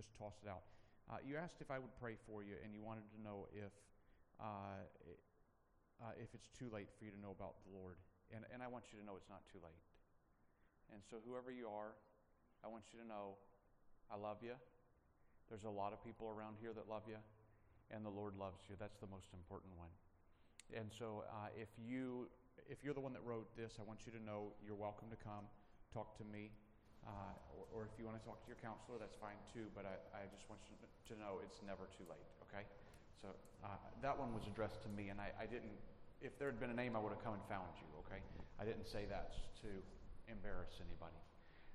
just 0.00 0.16
toss 0.16 0.40
it 0.40 0.48
out. 0.48 0.64
Uh, 1.12 1.20
you 1.20 1.36
asked 1.36 1.60
if 1.60 1.68
I 1.68 1.76
would 1.76 1.92
pray 2.00 2.16
for 2.24 2.40
you, 2.40 2.56
and 2.64 2.72
you 2.72 2.80
wanted 2.80 3.04
to 3.12 3.20
know 3.20 3.44
if 3.52 3.68
uh, 4.40 4.80
uh, 6.00 6.16
if 6.16 6.32
it's 6.32 6.48
too 6.56 6.72
late 6.72 6.88
for 6.96 7.04
you 7.04 7.12
to 7.12 7.20
know 7.20 7.36
about 7.36 7.60
the 7.68 7.76
Lord. 7.76 8.00
And, 8.32 8.48
and 8.48 8.64
I 8.64 8.68
want 8.72 8.88
you 8.88 8.96
to 8.96 9.04
know 9.04 9.20
it's 9.20 9.28
not 9.28 9.44
too 9.52 9.60
late. 9.60 9.84
And 10.88 11.04
so, 11.04 11.20
whoever 11.20 11.52
you 11.52 11.68
are, 11.68 11.92
I 12.64 12.72
want 12.72 12.88
you 12.88 13.04
to 13.04 13.06
know 13.06 13.36
I 14.08 14.16
love 14.16 14.40
you. 14.40 14.56
There's 15.52 15.68
a 15.68 15.76
lot 15.76 15.92
of 15.92 16.00
people 16.00 16.32
around 16.32 16.56
here 16.56 16.72
that 16.72 16.88
love 16.88 17.04
you, 17.04 17.20
and 17.92 18.00
the 18.00 18.14
Lord 18.14 18.38
loves 18.40 18.64
you. 18.70 18.80
That's 18.80 18.96
the 19.04 19.10
most 19.12 19.28
important 19.36 19.76
one. 19.76 19.92
And 20.72 20.88
so, 20.88 21.28
uh, 21.28 21.52
if 21.52 21.68
you 21.76 22.32
if 22.64 22.80
you're 22.80 22.96
the 22.96 23.04
one 23.04 23.12
that 23.12 23.24
wrote 23.26 23.52
this, 23.52 23.76
I 23.76 23.84
want 23.84 24.08
you 24.08 24.12
to 24.16 24.22
know 24.22 24.56
you're 24.64 24.78
welcome 24.78 25.12
to 25.12 25.20
come 25.20 25.44
talk 25.92 26.16
to 26.16 26.24
me. 26.24 26.54
Uh, 27.06 27.32
or, 27.56 27.64
or, 27.72 27.80
if 27.88 27.94
you 27.98 28.04
want 28.04 28.20
to 28.20 28.24
talk 28.24 28.38
to 28.44 28.48
your 28.48 28.60
counselor, 28.60 29.00
that's 29.00 29.16
fine 29.16 29.40
too, 29.48 29.66
but 29.72 29.88
I, 29.88 29.96
I 30.12 30.28
just 30.28 30.44
want 30.52 30.60
you 30.68 30.76
to 30.80 31.14
know 31.16 31.40
it's 31.40 31.58
never 31.64 31.88
too 31.96 32.04
late, 32.06 32.28
okay? 32.46 32.68
So 33.24 33.32
uh, 33.64 33.80
that 34.04 34.14
one 34.14 34.36
was 34.36 34.44
addressed 34.46 34.84
to 34.84 34.90
me, 34.92 35.08
and 35.08 35.18
I, 35.18 35.32
I, 35.40 35.48
didn't, 35.48 35.74
if 36.20 36.36
there 36.38 36.52
had 36.52 36.60
been 36.60 36.70
a 36.70 36.76
name, 36.76 36.94
I 36.94 37.00
would 37.00 37.10
have 37.10 37.24
come 37.24 37.34
and 37.34 37.44
found 37.48 37.72
you, 37.80 37.88
okay? 38.04 38.20
I 38.60 38.68
didn't 38.68 38.86
say 38.86 39.08
that 39.08 39.32
to 39.64 39.70
embarrass 40.28 40.76
anybody. 40.78 41.16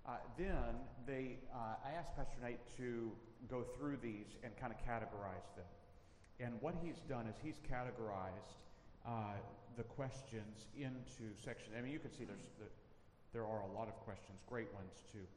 Uh, 0.05 0.21
then 0.37 0.77
they, 1.09 1.41
uh, 1.49 1.81
I 1.81 1.97
asked 1.97 2.15
Pastor 2.15 2.37
Nate 2.41 2.61
to 2.77 3.11
go 3.49 3.65
through 3.75 3.97
these 3.97 4.37
and 4.43 4.53
kind 4.55 4.71
of 4.71 4.77
categorize 4.85 5.49
them. 5.57 5.65
And 6.39 6.61
what 6.61 6.75
he's 6.83 7.01
done 7.09 7.25
is 7.27 7.35
he's 7.41 7.57
categorized 7.65 8.61
uh, 9.05 9.41
the 9.77 9.83
questions 9.83 10.67
into 10.77 11.33
sections. 11.43 11.73
I 11.77 11.81
mean, 11.81 11.91
you 11.91 11.99
can 11.99 12.11
see 12.11 12.25
there's 12.25 12.47
the, 12.59 12.69
there 13.35 13.43
are 13.43 13.67
a 13.67 13.77
lot 13.77 13.89
of 13.89 13.95
questions, 14.07 14.39
great 14.47 14.73
ones 14.73 15.03
too. 15.11 15.27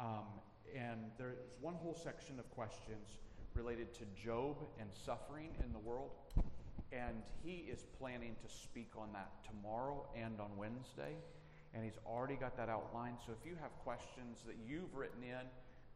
Um, 0.00 0.26
and 0.74 0.98
there's 1.16 1.38
one 1.60 1.74
whole 1.74 1.94
section 1.94 2.40
of 2.40 2.50
questions 2.50 3.22
related 3.54 3.94
to 3.94 4.00
Job 4.20 4.56
and 4.80 4.90
suffering 4.92 5.50
in 5.62 5.72
the 5.72 5.78
world. 5.78 6.10
And 6.90 7.22
he 7.44 7.70
is 7.70 7.84
planning 8.00 8.34
to 8.42 8.52
speak 8.52 8.90
on 8.98 9.12
that 9.12 9.30
tomorrow 9.46 10.04
and 10.20 10.40
on 10.40 10.50
Wednesday. 10.56 11.14
And 11.74 11.84
he's 11.84 11.98
already 12.04 12.34
got 12.34 12.56
that 12.56 12.68
outlined. 12.68 13.18
So 13.24 13.32
if 13.32 13.46
you 13.48 13.54
have 13.62 13.70
questions 13.84 14.42
that 14.46 14.56
you've 14.66 14.92
written 14.92 15.22
in, 15.22 15.46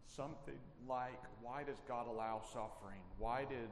something 0.06 0.62
like, 0.88 1.20
why 1.42 1.64
does 1.64 1.82
God 1.88 2.06
allow 2.06 2.40
suffering? 2.52 3.02
Why 3.18 3.44
did 3.44 3.70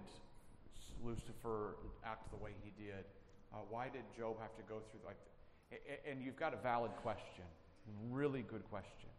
Lucifer 1.05 1.77
act 2.05 2.33
the 2.33 2.37
way 2.37 2.51
he 2.65 2.73
did? 2.83 3.07
Uh, 3.55 3.59
why 3.71 3.89
did 3.89 4.03
Job 4.19 4.41
have 4.41 4.57
to 4.57 4.63
go 4.69 4.83
through 4.91 5.07
like, 5.07 5.19
and 6.09 6.21
you've 6.23 6.37
got 6.37 6.53
a 6.53 6.59
valid 6.59 6.91
question. 7.03 7.47
Really 8.11 8.43
good 8.43 8.65
question. 8.71 9.11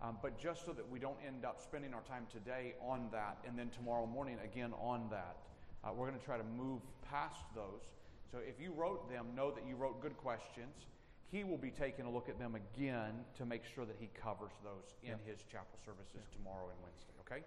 Um, 0.00 0.18
but 0.20 0.38
just 0.38 0.64
so 0.66 0.72
that 0.72 0.88
we 0.88 0.98
don't 0.98 1.18
end 1.24 1.44
up 1.44 1.60
spending 1.60 1.94
our 1.94 2.02
time 2.02 2.26
today 2.30 2.74
on 2.80 3.08
that 3.12 3.38
and 3.46 3.56
then 3.56 3.70
tomorrow 3.70 4.06
morning 4.06 4.36
again 4.44 4.72
on 4.80 5.08
that, 5.10 5.36
uh, 5.84 5.92
we're 5.94 6.08
going 6.08 6.18
to 6.18 6.24
try 6.24 6.36
to 6.36 6.44
move 6.44 6.80
past 7.08 7.44
those. 7.54 7.82
So 8.30 8.38
if 8.38 8.60
you 8.60 8.72
wrote 8.72 9.08
them, 9.10 9.28
know 9.36 9.50
that 9.50 9.66
you 9.66 9.76
wrote 9.76 10.00
good 10.00 10.16
questions. 10.16 10.86
He 11.30 11.44
will 11.44 11.58
be 11.58 11.70
taking 11.70 12.04
a 12.04 12.10
look 12.10 12.28
at 12.28 12.38
them 12.38 12.56
again 12.56 13.24
to 13.36 13.46
make 13.46 13.62
sure 13.64 13.84
that 13.84 13.96
he 13.98 14.08
covers 14.20 14.52
those 14.62 14.94
in 15.02 15.16
his 15.24 15.44
chapel 15.50 15.78
services 15.84 16.28
tomorrow 16.32 16.68
and 16.70 16.78
Wednesday, 16.82 17.14
okay? 17.20 17.44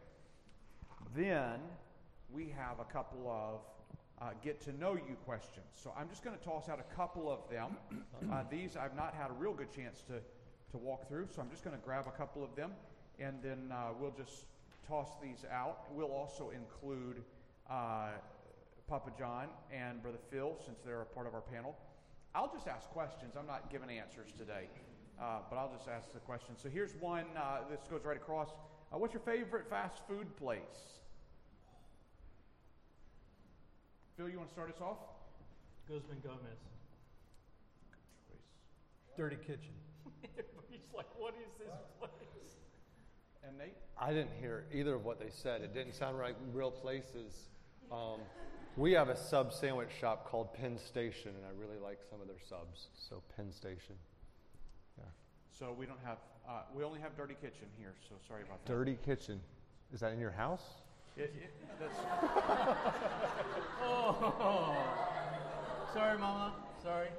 Then 1.16 1.60
we 2.32 2.54
have 2.58 2.80
a 2.80 2.86
couple 2.86 3.30
of 3.30 3.60
uh, 4.22 4.32
get 4.44 4.62
to 4.62 4.72
know 4.78 4.94
you 4.94 5.16
questions. 5.26 5.66
So 5.74 5.94
I'm 5.98 6.10
just 6.10 6.24
going 6.24 6.38
to 6.38 6.44
toss 6.44 6.70
out 6.70 6.80
a 6.80 6.96
couple 6.96 7.32
of 7.32 7.50
them. 7.50 7.78
Uh, 8.32 8.44
these 8.50 8.76
I've 8.76 8.96
not 8.96 9.14
had 9.14 9.30
a 9.30 9.34
real 9.34 9.54
good 9.54 9.72
chance 9.72 10.02
to 10.08 10.14
to 10.76 10.86
walk 10.86 11.08
through. 11.08 11.28
So 11.34 11.42
I'm 11.42 11.50
just 11.50 11.64
going 11.64 11.76
to 11.76 11.84
grab 11.84 12.06
a 12.08 12.18
couple 12.18 12.44
of 12.44 12.56
them 12.56 12.72
and 13.20 13.38
then 13.42 13.72
uh, 13.72 13.94
we'll 14.00 14.12
just 14.12 14.46
toss 14.88 15.10
these 15.22 15.46
out. 15.52 15.86
We'll 15.92 16.12
also 16.12 16.52
include 16.52 17.24
uh, 17.70 18.10
Papa 18.88 19.12
John 19.18 19.48
and 19.74 20.02
Brother 20.02 20.20
Phil 20.30 20.58
since 20.66 20.80
they're 20.86 21.02
a 21.02 21.06
part 21.06 21.28
of 21.28 21.34
our 21.34 21.42
panel. 21.42 21.76
I'll 22.34 22.52
just 22.52 22.68
ask 22.68 22.90
questions. 22.90 23.36
I'm 23.40 23.48
not 23.48 23.72
giving 23.72 23.90
answers 23.90 24.32
today, 24.38 24.68
uh, 25.22 25.40
but 25.50 25.56
I'll 25.56 25.72
just 25.72 25.88
ask 25.88 26.12
the 26.14 26.20
questions. 26.20 26.60
So 26.62 26.70
here's 26.70 26.94
one. 27.00 27.26
Uh, 27.38 27.60
this 27.70 27.80
goes 27.90 28.04
right 28.04 28.18
across. 28.18 28.50
Uh, 28.94 28.98
what's 28.98 29.14
your 29.14 29.24
favorite 29.24 29.70
fast 29.70 30.02
food 30.08 30.36
place? 30.36 31.00
Phil, 34.18 34.30
you 34.30 34.38
want 34.38 34.50
to 34.50 34.54
start 34.54 34.70
us 34.70 34.82
off? 34.82 34.98
Guzman 35.88 36.20
Gomez. 36.24 36.60
Good 38.28 38.28
choice. 38.28 39.18
Dirty 39.18 39.38
Kitchen. 39.38 40.46
He's 40.96 41.04
like, 41.04 41.20
what 41.20 41.34
is 41.36 41.52
this 41.60 41.76
place? 42.00 42.12
And 43.46 43.58
Nate? 43.58 43.76
I 44.00 44.12
didn't 44.12 44.32
hear 44.40 44.64
either 44.74 44.96
of 44.96 45.04
what 45.04 45.20
they 45.20 45.30
said. 45.30 45.62
It 45.62 45.74
didn't 45.74 45.94
sound 45.94 46.18
like 46.18 46.36
real 46.54 46.72
places. 46.72 47.50
Um, 47.92 48.22
we 48.78 48.94
have 48.94 49.10
a 49.10 49.18
sub 49.18 49.52
sandwich 49.52 49.90
shop 50.00 50.30
called 50.30 50.54
Penn 50.54 50.78
Station, 50.78 51.32
and 51.36 51.46
I 51.46 51.50
really 51.60 51.80
like 51.84 52.00
some 52.10 52.22
of 52.22 52.28
their 52.28 52.40
subs. 52.48 52.88
So 53.10 53.22
Penn 53.36 53.52
Station. 53.52 53.96
Yeah. 54.98 55.04
So 55.52 55.76
we 55.78 55.86
don't 55.86 56.00
have, 56.06 56.18
uh, 56.48 56.62
we 56.74 56.84
only 56.84 57.02
have 57.02 57.18
Dirty 57.18 57.36
Kitchen 57.36 57.68
here, 57.78 57.94
so 58.08 58.16
sorry 58.26 58.44
about 58.44 58.66
that. 58.66 58.72
Dirty 58.72 58.98
Kitchen. 59.06 59.42
Is 59.94 60.00
that 60.00 60.14
in 60.14 60.20
your 60.20 60.32
house? 60.32 60.64
It, 61.18 61.34
it, 61.42 61.52
oh, 63.84 64.76
sorry, 65.94 66.18
Mama. 66.18 66.54
Sorry. 66.82 67.10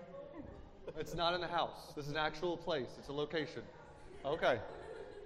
It's 0.99 1.15
not 1.15 1.35
in 1.35 1.41
the 1.41 1.47
house. 1.47 1.93
This 1.95 2.07
is 2.07 2.13
an 2.13 2.17
actual 2.17 2.57
place. 2.57 2.89
It's 2.99 3.09
a 3.09 3.13
location. 3.13 3.63
Okay. 4.25 4.59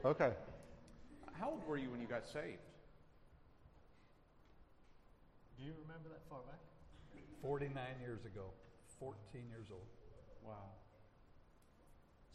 Okay. 0.05 0.33
How 1.39 1.51
old 1.51 1.67
were 1.67 1.77
you 1.77 1.91
when 1.91 2.01
you 2.01 2.07
got 2.07 2.25
saved? 2.25 2.65
Do 5.59 5.65
you 5.65 5.73
remember 5.83 6.09
that 6.09 6.23
far 6.29 6.41
back? 6.47 6.61
49 7.43 7.75
years 8.01 8.25
ago. 8.25 8.45
14 8.99 9.17
years 9.49 9.67
old. 9.71 9.87
Wow. 10.45 10.55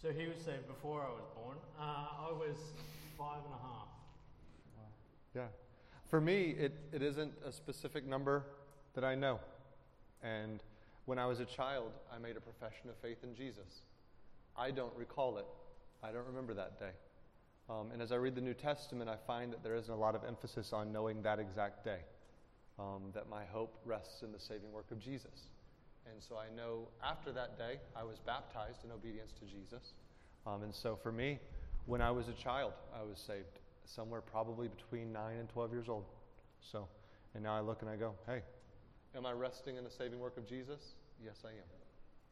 So 0.02 0.12
he 0.12 0.28
was 0.28 0.38
saved 0.38 0.68
before 0.68 1.02
I 1.02 1.10
was 1.10 1.26
born. 1.36 1.58
Uh, 1.80 2.28
I 2.30 2.32
was 2.32 2.58
five 3.18 3.44
and 3.46 3.54
a 3.54 3.62
half. 3.62 3.88
Wow. 4.78 4.84
Yeah. 5.36 5.48
For 6.10 6.22
me, 6.22 6.56
it, 6.58 6.74
it 6.94 7.02
isn't 7.02 7.34
a 7.46 7.52
specific 7.52 8.06
number 8.06 8.46
that 8.94 9.04
I 9.04 9.16
know. 9.16 9.40
And 10.22 10.62
when 11.06 11.20
I 11.20 11.26
was 11.26 11.40
a 11.40 11.46
child, 11.46 11.92
I 12.14 12.18
made 12.18 12.36
a 12.38 12.42
profession 12.42 12.90
of 12.90 12.96
faith 13.02 13.18
in 13.24 13.36
Jesus. 13.36 13.82
I 14.58 14.72
don't 14.72 14.96
recall 14.96 15.38
it. 15.38 15.46
I 16.04 16.12
don't 16.12 16.26
remember 16.26 16.54
that 16.56 16.80
day. 16.80 16.92
Um, 17.70 17.92
and 17.92 18.02
as 18.02 18.12
I 18.12 18.16
read 18.16 18.36
the 18.36 18.42
New 18.42 18.54
Testament, 18.54 19.10
I 19.10 19.18
find 19.26 19.52
that 19.54 19.64
there 19.64 19.76
isn't 19.76 19.92
a 19.92 19.98
lot 19.98 20.16
of 20.16 20.24
emphasis 20.24 20.72
on 20.74 20.92
knowing 20.92 21.22
that 21.24 21.40
exact 21.40 21.84
day. 21.84 22.00
Um, 22.78 23.12
that 23.14 23.30
my 23.30 23.46
hope 23.46 23.80
rests 23.86 24.22
in 24.22 24.32
the 24.32 24.40
saving 24.40 24.72
work 24.72 24.92
of 24.92 25.00
Jesus. 25.00 25.48
And 26.12 26.22
so 26.22 26.36
I 26.36 26.54
know 26.56 26.88
after 27.04 27.32
that 27.32 27.58
day, 27.58 27.80
I 27.96 28.04
was 28.04 28.20
baptized 28.26 28.84
in 28.84 28.92
obedience 28.92 29.32
to 29.40 29.46
Jesus. 29.46 29.94
Um, 30.46 30.64
and 30.64 30.76
so 30.76 31.00
for 31.02 31.12
me, 31.12 31.40
when 31.86 32.02
I 32.02 32.12
was 32.12 32.28
a 32.28 32.34
child, 32.34 32.74
I 32.94 33.02
was 33.04 33.18
saved 33.26 33.60
somewhere 33.86 34.22
probably 34.22 34.68
between 34.68 35.14
9 35.14 35.38
and 35.38 35.50
12 35.50 35.72
years 35.72 35.90
old. 35.90 36.06
So, 36.72 36.88
and 37.34 37.44
now 37.44 37.56
I 37.56 37.62
look 37.62 37.82
and 37.82 37.90
I 37.90 37.96
go, 37.96 38.14
hey, 38.28 38.42
Am 39.16 39.26
I 39.26 39.32
resting 39.32 39.78
in 39.78 39.84
the 39.84 39.90
saving 39.90 40.20
work 40.20 40.38
of 40.38 40.48
Jesus? 40.48 40.96
Yes, 41.24 41.44
I 41.46 41.50
am. 41.50 41.72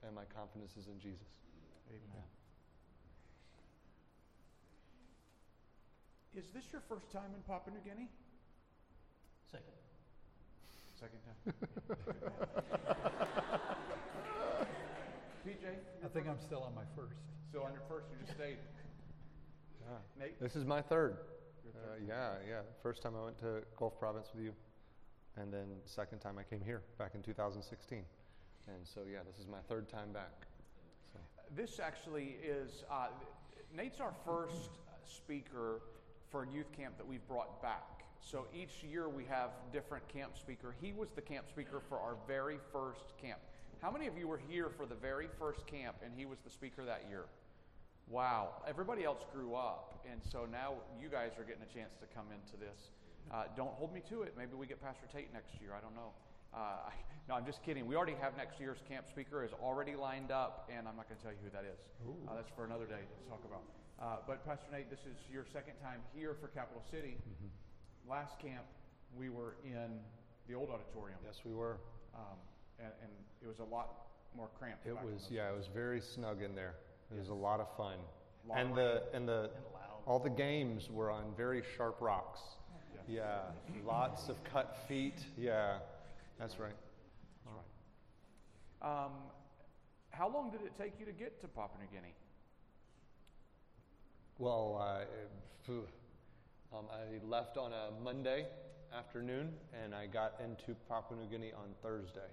And 0.06 0.14
my 0.14 0.26
confidence 0.36 0.76
is 0.76 0.88
in 0.88 1.00
Jesus. 1.00 1.40
Amen. 1.90 2.28
Is 6.36 6.46
this 6.54 6.66
your 6.74 6.82
first 6.90 7.10
time 7.12 7.32
in 7.36 7.42
Papua 7.44 7.74
New 7.74 7.90
Guinea? 7.90 8.10
Second. 9.50 9.74
Second 11.00 11.20
time. 11.24 11.54
PJ? 15.48 15.66
I 16.04 16.08
think 16.08 16.28
I'm 16.28 16.40
still 16.40 16.64
on 16.64 16.76
my 16.76 16.84
first. 16.98 17.16
Still 17.50 17.64
on 17.64 17.72
your 17.72 17.84
first, 17.88 18.08
you 18.12 18.18
just 18.26 18.38
stayed. 18.38 18.58
Yeah. 19.82 20.26
Nate? 20.26 20.40
This 20.42 20.56
is 20.56 20.66
my 20.66 20.82
third. 20.82 21.18
third 21.64 21.76
Uh, 21.76 22.06
yeah, 22.08 22.34
yeah. 22.48 22.62
First 22.82 23.04
time 23.04 23.14
I 23.16 23.24
went 23.24 23.38
to 23.40 23.62
Gulf 23.78 24.00
Province 24.00 24.28
with 24.34 24.44
you. 24.44 24.54
And 25.38 25.52
then 25.52 25.66
second 25.86 26.20
time 26.20 26.38
I 26.38 26.44
came 26.44 26.62
here 26.64 26.82
back 26.98 27.16
in 27.16 27.22
2016. 27.22 28.04
And 28.68 28.78
so, 28.84 29.02
yeah, 29.12 29.20
this 29.28 29.40
is 29.40 29.48
my 29.48 29.60
third 29.68 29.90
time 29.90 30.12
back. 30.14 30.48
So. 31.12 31.20
This 31.56 31.80
actually 31.80 32.38
is, 32.44 32.84
uh, 32.92 33.08
Nate's 33.76 34.00
our 34.00 34.14
first 34.26 34.70
speaker 35.06 35.82
for 36.32 36.46
youth 36.46 36.72
camp 36.76 36.98
that 36.98 37.08
we've 37.08 37.28
brought 37.28 37.62
back. 37.62 38.06
So 38.22 38.46
each 38.56 38.84
year 38.84 39.10
we 39.10 39.26
have 39.26 39.50
different 39.72 40.08
camp 40.08 40.38
speaker. 40.38 40.74
He 40.82 40.94
was 40.94 41.10
the 41.12 41.22
camp 41.22 41.48
speaker 41.50 41.82
for 41.90 42.00
our 42.00 42.16
very 42.28 42.58
first 42.72 43.14
camp. 43.22 43.40
How 43.82 43.92
many 43.92 44.08
of 44.08 44.18
you 44.18 44.28
were 44.28 44.40
here 44.50 44.70
for 44.70 44.86
the 44.86 44.96
very 44.96 45.28
first 45.38 45.68
camp 45.68 45.98
and 46.04 46.14
he 46.16 46.26
was 46.26 46.40
the 46.40 46.50
speaker 46.50 46.86
that 46.86 47.04
year? 47.10 47.26
Wow. 48.10 48.50
Everybody 48.68 49.04
else 49.04 49.26
grew 49.34 49.56
up. 49.56 50.06
And 50.10 50.22
so 50.24 50.48
now 50.50 50.76
you 51.02 51.10
guys 51.10 51.32
are 51.38 51.44
getting 51.44 51.64
a 51.64 51.74
chance 51.74 51.94
to 52.00 52.06
come 52.16 52.28
into 52.32 52.58
this. 52.58 52.92
Uh, 53.32 53.46
don't 53.56 53.74
hold 53.76 53.94
me 53.94 54.02
to 54.10 54.24
it. 54.24 54.34
Maybe 54.38 54.56
we 54.56 54.68
get 54.68 54.82
Pastor 54.82 55.08
Tate 55.12 55.34
next 55.34 55.54
year. 55.62 55.74
I 55.78 55.82
don't 55.82 55.96
know. 55.96 56.12
Uh, 56.54 56.90
I, 56.90 56.94
no, 57.30 57.36
I'm 57.36 57.46
just 57.46 57.64
kidding. 57.64 57.86
We 57.88 57.96
already 57.96 58.16
have 58.22 58.38
next 58.38 58.60
year's 58.60 58.78
camp 58.88 59.06
speaker 59.10 59.44
is 59.44 59.52
already 59.62 59.96
lined 59.96 60.32
up, 60.32 60.70
and 60.70 60.88
I'm 60.88 60.96
not 60.96 61.10
going 61.10 61.18
to 61.18 61.24
tell 61.24 61.34
you 61.34 61.42
who 61.44 61.52
that 61.52 61.66
is. 61.66 61.80
Uh, 62.28 62.36
that's 62.36 62.52
for 62.56 62.66
another 62.66 62.86
day 62.86 63.02
to 63.02 63.30
talk 63.30 63.42
about. 63.46 63.64
Uh, 64.02 64.18
but 64.28 64.46
Pastor 64.46 64.68
Nate, 64.72 64.90
this 64.90 65.00
is 65.08 65.16
your 65.32 65.46
second 65.54 65.74
time 65.82 66.02
here 66.14 66.36
for 66.42 66.48
Capital 66.48 66.84
City. 66.92 67.16
Mm-hmm. 67.18 68.10
last 68.10 68.38
camp, 68.40 68.66
we 69.18 69.30
were 69.30 69.56
in 69.64 70.00
the 70.48 70.54
old 70.56 70.70
auditorium. 70.70 71.18
Yes, 71.24 71.40
we 71.46 71.54
were. 71.54 71.78
Um, 72.14 72.38
and, 72.80 72.92
and 73.02 73.12
it 73.42 73.48
was 73.48 73.60
a 73.60 73.64
lot 73.64 74.04
more 74.36 74.50
cramped. 74.60 74.86
It 74.86 74.94
was 74.94 75.24
those 75.24 75.28
yeah, 75.32 75.50
it 75.50 75.56
was 75.56 75.68
very 75.74 76.02
snug 76.02 76.42
in 76.42 76.56
there. 76.56 76.76
It 77.12 77.20
was 77.20 77.30
a 77.30 77.34
lot 77.34 77.60
of 77.60 77.68
fun. 77.78 77.98
Lot 78.48 78.60
and 78.60 78.70
of 78.72 78.76
the 78.76 79.04
and 79.14 79.28
the 79.28 79.50
And 79.56 79.66
loud. 79.74 80.04
all 80.06 80.20
the 80.20 80.30
games 80.30 80.90
were 80.90 81.12
on 81.12 81.34
very 81.38 81.64
sharp 81.78 82.02
rocks. 82.02 82.40
Yeah. 83.08 83.24
Yeah, 83.24 83.42
lots 83.86 84.30
of 84.30 84.44
cut 84.44 84.78
feet. 84.88 85.26
Yeah, 85.38 85.80
that's 86.40 86.60
right. 86.60 86.74
That's 87.46 87.58
right. 88.82 89.06
Um, 89.06 89.12
how 90.12 90.30
long 90.30 90.52
did 90.52 90.62
it 90.62 90.74
take 90.78 90.94
you 91.00 91.06
to 91.06 91.12
get 91.12 91.42
to 91.42 91.48
Papua 91.48 91.80
New 91.80 91.88
Guinea? 91.98 92.14
Well, 94.38 94.80
uh, 95.70 95.74
um, 96.76 96.86
I 96.92 97.26
left 97.26 97.58
on 97.58 97.72
a 97.72 97.90
Monday 98.04 98.48
afternoon, 98.98 99.54
and 99.84 99.94
I 99.94 100.08
got 100.08 100.34
into 100.44 100.76
Papua 100.88 101.20
New 101.20 101.28
Guinea 101.30 101.52
on 101.54 101.70
Thursday, 101.82 102.30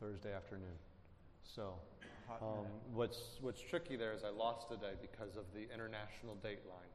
Thursday 0.00 0.32
afternoon. 0.32 0.76
So, 1.42 1.74
um, 2.40 2.66
what's 2.92 3.38
what's 3.40 3.60
tricky 3.60 3.96
there 3.96 4.12
is 4.12 4.24
I 4.24 4.30
lost 4.30 4.66
a 4.72 4.76
day 4.76 4.94
because 5.00 5.36
of 5.36 5.44
the 5.54 5.62
international 5.72 6.34
date 6.42 6.64
line. 6.68 6.90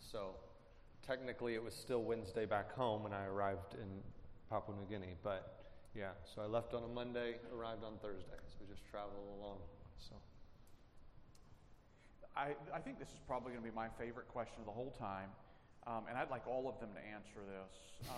So, 0.00 0.34
technically, 1.06 1.54
it 1.54 1.62
was 1.62 1.74
still 1.74 2.02
Wednesday 2.02 2.46
back 2.46 2.72
home 2.72 3.02
when 3.02 3.12
I 3.12 3.26
arrived 3.26 3.74
in 3.74 3.88
Papua 4.50 4.76
New 4.76 4.86
Guinea. 4.86 5.14
But 5.22 5.64
yeah, 5.94 6.10
so 6.34 6.42
I 6.42 6.46
left 6.46 6.74
on 6.74 6.84
a 6.84 6.88
Monday, 6.88 7.36
arrived 7.54 7.84
on 7.84 7.94
Thursday. 8.00 8.38
So 8.46 8.56
we 8.60 8.66
just 8.72 8.86
traveled 8.90 9.28
along. 9.38 9.58
So. 9.98 10.14
I, 12.36 12.54
I 12.74 12.78
think 12.78 12.98
this 12.98 13.08
is 13.08 13.20
probably 13.26 13.52
going 13.52 13.64
to 13.64 13.70
be 13.70 13.74
my 13.74 13.88
favorite 13.98 14.28
question 14.28 14.56
of 14.60 14.66
the 14.66 14.72
whole 14.72 14.94
time, 14.98 15.28
um, 15.86 16.04
and 16.08 16.16
I'd 16.16 16.30
like 16.30 16.46
all 16.46 16.68
of 16.68 16.80
them 16.80 16.90
to 16.94 17.00
answer 17.00 17.40
this. 17.44 18.08
Uh, 18.08 18.12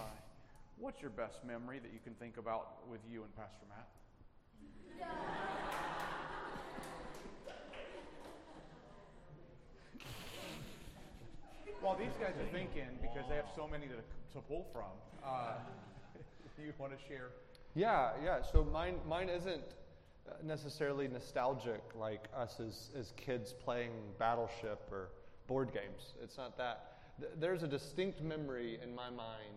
what's 0.78 1.00
your 1.00 1.10
best 1.10 1.44
memory 1.44 1.80
that 1.80 1.92
you 1.92 1.98
can 2.02 2.14
think 2.14 2.36
about 2.36 2.88
with 2.88 3.00
you 3.10 3.24
and 3.24 3.34
Pastor 3.34 3.66
Matt? 3.68 3.88
While 11.84 11.96
these 11.98 12.16
guys 12.18 12.32
are 12.40 12.50
thinking, 12.50 12.88
because 13.02 13.28
they 13.28 13.36
have 13.36 13.48
so 13.54 13.68
many 13.68 13.84
to, 13.88 13.96
to 14.32 14.40
pull 14.48 14.66
from, 14.72 14.88
uh, 15.22 15.52
you 16.58 16.72
want 16.78 16.98
to 16.98 17.04
share? 17.06 17.28
Yeah, 17.74 18.12
yeah. 18.24 18.38
So 18.40 18.64
mine, 18.64 18.94
mine 19.06 19.28
isn't 19.28 19.60
necessarily 20.42 21.08
nostalgic 21.08 21.82
like 21.94 22.28
us 22.34 22.58
as, 22.58 22.88
as 22.98 23.12
kids 23.18 23.52
playing 23.52 23.90
Battleship 24.18 24.88
or 24.90 25.10
board 25.46 25.74
games. 25.74 26.14
It's 26.22 26.38
not 26.38 26.56
that. 26.56 26.94
Th- 27.20 27.32
There's 27.38 27.62
a 27.64 27.68
distinct 27.68 28.22
memory 28.22 28.78
in 28.82 28.94
my 28.94 29.10
mind 29.10 29.52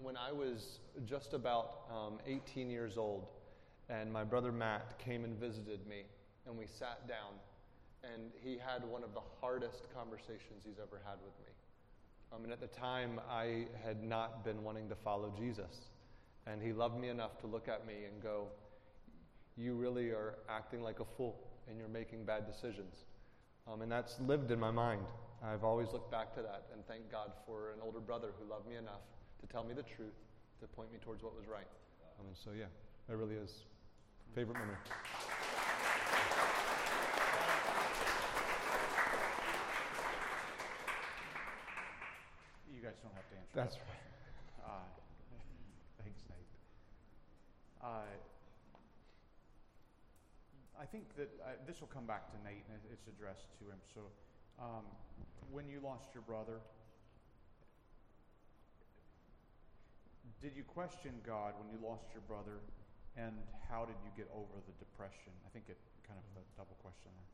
when 0.00 0.16
I 0.16 0.32
was 0.32 0.78
just 1.04 1.34
about 1.34 1.80
um, 1.94 2.20
18 2.26 2.70
years 2.70 2.96
old, 2.96 3.26
and 3.90 4.10
my 4.10 4.24
brother 4.24 4.50
Matt 4.50 4.98
came 4.98 5.24
and 5.24 5.38
visited 5.38 5.86
me, 5.86 6.04
and 6.46 6.56
we 6.56 6.64
sat 6.66 7.06
down, 7.06 7.34
and 8.02 8.30
he 8.42 8.52
had 8.52 8.82
one 8.88 9.04
of 9.04 9.12
the 9.12 9.20
hardest 9.42 9.88
conversations 9.94 10.64
he's 10.64 10.78
ever 10.80 11.02
had 11.04 11.18
with 11.22 11.34
me. 11.46 11.52
Um, 12.32 12.44
and 12.44 12.52
at 12.52 12.60
the 12.60 12.66
time, 12.66 13.20
I 13.30 13.66
had 13.84 14.02
not 14.02 14.44
been 14.44 14.62
wanting 14.62 14.88
to 14.88 14.94
follow 14.94 15.32
Jesus. 15.38 15.90
And 16.46 16.62
he 16.62 16.72
loved 16.72 16.98
me 16.98 17.08
enough 17.08 17.38
to 17.40 17.46
look 17.46 17.68
at 17.68 17.86
me 17.86 17.94
and 18.10 18.22
go, 18.22 18.48
You 19.56 19.74
really 19.74 20.10
are 20.10 20.38
acting 20.48 20.82
like 20.82 21.00
a 21.00 21.04
fool 21.16 21.36
and 21.68 21.78
you're 21.78 21.88
making 21.88 22.24
bad 22.24 22.46
decisions. 22.46 23.04
Um, 23.66 23.82
and 23.82 23.90
that's 23.90 24.20
lived 24.20 24.50
in 24.50 24.60
my 24.60 24.70
mind. 24.70 25.02
I've 25.44 25.64
always 25.64 25.88
looked 25.92 26.10
back 26.10 26.34
to 26.36 26.42
that 26.42 26.66
and 26.72 26.86
thank 26.86 27.10
God 27.10 27.32
for 27.46 27.72
an 27.72 27.80
older 27.82 28.00
brother 28.00 28.28
who 28.38 28.48
loved 28.48 28.68
me 28.68 28.76
enough 28.76 29.02
to 29.40 29.46
tell 29.46 29.64
me 29.64 29.74
the 29.74 29.82
truth, 29.82 30.14
to 30.60 30.66
point 30.68 30.92
me 30.92 30.98
towards 31.02 31.22
what 31.22 31.34
was 31.36 31.46
right. 31.46 31.66
Um, 32.20 32.26
so, 32.32 32.50
yeah, 32.56 32.66
that 33.08 33.16
really 33.16 33.34
is 33.34 33.64
favorite 34.36 34.58
memory. 34.58 34.76
You 42.70 42.82
guys 42.82 42.95
don't 43.06 43.14
have 43.14 43.30
to 43.30 43.36
answer. 43.38 43.54
That's 43.54 43.76
that 43.78 43.86
question. 43.86 44.10
Uh, 44.66 44.86
thanks, 46.02 46.20
Nate. 46.26 46.50
Uh, 47.78 48.10
I 50.74 50.86
think 50.90 51.14
that 51.14 51.30
uh, 51.38 51.54
this 51.66 51.78
will 51.78 51.92
come 51.92 52.04
back 52.04 52.26
to 52.34 52.36
Nate, 52.42 52.66
and 52.66 52.82
it's 52.90 53.06
addressed 53.06 53.54
to 53.62 53.70
him. 53.70 53.78
So, 53.94 54.10
um, 54.58 54.84
when 55.54 55.70
you 55.70 55.78
lost 55.78 56.10
your 56.12 56.26
brother, 56.26 56.58
did 60.42 60.58
you 60.58 60.66
question 60.66 61.14
God 61.22 61.54
when 61.62 61.70
you 61.70 61.78
lost 61.78 62.10
your 62.10 62.26
brother, 62.26 62.58
and 63.14 63.38
how 63.70 63.86
did 63.86 63.96
you 64.02 64.10
get 64.18 64.26
over 64.34 64.58
the 64.66 64.74
depression? 64.82 65.30
I 65.46 65.50
think 65.54 65.70
it 65.70 65.78
kind 66.02 66.18
of 66.18 66.26
a 66.42 66.44
double 66.58 66.76
question 66.82 67.14
there. 67.14 67.30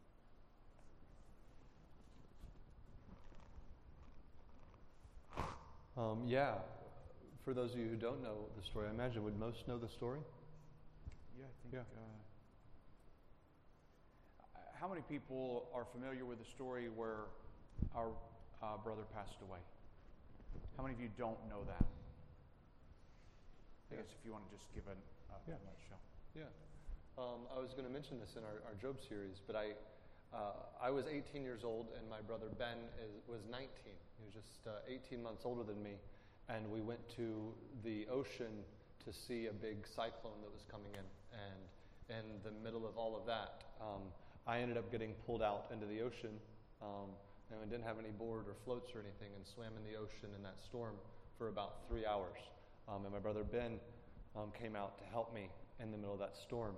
Um, 5.97 6.23
yeah, 6.27 6.55
for 7.45 7.53
those 7.53 7.73
of 7.73 7.79
you 7.79 7.89
who 7.89 7.97
don't 7.97 8.23
know 8.23 8.47
the 8.57 8.65
story, 8.65 8.89
I 8.89 8.91
imagine 8.91 9.25
would 9.25 9.39
most 9.39 9.69
know 9.69 9.79
the 9.79 9.89
story? 9.89 10.21
Yeah, 11.39 11.45
I 11.45 11.55
think. 11.63 11.75
Yeah. 11.75 11.81
Uh, 14.55 14.59
how 14.81 14.89
many 14.89 15.03
people 15.03 15.69
are 15.75 15.85
familiar 15.93 16.25
with 16.25 16.39
the 16.39 16.45
story 16.51 16.89
where 16.89 17.29
our 17.95 18.09
uh, 18.63 18.77
brother 18.83 19.03
passed 19.15 19.37
away? 19.47 19.59
How 20.77 20.83
many 20.83 20.95
of 20.95 21.01
you 21.01 21.11
don't 21.19 21.39
know 21.49 21.65
that? 21.69 21.85
I 23.91 23.95
Yeah. 23.95 24.01
guess 24.01 24.11
if 24.19 24.25
you 24.25 24.33
want 24.33 24.49
to 24.49 24.57
just 24.57 24.73
give 24.75 24.85
a, 24.89 24.97
a, 24.97 25.37
Yeah. 25.47 25.61
a 25.61 25.65
nutshell. 25.69 26.01
Yeah. 26.35 26.49
Um, 27.19 27.45
I 27.55 27.61
was 27.61 27.75
going 27.77 27.85
to 27.85 27.93
mention 27.93 28.19
this 28.19 28.37
in 28.37 28.45
our, 28.45 28.65
our 28.65 28.75
Job 28.81 28.97
series, 29.07 29.37
but 29.47 29.55
I, 29.57 29.77
uh, 30.35 30.53
I 30.81 30.91
was 30.91 31.05
18 31.07 31.43
years 31.43 31.61
old 31.65 31.89
and 31.99 32.09
my 32.09 32.21
brother 32.21 32.47
Ben 32.59 32.79
is, 33.05 33.13
was 33.29 33.41
19. 33.51 33.69
He 33.85 34.25
was 34.25 34.33
just 34.33 34.67
uh, 34.67 34.81
18 34.89 35.23
months 35.23 35.43
older 35.45 35.63
than 35.63 35.83
me. 35.83 36.01
And 36.49 36.69
we 36.71 36.81
went 36.81 37.01
to 37.17 37.53
the 37.85 38.07
ocean 38.11 38.65
to 39.05 39.13
see 39.13 39.47
a 39.47 39.53
big 39.53 39.87
cyclone 39.87 40.41
that 40.43 40.53
was 40.53 40.65
coming 40.71 40.93
in. 40.93 41.07
And 41.33 41.61
in 42.09 42.25
the 42.45 42.53
middle 42.65 42.87
of 42.87 42.97
all 42.97 43.17
of 43.17 43.27
that, 43.27 43.65
um, 43.81 44.03
I 44.47 44.59
ended 44.59 44.77
up 44.77 44.91
getting 44.91 45.15
pulled 45.27 45.43
out 45.43 45.67
into 45.73 45.87
the 45.87 46.01
ocean. 46.01 46.41
Um, 46.81 47.13
and 47.51 47.61
I 47.61 47.67
didn't 47.69 47.85
have 47.85 47.99
any 47.99 48.11
board 48.11 48.49
or 48.49 48.57
floats 48.65 48.91
or 48.95 49.01
anything 49.01 49.29
and 49.37 49.45
swam 49.47 49.73
in 49.77 49.85
the 49.85 49.99
ocean 49.99 50.33
in 50.35 50.43
that 50.43 50.57
storm 50.65 50.97
for 51.37 51.49
about 51.49 51.85
three 51.89 52.07
hours. 52.07 52.41
Um, 52.89 53.05
and 53.05 53.13
my 53.13 53.21
brother 53.21 53.45
Ben 53.45 53.79
um, 54.35 54.51
came 54.59 54.75
out 54.75 54.99
to 54.99 55.05
help 55.05 55.35
me 55.35 55.49
in 55.81 55.93
the 55.93 55.99
middle 55.99 56.15
of 56.15 56.21
that 56.21 56.37
storm. 56.37 56.75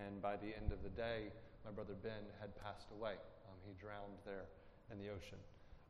And 0.00 0.20
by 0.20 0.36
the 0.36 0.56
end 0.56 0.72
of 0.72 0.82
the 0.82 0.88
day, 0.90 1.30
my 1.64 1.70
brother 1.70 1.94
Ben 2.02 2.24
had 2.40 2.54
passed 2.62 2.88
away. 2.92 3.12
Um, 3.48 3.56
he 3.66 3.74
drowned 3.80 4.18
there 4.24 4.44
in 4.92 4.98
the 4.98 5.08
ocean. 5.08 5.38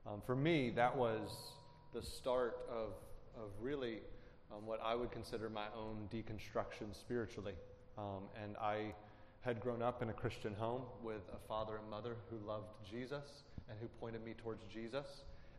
Um, 0.07 0.23
for 0.25 0.37
me, 0.37 0.71
that 0.71 0.95
was 0.97 1.31
the 1.93 2.03
start 2.03 2.59
of, 2.71 2.93
of 3.37 3.51
really 3.61 3.99
um, 4.53 4.67
what 4.67 4.81
I 4.85 4.95
would 4.95 5.11
consider 5.11 5.49
my 5.49 5.67
own 5.77 6.09
deconstruction 6.13 6.95
spiritually. 6.95 7.55
Um, 7.97 8.25
and 8.43 8.57
I 8.57 8.95
had 9.41 9.61
grown 9.61 9.83
up 9.83 10.03
in 10.03 10.11
a 10.11 10.13
Christian 10.13 10.55
home 10.55 10.83
with 11.03 11.23
a 11.35 11.49
father 11.49 11.77
and 11.77 11.91
mother 11.91 12.17
who 12.31 12.47
loved 12.47 12.69
Jesus 12.89 13.43
and 13.69 13.79
who 13.81 13.89
pointed 14.01 14.25
me 14.25 14.35
towards 14.43 14.65
Jesus. 14.73 15.07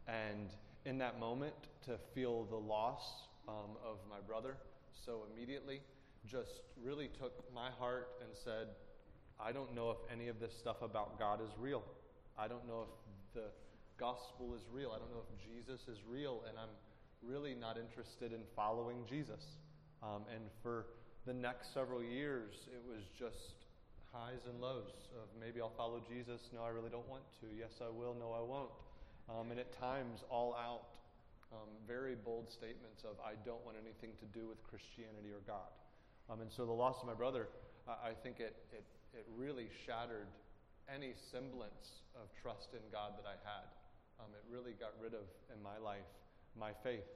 And 0.08 0.50
in 0.86 0.98
that 1.00 1.20
moment, 1.20 1.54
to 1.86 1.98
feel 2.14 2.46
the 2.46 2.56
loss 2.56 3.28
um, 3.48 3.78
of 3.84 3.98
my 4.10 4.20
brother 4.28 4.58
so 5.06 5.24
immediately 5.34 5.82
just 6.26 6.62
really 6.84 7.10
took 7.20 7.44
my 7.54 7.70
heart 7.80 8.10
and 8.22 8.30
said, 8.44 8.68
I 9.40 9.52
don't 9.52 9.76
know 9.76 9.92
if 9.92 9.98
any 10.12 10.28
of 10.28 10.40
this 10.40 10.54
stuff 10.58 10.82
about 10.82 11.20
God 11.20 11.42
is 11.42 11.52
real. 11.60 11.84
I 12.38 12.48
don't 12.48 12.68
know 12.68 12.88
if 12.88 12.94
the 13.34 13.48
gospel 13.98 14.56
is 14.56 14.62
real. 14.72 14.92
I 14.96 15.00
don't 15.00 15.12
know 15.12 15.24
if 15.24 15.32
Jesus 15.44 15.82
is 15.88 16.00
real, 16.08 16.44
and 16.48 16.58
I'm 16.58 16.72
really 17.24 17.56
not 17.56 17.78
interested 17.78 18.32
in 18.34 18.42
following 18.56 19.04
Jesus. 19.10 19.44
Um, 20.04 20.24
and 20.34 20.44
for 20.62 20.88
the 21.26 21.34
next 21.34 21.74
several 21.74 22.04
years, 22.04 22.54
it 22.72 22.82
was 22.88 23.04
just 23.18 23.66
highs 24.12 24.48
and 24.48 24.62
lows 24.62 25.12
of 25.20 25.28
maybe 25.40 25.60
I'll 25.60 25.76
follow 25.76 26.00
Jesus. 26.08 26.40
No, 26.54 26.64
I 26.64 26.70
really 26.70 26.90
don't 26.90 27.08
want 27.10 27.24
to. 27.42 27.48
Yes, 27.52 27.82
I 27.82 27.90
will. 27.90 28.16
No, 28.16 28.32
I 28.32 28.44
won't. 28.44 28.72
Um, 29.28 29.52
and 29.52 29.60
at 29.60 29.74
times, 29.80 30.24
all 30.30 30.54
out, 30.56 30.96
um, 31.52 31.68
very 31.88 32.16
bold 32.16 32.52
statements 32.52 33.04
of 33.04 33.18
I 33.20 33.34
don't 33.44 33.64
want 33.66 33.78
anything 33.82 34.16
to 34.20 34.26
do 34.38 34.48
with 34.48 34.62
Christianity 34.64 35.34
or 35.34 35.42
God. 35.48 35.72
Um, 36.30 36.42
and 36.42 36.52
so 36.52 36.66
the 36.66 36.74
loss 36.74 36.98
of 37.02 37.08
my 37.08 37.14
brother, 37.14 37.48
I, 37.88 38.10
I 38.10 38.14
think 38.24 38.40
it, 38.40 38.56
it, 38.72 38.84
it 39.16 39.26
really 39.36 39.72
shattered 39.88 40.28
any 40.92 41.16
semblance 41.32 42.04
of 42.14 42.28
trust 42.36 42.76
in 42.76 42.84
God 42.92 43.16
that 43.18 43.26
I 43.26 43.40
had. 43.42 43.66
Um, 44.20 44.32
it 44.36 44.44
really 44.52 44.76
got 44.76 44.94
rid 45.02 45.16
of, 45.16 45.26
in 45.52 45.60
my 45.64 45.80
life, 45.80 46.08
my 46.60 46.72
faith, 46.84 47.08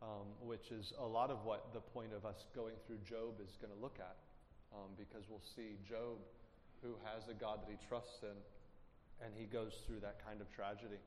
um, 0.00 0.28
which 0.40 0.70
is 0.70 0.92
a 1.00 1.04
lot 1.04 1.32
of 1.32 1.44
what 1.44 1.72
the 1.72 1.80
point 1.80 2.12
of 2.12 2.24
us 2.24 2.44
going 2.54 2.76
through 2.86 3.00
Job 3.04 3.40
is 3.40 3.56
going 3.60 3.72
to 3.72 3.80
look 3.80 3.96
at. 3.98 4.16
Um, 4.70 4.94
because 4.94 5.26
we'll 5.26 5.42
see 5.56 5.74
Job, 5.82 6.20
who 6.78 6.94
has 7.02 7.26
a 7.26 7.34
God 7.34 7.66
that 7.66 7.70
he 7.72 7.80
trusts 7.88 8.22
in, 8.22 8.38
and 9.18 9.34
he 9.34 9.44
goes 9.44 9.82
through 9.84 10.00
that 10.00 10.22
kind 10.24 10.40
of 10.40 10.46
tragedy. 10.54 11.02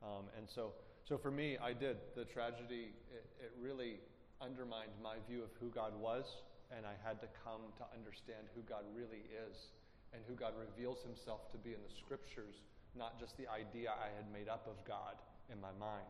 Um, 0.00 0.30
and 0.38 0.46
so, 0.46 0.72
So 1.08 1.16
for 1.16 1.32
me, 1.32 1.56
I 1.56 1.72
did. 1.72 1.96
The 2.14 2.28
tragedy, 2.28 2.92
it, 3.08 3.24
it 3.40 3.52
really 3.56 3.96
undermined 4.44 4.92
my 5.02 5.16
view 5.24 5.42
of 5.42 5.50
who 5.58 5.72
God 5.72 5.96
was, 5.96 6.24
and 6.68 6.84
I 6.86 6.94
had 7.00 7.18
to 7.24 7.28
come 7.42 7.72
to 7.80 7.84
understand 7.96 8.46
who 8.54 8.60
God 8.68 8.84
really 8.92 9.24
is 9.32 9.72
and 10.12 10.22
who 10.24 10.34
God 10.34 10.56
reveals 10.56 11.04
himself 11.04 11.50
to 11.52 11.58
be 11.58 11.76
in 11.76 11.82
the 11.84 11.92
scriptures, 11.92 12.64
not 12.96 13.20
just 13.20 13.36
the 13.36 13.48
idea 13.48 13.92
I 13.92 14.08
had 14.16 14.26
made 14.32 14.48
up 14.48 14.64
of 14.66 14.80
God 14.88 15.20
in 15.52 15.60
my 15.60 15.72
mind. 15.76 16.08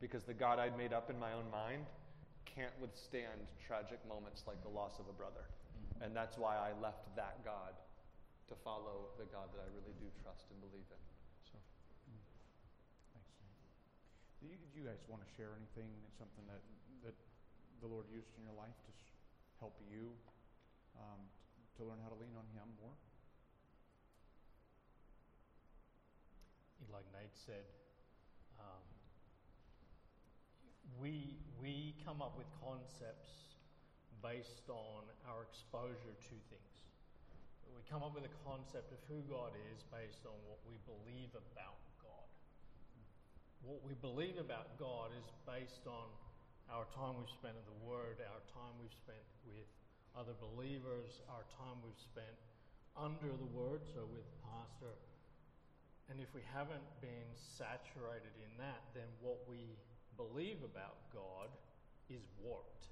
Because 0.00 0.22
the 0.22 0.36
God 0.36 0.58
I'd 0.58 0.76
made 0.76 0.92
up 0.92 1.10
in 1.10 1.18
my 1.18 1.32
own 1.32 1.48
mind 1.50 1.88
can't 2.44 2.74
withstand 2.78 3.40
tragic 3.58 3.98
moments 4.06 4.44
like 4.46 4.60
the 4.62 4.70
loss 4.70 5.00
of 5.00 5.08
a 5.10 5.16
brother. 5.16 5.48
And 6.00 6.14
that's 6.14 6.38
why 6.38 6.54
I 6.54 6.70
left 6.78 7.10
that 7.18 7.42
God 7.42 7.74
to 8.48 8.54
follow 8.64 9.12
the 9.20 9.26
God 9.28 9.50
that 9.52 9.60
I 9.60 9.68
really 9.74 9.92
do 10.00 10.08
trust 10.22 10.48
and 10.48 10.58
believe 10.62 10.86
in. 10.88 11.02
So. 11.52 11.58
Thanks. 13.12 13.34
Do 14.40 14.48
you, 14.48 14.56
do 14.56 14.74
you 14.80 14.86
guys 14.86 15.02
want 15.10 15.20
to 15.20 15.30
share 15.36 15.52
anything, 15.58 15.90
something 16.16 16.46
that, 16.48 16.62
that 17.04 17.16
the 17.82 17.88
Lord 17.90 18.06
used 18.08 18.30
in 18.38 18.46
your 18.46 18.56
life 18.56 18.76
to 18.88 18.92
help 19.58 19.74
you 19.90 20.14
um, 20.96 21.20
to 21.76 21.84
learn 21.84 21.98
how 22.00 22.08
to 22.14 22.18
lean 22.18 22.32
on 22.38 22.46
Him 22.54 22.70
more? 22.78 22.94
Like 26.92 27.04
Nate 27.12 27.36
said, 27.36 27.66
um, 28.56 28.84
we 30.96 31.36
we 31.60 31.94
come 32.04 32.22
up 32.22 32.34
with 32.38 32.48
concepts 32.64 33.58
based 34.24 34.66
on 34.72 35.06
our 35.28 35.46
exposure 35.46 36.16
to 36.16 36.34
things. 36.50 36.74
We 37.70 37.84
come 37.86 38.02
up 38.02 38.16
with 38.16 38.26
a 38.26 38.34
concept 38.42 38.90
of 38.90 38.98
who 39.06 39.22
God 39.30 39.54
is 39.70 39.86
based 39.94 40.26
on 40.26 40.34
what 40.48 40.58
we 40.66 40.80
believe 40.88 41.30
about 41.36 41.78
God. 42.02 42.26
What 43.62 43.84
we 43.86 43.94
believe 44.00 44.40
about 44.40 44.74
God 44.80 45.14
is 45.14 45.28
based 45.46 45.86
on 45.86 46.10
our 46.72 46.88
time 46.90 47.14
we've 47.20 47.30
spent 47.30 47.54
in 47.54 47.66
the 47.68 47.80
Word, 47.86 48.18
our 48.18 48.44
time 48.50 48.74
we've 48.82 48.98
spent 48.98 49.22
with 49.46 49.68
other 50.18 50.34
believers, 50.36 51.22
our 51.30 51.46
time 51.54 51.78
we've 51.86 52.02
spent 52.02 52.34
under 52.98 53.30
the 53.30 53.50
Word, 53.54 53.86
so 53.94 54.02
with 54.10 54.26
Pastor 54.42 54.98
and 56.08 56.20
if 56.24 56.32
we 56.32 56.40
haven't 56.56 56.88
been 57.04 57.28
saturated 57.36 58.32
in 58.40 58.52
that, 58.56 58.80
then 58.96 59.08
what 59.20 59.44
we 59.44 59.76
believe 60.16 60.64
about 60.64 60.96
God 61.12 61.52
is 62.08 62.24
warped. 62.40 62.88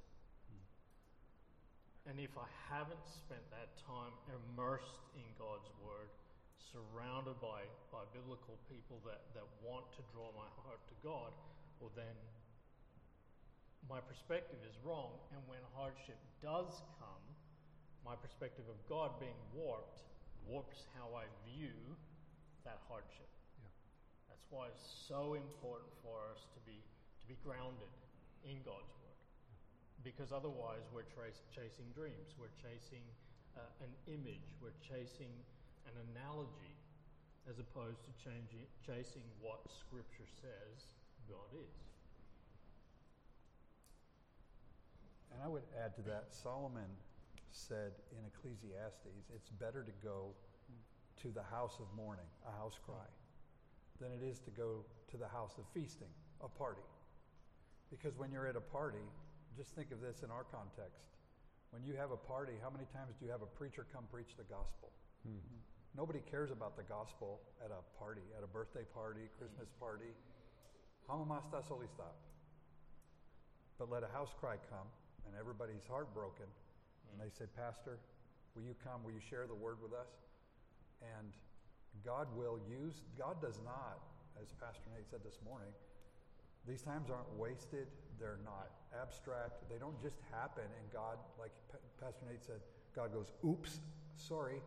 Hmm. 0.52 2.12
And 2.12 2.16
if 2.20 2.36
I 2.36 2.48
haven't 2.68 3.08
spent 3.08 3.40
that 3.56 3.72
time 3.80 4.12
immersed 4.28 5.08
in 5.16 5.24
God's 5.40 5.72
Word, 5.80 6.12
surrounded 6.60 7.40
by, 7.40 7.64
by 7.88 8.04
biblical 8.12 8.60
people 8.68 9.00
that, 9.08 9.24
that 9.32 9.48
want 9.64 9.88
to 9.96 10.04
draw 10.12 10.28
my 10.36 10.48
heart 10.60 10.84
to 10.92 10.96
God, 11.00 11.32
well, 11.80 11.92
then 11.96 12.16
my 13.88 14.04
perspective 14.04 14.60
is 14.68 14.76
wrong. 14.84 15.16
And 15.32 15.40
when 15.48 15.64
hardship 15.72 16.20
does 16.44 16.84
come, 17.00 17.24
my 18.04 18.12
perspective 18.20 18.68
of 18.68 18.76
God 18.92 19.16
being 19.16 19.40
warped 19.56 20.04
warps 20.46 20.86
how 20.94 21.10
I 21.16 21.26
view 21.42 21.74
that 22.66 22.82
hardship. 22.90 23.30
Yeah. 23.62 23.70
That's 24.28 24.46
why 24.50 24.68
it's 24.68 24.84
so 25.06 25.38
important 25.38 25.94
for 26.02 26.18
us 26.34 26.44
to 26.52 26.60
be 26.66 26.82
to 27.22 27.26
be 27.30 27.38
grounded 27.42 27.90
in 28.46 28.62
God's 28.62 28.92
word, 29.02 29.18
because 30.06 30.30
otherwise 30.30 30.86
we're 30.94 31.08
trace, 31.10 31.42
chasing 31.50 31.90
dreams, 31.94 32.34
we're 32.38 32.54
chasing 32.62 33.02
uh, 33.58 33.82
an 33.82 33.90
image, 34.06 34.46
we're 34.62 34.76
chasing 34.78 35.30
an 35.90 35.94
analogy, 36.10 36.74
as 37.50 37.58
opposed 37.58 38.02
to 38.06 38.12
changing, 38.22 38.62
chasing 38.86 39.22
what 39.42 39.62
Scripture 39.66 40.26
says 40.38 40.86
God 41.26 41.50
is. 41.54 41.74
And 45.34 45.42
I 45.42 45.48
would 45.48 45.66
add 45.74 45.94
to 45.98 46.02
that, 46.06 46.30
Solomon 46.30 46.90
said 47.50 47.90
in 48.14 48.22
Ecclesiastes, 48.30 49.26
it's 49.34 49.50
better 49.50 49.82
to 49.82 49.94
go 50.02 50.30
to 51.22 51.28
the 51.28 51.42
house 51.42 51.78
of 51.80 51.86
mourning, 51.96 52.28
a 52.46 52.52
house 52.52 52.78
cry, 52.84 53.08
than 54.00 54.12
it 54.12 54.22
is 54.24 54.38
to 54.40 54.50
go 54.50 54.84
to 55.10 55.16
the 55.16 55.28
house 55.28 55.56
of 55.58 55.64
feasting, 55.72 56.12
a 56.42 56.48
party. 56.48 56.84
Because 57.90 58.16
when 58.16 58.30
you're 58.32 58.46
at 58.46 58.56
a 58.56 58.60
party, 58.60 59.04
just 59.56 59.74
think 59.74 59.90
of 59.92 60.00
this 60.00 60.22
in 60.22 60.30
our 60.30 60.44
context. 60.44 61.06
When 61.70 61.82
you 61.82 61.94
have 61.96 62.10
a 62.10 62.16
party, 62.16 62.52
how 62.62 62.70
many 62.70 62.84
times 62.92 63.16
do 63.18 63.24
you 63.24 63.32
have 63.32 63.42
a 63.42 63.52
preacher 63.56 63.86
come 63.92 64.04
preach 64.12 64.36
the 64.36 64.44
gospel? 64.44 64.92
Mm-hmm. 65.26 65.60
Nobody 65.96 66.20
cares 66.28 66.52
about 66.52 66.76
the 66.76 66.84
gospel 66.84 67.40
at 67.64 67.72
a 67.72 67.80
party, 67.96 68.24
at 68.36 68.44
a 68.44 68.46
birthday 68.46 68.84
party, 68.92 69.32
Christmas 69.40 69.72
party. 69.80 70.12
Hamamasta 71.08 71.64
solistap. 71.64 72.12
But 73.78 73.90
let 73.90 74.02
a 74.04 74.10
house 74.12 74.34
cry 74.40 74.56
come, 74.68 74.88
and 75.24 75.32
everybody's 75.38 75.88
heartbroken, 75.88 76.48
and 77.08 77.16
they 77.16 77.32
say, 77.32 77.48
Pastor, 77.56 77.96
will 78.54 78.62
you 78.62 78.74
come? 78.84 79.04
Will 79.04 79.12
you 79.12 79.24
share 79.24 79.46
the 79.46 79.54
word 79.56 79.80
with 79.80 79.92
us? 79.92 80.08
And 81.02 81.32
God 82.04 82.28
will 82.36 82.58
use, 82.68 83.02
God 83.18 83.40
does 83.40 83.60
not, 83.64 84.00
as 84.40 84.52
Pastor 84.60 84.88
Nate 84.94 85.08
said 85.08 85.20
this 85.24 85.38
morning, 85.44 85.72
these 86.66 86.82
times 86.82 87.10
aren't 87.10 87.30
wasted. 87.38 87.86
They're 88.18 88.40
not 88.44 88.70
abstract. 89.00 89.68
They 89.70 89.78
don't 89.78 90.00
just 90.02 90.18
happen. 90.32 90.64
And 90.64 90.92
God, 90.92 91.18
like 91.38 91.52
Pastor 92.00 92.26
Nate 92.28 92.42
said, 92.42 92.60
God 92.94 93.12
goes, 93.12 93.30
oops, 93.44 93.80
sorry. 94.16 94.60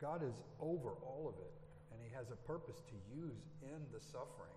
God 0.00 0.22
is 0.22 0.34
over 0.60 0.94
all 1.02 1.26
of 1.28 1.34
it. 1.42 1.52
And 1.92 2.00
He 2.02 2.14
has 2.14 2.30
a 2.30 2.36
purpose 2.46 2.82
to 2.88 2.96
use 3.14 3.50
in 3.62 3.80
the 3.92 4.00
suffering. 4.00 4.54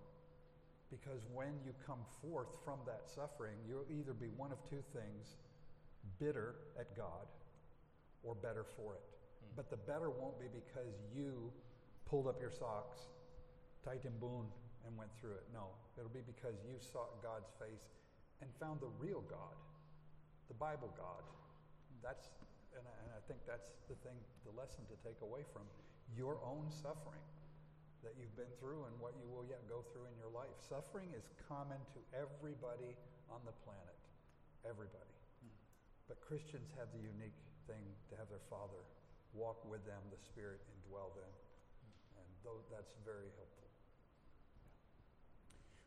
Because 0.92 1.26
when 1.34 1.58
you 1.66 1.74
come 1.88 2.00
forth 2.22 2.54
from 2.64 2.78
that 2.86 3.10
suffering, 3.10 3.58
you'll 3.68 3.90
either 3.90 4.14
be 4.14 4.28
one 4.38 4.52
of 4.52 4.60
two 4.70 4.84
things 4.94 5.36
bitter 6.20 6.56
at 6.80 6.96
God 6.96 7.26
or 8.24 8.36
better 8.36 8.64
for 8.78 8.94
it. 8.94 9.13
Mm. 9.44 9.56
But 9.56 9.70
the 9.70 9.78
better 9.78 10.10
won't 10.10 10.40
be 10.40 10.48
because 10.48 10.96
you 11.12 11.52
pulled 12.08 12.28
up 12.28 12.40
your 12.40 12.52
socks, 12.52 13.12
tightened 13.84 14.20
boon, 14.20 14.48
and 14.86 14.96
went 14.96 15.12
through 15.20 15.40
it. 15.40 15.46
No, 15.52 15.72
it'll 15.98 16.14
be 16.14 16.24
because 16.24 16.60
you 16.64 16.76
sought 16.80 17.24
God's 17.24 17.52
face 17.60 17.92
and 18.44 18.52
found 18.60 18.84
the 18.84 18.92
real 19.00 19.24
God, 19.28 19.56
the 20.52 20.58
Bible 20.60 20.92
God. 21.00 21.24
That's, 22.04 22.28
and 22.76 22.84
I, 22.84 22.94
and 23.04 23.10
I 23.16 23.22
think 23.32 23.40
that's 23.48 23.72
the 23.88 23.96
thing, 24.04 24.20
the 24.44 24.52
lesson 24.52 24.84
to 24.92 24.96
take 25.00 25.20
away 25.24 25.48
from 25.56 25.64
your 26.12 26.36
own 26.44 26.68
suffering 26.68 27.24
that 28.04 28.20
you've 28.20 28.36
been 28.36 28.52
through 28.60 28.84
and 28.84 28.94
what 29.00 29.16
you 29.16 29.32
will 29.32 29.48
yet 29.48 29.64
go 29.72 29.80
through 29.96 30.12
in 30.12 30.16
your 30.20 30.28
life. 30.36 30.52
Suffering 30.60 31.08
is 31.16 31.24
common 31.48 31.80
to 31.96 32.00
everybody 32.12 33.00
on 33.32 33.40
the 33.48 33.56
planet, 33.64 33.96
everybody. 34.68 35.16
Mm. 35.40 35.56
But 36.12 36.20
Christians 36.20 36.68
have 36.76 36.92
the 36.92 37.00
unique 37.00 37.40
thing 37.64 37.82
to 38.12 38.20
have 38.20 38.28
their 38.28 38.44
Father 38.52 38.84
walk 39.34 39.60
with 39.70 39.86
them, 39.86 40.02
the 40.10 40.22
Spirit 40.22 40.62
indwell 40.70 41.14
them. 41.18 41.30
And 42.18 42.28
tho- 42.44 42.66
that's 42.70 42.94
very 43.06 43.30
helpful. 43.38 43.68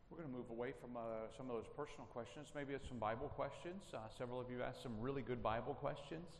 We're 0.09 0.23
going 0.23 0.31
to 0.31 0.37
move 0.37 0.49
away 0.51 0.71
from 0.71 0.95
uh, 0.95 1.27
some 1.35 1.49
of 1.49 1.55
those 1.55 1.67
personal 1.75 2.07
questions. 2.15 2.47
Maybe 2.55 2.73
it's 2.73 2.87
some 2.87 2.99
Bible 2.99 3.27
questions. 3.27 3.91
Uh, 3.93 4.07
several 4.17 4.39
of 4.39 4.47
you 4.49 4.63
asked 4.63 4.81
some 4.81 4.95
really 4.99 5.21
good 5.21 5.43
Bible 5.43 5.73
questions. 5.73 6.39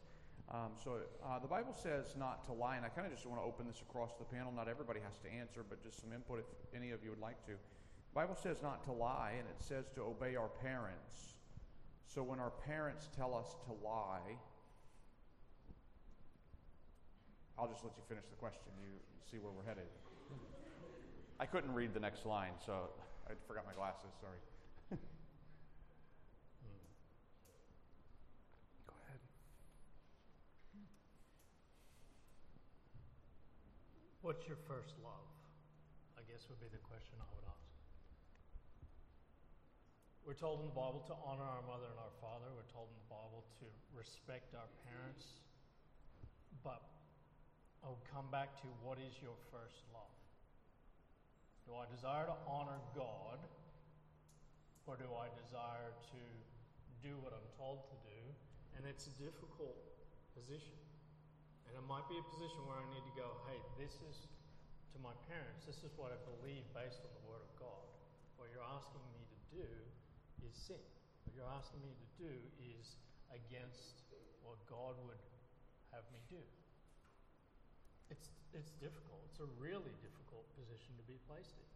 Um, 0.49 0.71
so 0.81 1.03
uh, 1.25 1.39
the 1.39 1.47
Bible 1.47 1.75
says 1.75 2.15
not 2.17 2.45
to 2.47 2.53
lie, 2.53 2.77
and 2.77 2.85
I 2.85 2.89
kind 2.89 3.05
of 3.05 3.11
just 3.11 3.25
want 3.25 3.41
to 3.41 3.45
open 3.45 3.67
this 3.67 3.81
across 3.81 4.11
the 4.17 4.23
panel. 4.23 4.53
Not 4.55 4.69
everybody 4.69 5.01
has 5.01 5.19
to 5.19 5.29
answer, 5.29 5.65
but 5.67 5.83
just 5.83 5.99
some 5.99 6.13
input 6.13 6.39
if 6.39 6.47
any 6.73 6.91
of 6.91 7.03
you 7.03 7.09
would 7.09 7.19
like 7.19 7.43
to. 7.47 7.51
The 7.51 8.15
Bible 8.15 8.35
says 8.41 8.63
not 8.63 8.85
to 8.85 8.93
lie, 8.93 9.35
and 9.37 9.43
it 9.49 9.59
says 9.59 9.91
to 9.95 10.01
obey 10.01 10.37
our 10.37 10.47
parents. 10.47 11.35
So 12.07 12.23
when 12.23 12.39
our 12.39 12.51
parents 12.65 13.09
tell 13.17 13.35
us 13.35 13.55
to 13.67 13.75
lie, 13.85 14.39
I'll 17.57 17.67
just 17.67 17.83
let 17.83 17.97
you 17.97 18.03
finish 18.07 18.25
the 18.29 18.37
question. 18.37 18.69
You 18.77 19.01
see 19.25 19.37
where 19.41 19.51
we're 19.51 19.65
headed. 19.65 19.89
I 21.39 21.45
couldn't 21.45 21.73
read 21.73 21.93
the 21.93 21.99
next 21.99 22.25
line, 22.25 22.53
so 22.63 22.89
I 23.25 23.33
forgot 23.47 23.65
my 23.65 23.73
glasses. 23.73 24.13
Sorry. 24.21 24.37
Go 28.85 28.93
ahead. 29.05 29.21
What's 34.21 34.45
your 34.47 34.57
first 34.69 34.93
love? 35.01 35.25
I 36.13 36.21
guess 36.29 36.45
would 36.49 36.61
be 36.61 36.69
the 36.69 36.81
question 36.85 37.17
I 37.17 37.25
would 37.33 37.45
ask. 37.45 37.57
We're 40.25 40.37
told 40.37 40.61
in 40.61 40.69
the 40.69 40.77
Bible 40.77 41.01
to 41.09 41.15
honor 41.25 41.45
our 41.45 41.65
mother 41.65 41.89
and 41.89 41.97
our 41.97 42.13
father. 42.21 42.53
We're 42.53 42.69
told 42.69 42.93
in 42.93 42.97
the 43.01 43.09
Bible 43.09 43.45
to 43.61 43.65
respect 43.97 44.53
our 44.53 44.69
parents. 44.85 45.41
But 46.65 46.96
I'll 47.87 48.03
come 48.11 48.27
back 48.27 48.51
to 48.59 48.67
what 48.83 48.99
is 48.99 49.15
your 49.23 49.39
first 49.47 49.79
love? 49.95 50.11
Do 51.63 51.71
I 51.79 51.87
desire 51.87 52.27
to 52.27 52.35
honor 52.43 52.83
God 52.91 53.39
or 54.83 54.99
do 54.99 55.07
I 55.15 55.31
desire 55.39 55.95
to 56.11 56.21
do 56.99 57.15
what 57.23 57.31
I'm 57.31 57.47
told 57.55 57.87
to 57.87 57.95
do? 58.03 58.19
And 58.75 58.83
it's 58.83 59.07
a 59.07 59.15
difficult 59.15 59.79
position. 60.35 60.75
And 61.63 61.79
it 61.79 61.85
might 61.87 62.03
be 62.11 62.19
a 62.19 62.27
position 62.27 62.59
where 62.67 62.75
I 62.75 62.83
need 62.91 63.07
to 63.07 63.15
go, 63.15 63.39
hey, 63.47 63.55
this 63.79 63.95
is 64.03 64.27
to 64.91 64.99
my 64.99 65.15
parents, 65.31 65.63
this 65.63 65.79
is 65.87 65.95
what 65.95 66.11
I 66.11 66.19
believe 66.27 66.67
based 66.75 66.99
on 67.07 67.11
the 67.15 67.23
Word 67.23 67.39
of 67.39 67.51
God. 67.55 67.87
what 68.35 68.51
you're 68.51 68.67
asking 68.67 68.99
me 69.15 69.23
to 69.31 69.39
do 69.63 69.69
is 70.43 70.51
sin. 70.59 70.83
What 71.23 71.39
you're 71.39 71.55
asking 71.55 71.79
me 71.87 71.95
to 71.95 72.07
do 72.19 72.35
is 72.67 72.99
against 73.31 74.03
what 74.43 74.59
God 74.67 74.99
would 75.07 75.23
have 75.95 76.03
me 76.11 76.19
do. 76.27 76.43
It's, 78.09 78.31
it's 78.53 78.71
difficult. 78.79 79.21
It's 79.31 79.39
a 79.43 79.49
really 79.59 79.93
difficult 79.99 80.47
position 80.55 80.95
to 80.97 81.05
be 81.05 81.19
placed 81.27 81.55
in. 81.57 81.71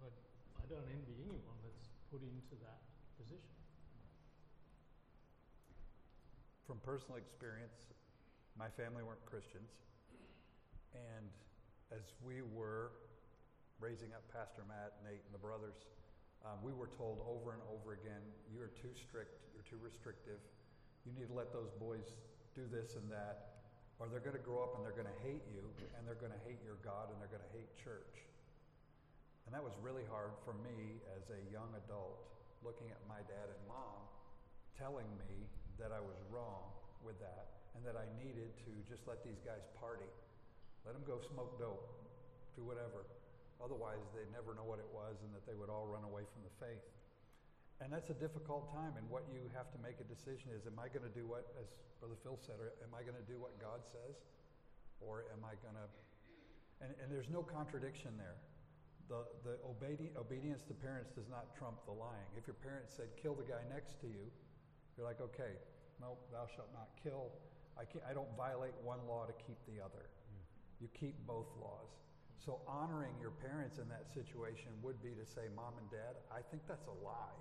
But 0.00 0.12
I 0.60 0.64
don't 0.68 0.86
envy 0.92 1.16
anyone 1.24 1.58
that's 1.64 1.88
put 2.12 2.20
into 2.20 2.54
that 2.62 2.80
position. 3.16 3.56
From 6.66 6.82
personal 6.82 7.16
experience, 7.16 7.94
my 8.58 8.68
family 8.74 9.02
weren't 9.02 9.24
Christians. 9.24 9.70
And 10.92 11.28
as 11.94 12.12
we 12.24 12.42
were 12.42 12.92
raising 13.78 14.10
up 14.16 14.24
Pastor 14.32 14.64
Matt, 14.66 14.98
Nate, 15.04 15.22
and 15.22 15.32
the 15.32 15.42
brothers, 15.42 15.86
um, 16.44 16.58
we 16.62 16.72
were 16.72 16.88
told 16.94 17.22
over 17.26 17.52
and 17.52 17.62
over 17.70 17.94
again, 17.94 18.22
you're 18.52 18.70
too 18.74 18.92
strict, 18.94 19.42
you're 19.54 19.66
too 19.66 19.82
restrictive. 19.82 20.38
You 21.04 21.12
need 21.14 21.28
to 21.28 21.36
let 21.36 21.52
those 21.52 21.70
boys 21.78 22.18
do 22.54 22.66
this 22.70 22.96
and 22.96 23.06
that, 23.10 23.55
or 23.98 24.08
they're 24.12 24.24
going 24.24 24.36
to 24.36 24.44
grow 24.44 24.60
up 24.60 24.76
and 24.76 24.84
they're 24.84 24.96
going 24.96 25.08
to 25.08 25.20
hate 25.24 25.44
you, 25.48 25.64
and 25.96 26.04
they're 26.04 26.20
going 26.20 26.34
to 26.34 26.42
hate 26.44 26.60
your 26.60 26.76
God, 26.84 27.08
and 27.08 27.16
they're 27.16 27.32
going 27.32 27.44
to 27.44 27.54
hate 27.56 27.68
church. 27.80 28.26
And 29.48 29.54
that 29.54 29.62
was 29.62 29.72
really 29.78 30.04
hard 30.10 30.34
for 30.42 30.52
me 30.66 31.00
as 31.14 31.22
a 31.30 31.40
young 31.54 31.70
adult, 31.86 32.18
looking 32.66 32.90
at 32.90 33.00
my 33.06 33.22
dad 33.30 33.46
and 33.46 33.62
mom 33.70 34.02
telling 34.74 35.08
me 35.24 35.46
that 35.80 35.94
I 35.94 36.02
was 36.02 36.18
wrong 36.28 36.68
with 37.00 37.16
that 37.22 37.56
and 37.78 37.80
that 37.84 37.96
I 37.96 38.04
needed 38.20 38.52
to 38.68 38.72
just 38.90 39.06
let 39.08 39.22
these 39.24 39.40
guys 39.44 39.64
party. 39.80 40.08
Let 40.84 40.98
them 40.98 41.06
go 41.06 41.22
smoke 41.32 41.56
dope, 41.56 41.84
do 42.58 42.66
whatever. 42.66 43.06
Otherwise, 43.62 44.02
they'd 44.12 44.28
never 44.34 44.52
know 44.52 44.66
what 44.66 44.82
it 44.82 44.90
was 44.92 45.16
and 45.24 45.32
that 45.32 45.46
they 45.48 45.56
would 45.56 45.70
all 45.72 45.88
run 45.88 46.04
away 46.04 46.26
from 46.34 46.44
the 46.44 46.52
faith. 46.60 46.84
And 47.80 47.92
that's 47.92 48.08
a 48.08 48.16
difficult 48.16 48.72
time. 48.72 48.96
And 48.96 49.04
what 49.12 49.28
you 49.28 49.52
have 49.52 49.68
to 49.76 49.78
make 49.84 50.00
a 50.00 50.08
decision 50.08 50.48
is 50.56 50.64
am 50.64 50.80
I 50.80 50.88
going 50.88 51.04
to 51.04 51.12
do 51.12 51.28
what, 51.28 51.44
as 51.60 51.68
Brother 52.00 52.16
Phil 52.24 52.40
said, 52.40 52.56
or 52.56 52.72
am 52.80 52.96
I 52.96 53.04
going 53.04 53.16
to 53.16 53.28
do 53.28 53.36
what 53.36 53.52
God 53.60 53.84
says? 53.84 54.16
Or 55.00 55.28
am 55.32 55.44
I 55.44 55.60
going 55.60 55.76
to. 55.76 55.86
And, 56.80 56.92
and 57.00 57.12
there's 57.12 57.28
no 57.28 57.44
contradiction 57.44 58.16
there. 58.16 58.40
The, 59.12 59.28
the 59.44 59.54
obedi- 59.62 60.12
obedience 60.16 60.64
to 60.66 60.74
parents 60.74 61.12
does 61.12 61.28
not 61.28 61.52
trump 61.54 61.84
the 61.84 61.92
lying. 61.92 62.26
If 62.34 62.48
your 62.48 62.58
parents 62.58 62.96
said, 62.96 63.12
kill 63.20 63.36
the 63.36 63.46
guy 63.46 63.60
next 63.68 64.00
to 64.02 64.08
you, 64.08 64.28
you're 64.96 65.06
like, 65.06 65.20
okay, 65.20 65.60
no, 66.00 66.16
thou 66.32 66.48
shalt 66.48 66.72
not 66.72 66.88
kill. 66.96 67.32
I, 67.76 67.84
can't, 67.84 68.02
I 68.08 68.16
don't 68.16 68.28
violate 68.36 68.72
one 68.82 69.04
law 69.04 69.28
to 69.28 69.36
keep 69.44 69.60
the 69.68 69.78
other. 69.84 70.08
Mm. 70.08 70.42
You 70.80 70.88
keep 70.96 71.14
both 71.28 71.52
laws. 71.60 71.92
So 72.40 72.60
honoring 72.66 73.12
your 73.20 73.32
parents 73.32 73.78
in 73.78 73.88
that 73.88 74.08
situation 74.08 74.72
would 74.82 75.02
be 75.02 75.12
to 75.16 75.24
say, 75.24 75.48
Mom 75.54 75.76
and 75.80 75.88
Dad, 75.90 76.20
I 76.32 76.40
think 76.40 76.62
that's 76.68 76.86
a 76.86 76.96
lie. 77.04 77.40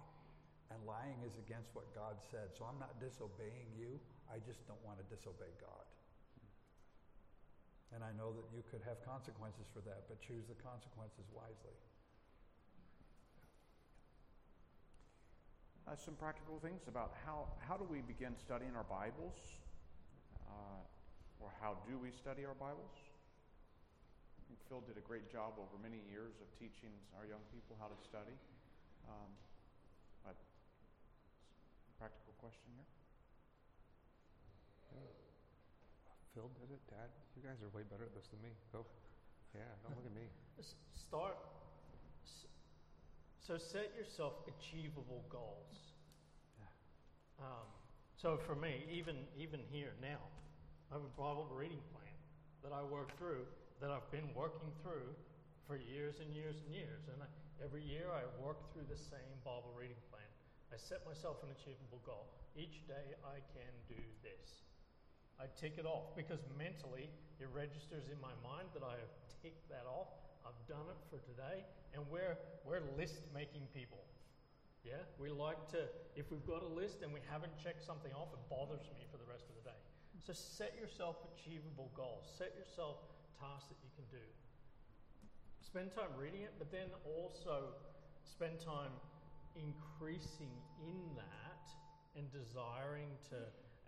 And 0.74 0.82
lying 0.86 1.22
is 1.22 1.38
against 1.38 1.70
what 1.78 1.94
God 1.94 2.18
said. 2.20 2.54
So 2.58 2.66
I'm 2.66 2.82
not 2.82 2.98
disobeying 2.98 3.70
you. 3.78 4.02
I 4.26 4.42
just 4.42 4.66
don't 4.66 4.82
want 4.82 4.98
to 4.98 5.06
disobey 5.06 5.54
God. 5.62 5.86
And 7.94 8.02
I 8.04 8.12
know 8.18 8.34
that 8.34 8.50
you 8.52 8.66
could 8.68 8.82
have 8.84 9.00
consequences 9.06 9.70
for 9.72 9.80
that, 9.86 10.10
but 10.10 10.20
choose 10.20 10.50
the 10.50 10.58
consequences 10.58 11.30
wisely. 11.32 11.78
Uh, 15.86 15.94
some 15.94 16.18
practical 16.18 16.58
things 16.58 16.90
about 16.90 17.14
how, 17.24 17.46
how 17.62 17.78
do 17.78 17.86
we 17.86 18.02
begin 18.02 18.34
studying 18.34 18.74
our 18.74 18.90
Bibles? 18.90 19.38
Uh, 20.50 20.82
or 21.40 21.54
how 21.62 21.78
do 21.86 22.02
we 22.02 22.10
study 22.10 22.42
our 22.42 22.58
Bibles? 22.58 22.98
Phil 24.66 24.82
did 24.82 24.98
a 24.98 25.06
great 25.06 25.30
job 25.30 25.54
over 25.62 25.78
many 25.78 26.02
years 26.10 26.42
of 26.42 26.50
teaching 26.58 26.90
our 27.14 27.30
young 27.30 27.42
people 27.54 27.78
how 27.78 27.86
to 27.86 28.00
study. 28.02 28.34
Um, 29.06 29.30
question 32.46 32.78
here. 32.78 32.86
Yeah. 34.94 36.38
Phil 36.38 36.54
did 36.62 36.70
it, 36.70 36.84
Dad. 36.86 37.10
You 37.34 37.42
guys 37.42 37.58
are 37.66 37.74
way 37.74 37.82
better 37.90 38.06
at 38.06 38.14
this 38.14 38.30
than 38.30 38.38
me. 38.46 38.54
Go. 38.70 38.86
Yeah, 39.58 39.66
don't 39.82 39.98
look 39.98 40.06
at 40.06 40.14
me. 40.14 40.30
Start 40.94 41.42
so 43.42 43.58
set 43.58 43.94
yourself 43.98 44.34
achievable 44.46 45.26
goals. 45.30 45.94
Um, 47.42 47.66
so 48.18 48.38
for 48.46 48.56
me, 48.56 48.86
even 48.94 49.26
even 49.38 49.60
here 49.74 49.92
now, 50.02 50.22
I 50.90 51.02
have 51.02 51.06
a 51.06 51.14
Bible 51.18 51.50
reading 51.50 51.82
plan 51.94 52.16
that 52.62 52.72
I 52.72 52.82
work 52.86 53.18
through, 53.18 53.46
that 53.82 53.90
I've 53.90 54.10
been 54.10 54.30
working 54.38 54.70
through 54.86 55.10
for 55.68 55.78
years 55.78 56.22
and 56.22 56.30
years 56.34 56.56
and 56.62 56.74
years. 56.74 57.10
And 57.10 57.22
I, 57.22 57.28
every 57.60 57.84
year 57.84 58.08
I 58.14 58.22
work 58.40 58.62
through 58.72 58.86
the 58.86 58.98
same 58.98 59.34
Bible 59.44 59.74
reading 59.74 60.00
plan. 60.10 60.15
I 60.76 60.78
set 60.78 61.08
myself 61.08 61.40
an 61.40 61.56
achievable 61.56 62.04
goal. 62.04 62.28
Each 62.52 62.84
day 62.84 63.16
I 63.24 63.40
can 63.56 63.72
do 63.88 64.04
this. 64.20 64.68
I 65.40 65.48
tick 65.56 65.80
it 65.80 65.88
off 65.88 66.12
because 66.20 66.44
mentally 66.60 67.08
it 67.40 67.48
registers 67.56 68.12
in 68.12 68.20
my 68.20 68.36
mind 68.44 68.68
that 68.76 68.84
I 68.84 69.00
have 69.00 69.16
ticked 69.40 69.72
that 69.72 69.88
off. 69.88 70.12
I've 70.44 70.60
done 70.68 70.84
it 70.92 71.00
for 71.08 71.24
today, 71.24 71.64
and 71.96 72.04
we're, 72.12 72.36
we're 72.68 72.84
list 73.00 73.24
making 73.32 73.72
people. 73.72 74.04
Yeah? 74.84 75.00
We 75.16 75.32
like 75.32 75.64
to, 75.72 75.88
if 76.20 76.28
we've 76.28 76.44
got 76.44 76.60
a 76.60 76.68
list 76.68 77.08
and 77.08 77.16
we 77.16 77.24
haven't 77.32 77.56
checked 77.56 77.88
something 77.88 78.12
off, 78.12 78.36
it 78.36 78.44
bothers 78.52 78.84
me 78.92 79.08
for 79.08 79.16
the 79.16 79.28
rest 79.32 79.48
of 79.48 79.56
the 79.56 79.64
day. 79.64 79.80
So 80.28 80.36
set 80.36 80.76
yourself 80.76 81.24
achievable 81.32 81.88
goals, 81.96 82.28
set 82.36 82.52
yourself 82.60 83.00
tasks 83.40 83.72
that 83.72 83.80
you 83.80 83.96
can 83.96 84.12
do. 84.12 84.28
Spend 85.64 85.96
time 85.96 86.12
reading 86.20 86.44
it, 86.44 86.52
but 86.60 86.68
then 86.68 86.92
also 87.08 87.72
spend 88.28 88.60
time 88.60 88.92
increasing 89.56 90.52
in 90.84 91.16
that 91.16 91.64
and 92.16 92.28
desiring 92.32 93.12
to, 93.30 93.38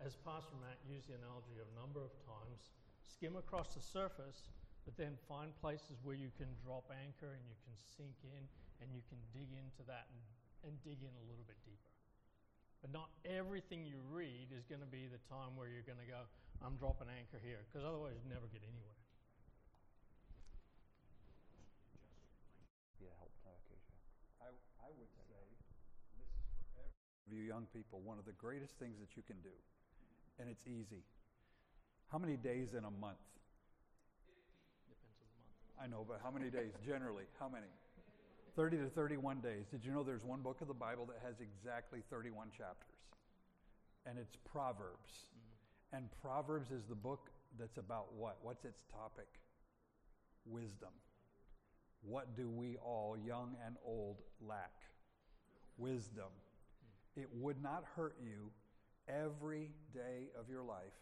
as 0.03 0.15
Pastor 0.23 0.55
Matt 0.59 0.79
used 0.87 1.07
the 1.07 1.15
analogy 1.15 1.59
a 1.59 1.69
number 1.79 2.03
of 2.03 2.11
times, 2.23 2.71
skim 3.03 3.35
across 3.35 3.73
the 3.73 3.81
surface 3.81 4.51
but 4.87 4.95
then 4.95 5.19
find 5.27 5.51
places 5.59 5.99
where 5.99 6.15
you 6.15 6.31
can 6.39 6.47
drop 6.63 6.87
anchor 6.95 7.35
and 7.35 7.43
you 7.43 7.59
can 7.67 7.75
sink 7.75 8.15
in 8.23 8.47
and 8.79 8.87
you 8.95 9.03
can 9.11 9.19
dig 9.35 9.51
into 9.51 9.83
that 9.83 10.07
and, 10.07 10.23
and 10.63 10.73
dig 10.79 11.03
in 11.03 11.11
a 11.11 11.23
little 11.27 11.43
bit 11.43 11.59
deeper. 11.67 11.91
But 12.79 12.95
not 12.95 13.11
everything 13.27 13.83
you 13.83 13.99
read 14.07 14.55
is 14.55 14.63
going 14.63 14.79
to 14.79 14.87
be 14.87 15.11
the 15.11 15.19
time 15.27 15.59
where 15.59 15.67
you're 15.67 15.83
going 15.83 15.99
to 15.99 16.07
go, 16.07 16.23
I'm 16.63 16.79
dropping 16.79 17.11
anchor 17.11 17.35
here, 17.43 17.67
because 17.67 17.83
otherwise 17.83 18.15
you 18.15 18.31
never 18.31 18.47
get 18.47 18.63
anywhere. 18.63 18.95
Yeah, 23.03 23.11
help, 23.19 23.35
uh, 23.43 23.59
I, 24.39 24.55
I 24.87 24.89
would 24.95 25.11
say, 25.27 25.35
this 26.15 26.31
is 26.31 26.63
for 26.71 26.87
every 27.27 27.43
you 27.43 27.47
young 27.47 27.67
people, 27.73 28.01
one 28.03 28.17
of 28.17 28.25
the 28.25 28.31
greatest 28.33 28.79
things 28.79 28.97
that 28.99 29.15
you 29.15 29.23
can 29.23 29.37
do, 29.43 29.55
and 30.39 30.49
it's 30.49 30.63
easy. 30.65 31.03
How 32.11 32.17
many 32.17 32.37
days 32.37 32.73
in 32.73 32.85
a 32.85 32.91
month 32.91 33.17
I 35.81 35.87
know, 35.87 36.05
but 36.07 36.19
how 36.23 36.31
many 36.31 36.49
days 36.49 36.73
generally? 36.85 37.23
How 37.39 37.47
many? 37.47 37.67
30 38.55 38.77
to 38.77 38.89
31 38.89 39.39
days. 39.39 39.65
Did 39.71 39.85
you 39.85 39.91
know 39.91 40.03
there's 40.03 40.25
one 40.25 40.41
book 40.41 40.61
of 40.61 40.67
the 40.67 40.73
Bible 40.73 41.05
that 41.05 41.19
has 41.23 41.35
exactly 41.41 41.99
31 42.09 42.47
chapters? 42.49 42.97
And 44.07 44.17
it's 44.17 44.35
Proverbs. 44.51 45.29
Mm-hmm. 45.29 45.97
And 45.97 46.09
Proverbs 46.21 46.71
is 46.71 46.83
the 46.89 46.95
book 46.95 47.29
that's 47.59 47.77
about 47.77 48.13
what? 48.15 48.37
What's 48.41 48.65
its 48.65 48.83
topic? 48.91 49.27
Wisdom. 50.45 50.89
What 52.01 52.35
do 52.35 52.49
we 52.49 52.77
all, 52.77 53.15
young 53.23 53.55
and 53.65 53.75
old, 53.85 54.17
lack? 54.41 54.73
Wisdom. 55.77 56.31
It 57.17 57.27
would 57.33 57.61
not 57.61 57.83
hurt 57.95 58.15
you 58.23 58.51
every 59.09 59.71
day 59.93 60.29
of 60.39 60.49
your 60.49 60.63
life. 60.63 60.95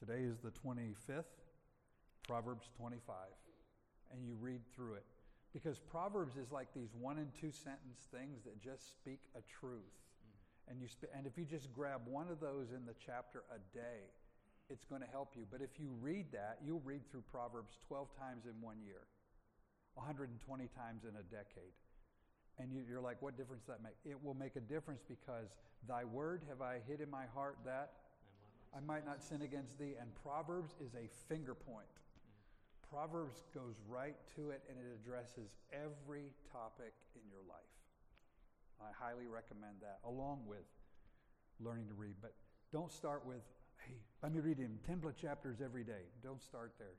Yeah. 0.00 0.06
Today 0.06 0.24
is 0.24 0.38
the 0.38 0.50
25th, 0.50 1.24
Proverbs 2.26 2.68
25 2.76 3.14
and 4.12 4.24
you 4.24 4.36
read 4.40 4.60
through 4.74 4.94
it. 4.94 5.04
Because 5.52 5.78
Proverbs 5.78 6.36
is 6.36 6.52
like 6.52 6.72
these 6.74 6.94
one 6.98 7.18
and 7.18 7.28
two 7.38 7.50
sentence 7.50 8.08
things 8.12 8.44
that 8.44 8.60
just 8.60 8.92
speak 8.92 9.20
a 9.36 9.40
truth. 9.60 9.92
Mm-hmm. 10.24 10.72
And, 10.72 10.80
you 10.80 10.88
sp- 10.88 11.12
and 11.16 11.26
if 11.26 11.36
you 11.36 11.44
just 11.44 11.72
grab 11.72 12.02
one 12.06 12.28
of 12.28 12.40
those 12.40 12.72
in 12.72 12.86
the 12.86 12.94
chapter 13.04 13.44
a 13.52 13.60
day, 13.76 14.08
it's 14.70 14.84
going 14.84 15.02
to 15.02 15.08
help 15.08 15.34
you. 15.36 15.44
But 15.50 15.60
if 15.60 15.76
you 15.76 15.90
read 16.00 16.32
that, 16.32 16.58
you'll 16.64 16.84
read 16.84 17.04
through 17.10 17.24
Proverbs 17.30 17.76
12 17.88 18.08
times 18.16 18.44
in 18.46 18.56
one 18.62 18.80
year, 18.80 19.04
120 19.94 20.32
times 20.72 21.04
in 21.04 21.16
a 21.20 21.24
decade. 21.28 21.76
And 22.58 22.70
you, 22.72 22.84
are 22.96 23.00
like, 23.00 23.20
what 23.22 23.36
difference 23.36 23.62
does 23.62 23.76
that 23.76 23.82
make? 23.82 23.94
It 24.04 24.22
will 24.22 24.34
make 24.34 24.56
a 24.56 24.60
difference 24.60 25.02
because 25.08 25.56
thy 25.88 26.04
word 26.04 26.42
have 26.48 26.60
I 26.60 26.78
hid 26.86 27.00
in 27.00 27.10
my 27.10 27.24
heart 27.34 27.56
that 27.64 27.92
I 28.76 28.80
might 28.80 29.04
not 29.04 29.22
sin 29.22 29.42
against 29.42 29.78
thee. 29.78 29.94
And 30.00 30.10
Proverbs 30.22 30.74
is 30.80 30.94
a 30.94 31.08
finger 31.28 31.54
point 31.54 31.88
Proverbs 32.92 33.40
goes 33.56 33.80
right 33.88 34.16
to 34.36 34.50
it 34.52 34.60
and 34.68 34.76
it 34.76 34.84
addresses 35.00 35.56
every 35.72 36.28
topic 36.52 36.92
in 37.16 37.24
your 37.32 37.40
life. 37.48 37.72
I 38.76 38.92
highly 38.92 39.24
recommend 39.24 39.80
that, 39.80 40.04
along 40.04 40.44
with 40.44 40.68
learning 41.58 41.88
to 41.88 41.94
read. 41.94 42.20
But 42.20 42.36
don't 42.70 42.92
start 42.92 43.24
with, 43.24 43.40
hey, 43.88 43.96
let 44.22 44.34
me 44.34 44.40
read 44.40 44.58
in 44.58 44.76
10 44.86 45.00
chapters 45.16 45.64
every 45.64 45.84
day. 45.84 46.04
Don't 46.22 46.42
start 46.42 46.74
there. 46.78 46.92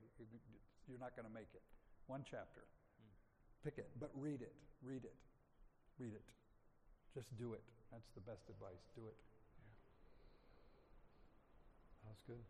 You're 0.90 0.98
not 0.98 1.16
going 1.16 1.28
to 1.28 1.34
make 1.34 1.54
it. 1.54 1.62
One 2.08 2.26
chapter. 2.26 2.66
Hmm. 2.98 3.14
Pick 3.64 3.78
it, 3.78 3.92
but 4.00 4.10
read 4.18 4.42
it. 4.42 4.54
read 4.82 5.04
it. 5.06 5.14
Read 6.00 6.14
it. 6.14 6.26
Just 7.14 7.36
do 7.38 7.54
it. 7.54 7.62
That's 7.92 8.10
the 8.18 8.26
best 8.26 8.50
advice. 8.50 8.82
Do 8.98 9.06
it. 9.06 9.18
That 12.04 12.10
was 12.10 12.24
good. 12.26 12.42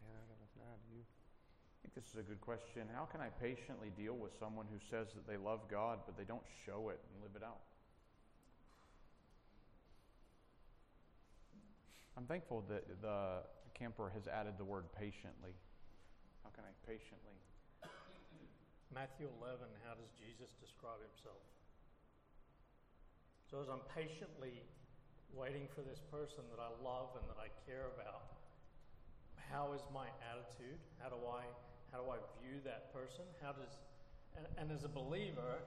Yeah, 0.00 0.16
I 0.16 0.24
got 0.26 0.40
nothing 0.40 0.64
to 0.64 0.68
add. 0.72 0.80
You? 0.88 1.04
I 1.04 1.76
think 1.84 1.92
this 1.94 2.08
is 2.10 2.18
a 2.18 2.26
good 2.26 2.40
question. 2.40 2.88
How 2.90 3.04
can 3.04 3.20
I 3.20 3.28
patiently 3.36 3.92
deal 3.92 4.16
with 4.16 4.32
someone 4.40 4.66
who 4.72 4.80
says 4.90 5.12
that 5.14 5.28
they 5.28 5.36
love 5.36 5.68
God, 5.70 6.00
but 6.08 6.16
they 6.16 6.24
don't 6.24 6.42
show 6.64 6.88
it 6.88 6.98
and 6.98 7.22
live 7.22 7.36
it 7.36 7.44
out? 7.44 7.60
I'm 12.16 12.26
thankful 12.26 12.64
that 12.66 12.82
the 12.98 13.46
camper 13.78 14.10
has 14.10 14.26
added 14.26 14.58
the 14.58 14.66
word 14.66 14.90
patiently. 14.90 15.54
How 16.42 16.50
can 16.50 16.66
I 16.66 16.74
patiently? 16.82 17.38
Matthew 18.90 19.30
11, 19.38 19.68
how 19.86 19.94
does 19.94 20.10
Jesus 20.18 20.50
describe 20.58 20.98
himself? 20.98 21.38
So, 23.48 23.64
as 23.64 23.72
I'm 23.72 23.80
patiently 23.96 24.60
waiting 25.32 25.64
for 25.72 25.80
this 25.80 26.04
person 26.12 26.44
that 26.52 26.60
I 26.60 26.68
love 26.84 27.16
and 27.16 27.24
that 27.32 27.40
I 27.40 27.48
care 27.64 27.88
about, 27.96 28.36
how 29.48 29.72
is 29.72 29.80
my 29.88 30.04
attitude? 30.20 30.76
How 31.00 31.08
do 31.08 31.16
I 31.24 31.48
how 31.88 32.04
do 32.04 32.12
I 32.12 32.20
view 32.44 32.60
that 32.68 32.92
person? 32.92 33.24
How 33.40 33.56
does 33.56 33.80
and, 34.36 34.44
and 34.60 34.68
as 34.68 34.84
a 34.84 34.92
believer, 34.92 35.64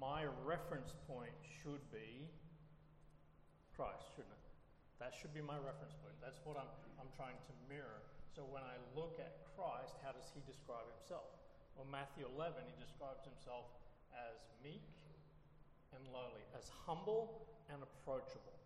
my 0.00 0.24
reference 0.48 0.96
point 1.04 1.36
should 1.44 1.84
be 1.92 2.24
Christ, 3.76 4.16
shouldn't 4.16 4.32
it? 4.32 4.44
That 4.96 5.12
should 5.12 5.36
be 5.36 5.44
my 5.44 5.60
reference 5.60 5.92
point. 6.00 6.16
That's 6.24 6.40
what 6.48 6.56
I'm 6.56 6.72
I'm 6.96 7.12
trying 7.20 7.36
to 7.36 7.52
mirror. 7.68 8.00
So 8.32 8.48
when 8.48 8.64
I 8.64 8.80
look 8.96 9.20
at 9.20 9.44
Christ, 9.52 10.00
how 10.00 10.16
does 10.16 10.32
he 10.32 10.40
describe 10.48 10.88
himself? 10.96 11.28
Well, 11.76 11.84
Matthew 11.84 12.24
11, 12.32 12.64
he 12.64 12.76
describes 12.80 13.28
himself 13.28 13.68
as 14.16 14.40
meek 14.64 14.88
and 15.94 16.02
lowly, 16.12 16.44
as 16.56 16.70
humble 16.86 17.46
and 17.72 17.82
approachable. 17.82 18.56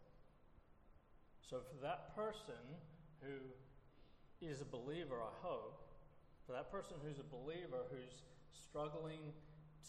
So 1.41 1.61
for 1.61 1.79
that 1.85 2.17
person 2.17 2.61
who 3.21 3.41
is 4.41 4.61
a 4.61 4.69
believer, 4.69 5.21
I 5.21 5.33
hope, 5.45 5.81
for 6.47 6.53
that 6.53 6.73
person 6.73 6.97
who's 7.05 7.21
a 7.21 7.29
believer 7.29 7.85
who's 7.89 8.25
struggling 8.53 9.33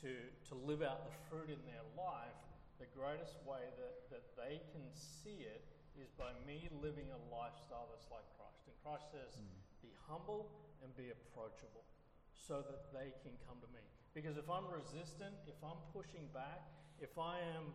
to, 0.01 0.11
to 0.51 0.53
live 0.55 0.83
out 0.83 1.07
the 1.07 1.15
fruit 1.27 1.51
in 1.51 1.59
their 1.67 1.83
life, 1.95 2.39
the 2.79 2.87
greatest 2.91 3.39
way 3.47 3.63
that, 3.79 3.95
that 4.11 4.25
they 4.35 4.59
can 4.75 4.83
see 4.91 5.47
it 5.47 5.63
is 5.95 6.11
by 6.19 6.35
me 6.43 6.67
living 6.83 7.07
a 7.11 7.19
lifestyle 7.31 7.87
that's 7.87 8.11
like 8.11 8.27
Christ. 8.35 8.67
And 8.67 8.75
Christ 8.83 9.15
says, 9.15 9.39
mm. 9.39 9.47
be 9.79 9.95
humble 10.07 10.51
and 10.83 10.91
be 10.99 11.11
approachable 11.11 11.87
so 12.35 12.59
that 12.59 12.91
they 12.91 13.15
can 13.23 13.31
come 13.47 13.63
to 13.63 13.69
me. 13.71 13.79
Because 14.11 14.35
if 14.35 14.51
I'm 14.51 14.67
resistant, 14.67 15.35
if 15.47 15.59
I'm 15.63 15.79
pushing 15.95 16.27
back, 16.35 16.67
if 17.01 17.17
I 17.17 17.39
am 17.55 17.73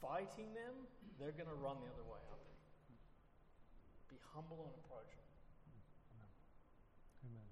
fighting 0.00 0.54
them, 0.54 0.74
they're 1.18 1.34
going 1.34 1.50
to 1.50 1.58
run 1.58 1.76
the 1.82 1.90
other 1.90 2.06
way, 2.06 2.22
aren't 2.30 2.46
they? 2.46 4.14
Be 4.14 4.18
humble 4.34 4.62
and 4.66 4.74
approachable. 4.84 5.26
Amen. 7.26 7.48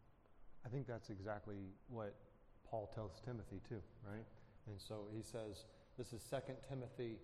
I 0.64 0.68
think 0.68 0.87
that's 0.87 1.11
exactly 1.11 1.75
what 1.88 2.14
Paul 2.70 2.90
tells 2.94 3.20
Timothy 3.25 3.61
too, 3.68 3.83
right? 4.07 4.27
And 4.66 4.81
so 4.81 5.07
he 5.14 5.22
says, 5.22 5.66
this 5.99 6.12
is 6.12 6.22
2 6.31 6.37
Timothy 6.68 7.18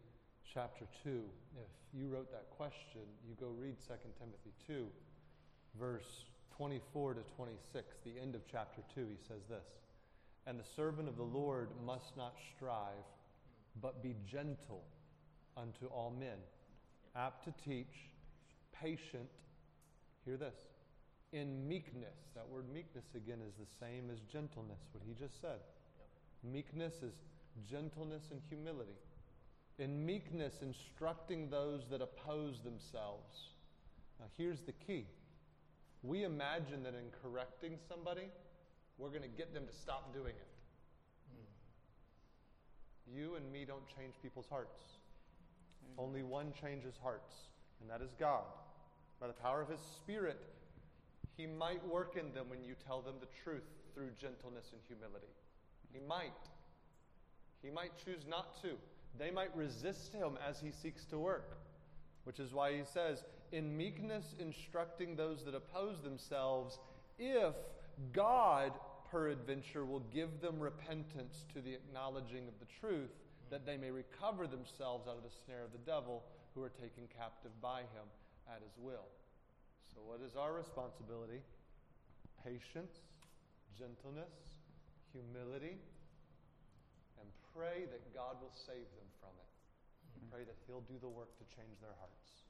chapter 0.52 0.86
2. 1.04 1.22
If 1.56 1.70
you 1.92 2.08
wrote 2.08 2.30
that 2.32 2.50
question, 2.50 3.02
you 3.26 3.34
go 3.38 3.48
read 3.58 3.76
2 3.86 3.94
Timothy 4.18 4.52
2, 4.66 4.86
verse 5.78 6.24
24 6.56 7.14
to 7.14 7.20
26, 7.36 7.96
the 8.04 8.20
end 8.20 8.34
of 8.34 8.42
chapter 8.50 8.82
2. 8.94 9.06
He 9.10 9.18
says 9.26 9.42
this 9.48 9.66
And 10.46 10.58
the 10.58 10.64
servant 10.76 11.08
of 11.08 11.16
the 11.16 11.22
Lord 11.22 11.68
must 11.84 12.16
not 12.16 12.34
strive, 12.54 13.06
but 13.80 14.02
be 14.02 14.14
gentle 14.30 14.84
unto 15.56 15.86
all 15.86 16.14
men, 16.18 16.38
apt 17.16 17.44
to 17.44 17.54
teach, 17.64 18.10
patient. 18.72 19.28
Hear 20.24 20.36
this 20.36 20.54
in 21.32 21.66
meekness. 21.66 22.18
That 22.34 22.48
word 22.48 22.66
meekness 22.72 23.06
again 23.14 23.38
is 23.46 23.54
the 23.54 23.66
same 23.80 24.10
as 24.10 24.20
gentleness, 24.20 24.80
what 24.92 25.02
he 25.06 25.14
just 25.14 25.40
said. 25.40 25.60
Meekness 26.44 27.02
is 27.02 27.14
gentleness 27.68 28.24
and 28.30 28.40
humility. 28.48 28.98
In 29.78 30.04
meekness, 30.04 30.56
instructing 30.62 31.48
those 31.48 31.88
that 31.90 32.02
oppose 32.02 32.60
themselves. 32.60 33.54
Now, 34.20 34.26
here's 34.36 34.62
the 34.62 34.72
key 34.72 35.06
we 36.02 36.24
imagine 36.24 36.82
that 36.82 36.94
in 36.94 37.10
correcting 37.22 37.78
somebody, 37.88 38.28
we're 38.98 39.10
going 39.10 39.22
to 39.22 39.28
get 39.28 39.54
them 39.54 39.66
to 39.66 39.72
stop 39.72 40.12
doing 40.12 40.34
it. 40.34 40.51
You 43.14 43.34
and 43.36 43.50
me 43.52 43.64
don't 43.66 43.86
change 43.96 44.14
people's 44.22 44.48
hearts. 44.48 44.82
Mm. 45.84 46.02
Only 46.02 46.22
one 46.22 46.52
changes 46.60 46.94
hearts, 47.02 47.34
and 47.80 47.90
that 47.90 48.00
is 48.00 48.14
God. 48.18 48.44
By 49.20 49.26
the 49.26 49.32
power 49.34 49.60
of 49.60 49.68
His 49.68 49.80
Spirit, 49.80 50.40
he 51.36 51.46
might 51.46 51.86
work 51.86 52.16
in 52.16 52.32
them 52.34 52.46
when 52.48 52.62
you 52.64 52.74
tell 52.86 53.00
them 53.00 53.14
the 53.20 53.28
truth 53.42 53.68
through 53.94 54.10
gentleness 54.20 54.70
and 54.72 54.80
humility. 54.86 55.32
He 55.92 56.00
might. 56.06 56.32
He 57.62 57.70
might 57.70 57.92
choose 58.04 58.26
not 58.28 58.60
to. 58.62 58.70
They 59.18 59.30
might 59.30 59.54
resist 59.56 60.12
him 60.12 60.38
as 60.46 60.60
he 60.60 60.70
seeks 60.70 61.04
to 61.06 61.18
work, 61.18 61.58
which 62.24 62.40
is 62.40 62.52
why 62.52 62.72
he 62.72 62.82
says, 62.84 63.22
in 63.52 63.76
meekness 63.76 64.34
instructing 64.38 65.14
those 65.14 65.44
that 65.44 65.54
oppose 65.54 66.00
themselves, 66.02 66.78
if 67.18 67.54
God, 68.12 68.72
peradventure, 69.12 69.84
will 69.84 70.08
give 70.08 70.40
them 70.40 70.58
repentance 70.58 71.44
to 71.52 71.60
the 71.60 71.76
acknowledging 71.76 72.48
of 72.48 72.56
the 72.58 72.66
truth, 72.80 73.12
that 73.50 73.66
they 73.68 73.76
may 73.76 73.92
recover 73.92 74.48
themselves 74.48 75.06
out 75.06 75.20
of 75.20 75.22
the 75.22 75.36
snare 75.44 75.62
of 75.62 75.72
the 75.76 75.84
devil 75.84 76.24
who 76.54 76.64
are 76.64 76.72
taken 76.72 77.04
captive 77.12 77.52
by 77.60 77.84
him 77.92 78.08
at 78.48 78.64
his 78.64 78.72
will. 78.80 79.06
So, 79.92 80.00
what 80.00 80.24
is 80.24 80.32
our 80.34 80.56
responsibility? 80.56 81.44
Patience, 82.40 83.04
gentleness, 83.76 84.32
humility, 85.12 85.76
and 87.20 87.28
pray 87.52 87.84
that 87.92 88.00
God 88.16 88.40
will 88.40 88.56
save 88.56 88.88
them 88.96 89.08
from 89.20 89.36
it. 89.36 89.52
Pray 90.32 90.48
that 90.48 90.56
He'll 90.64 90.86
do 90.88 90.96
the 90.96 91.12
work 91.12 91.36
to 91.36 91.44
change 91.52 91.76
their 91.84 91.92
hearts. 92.00 92.40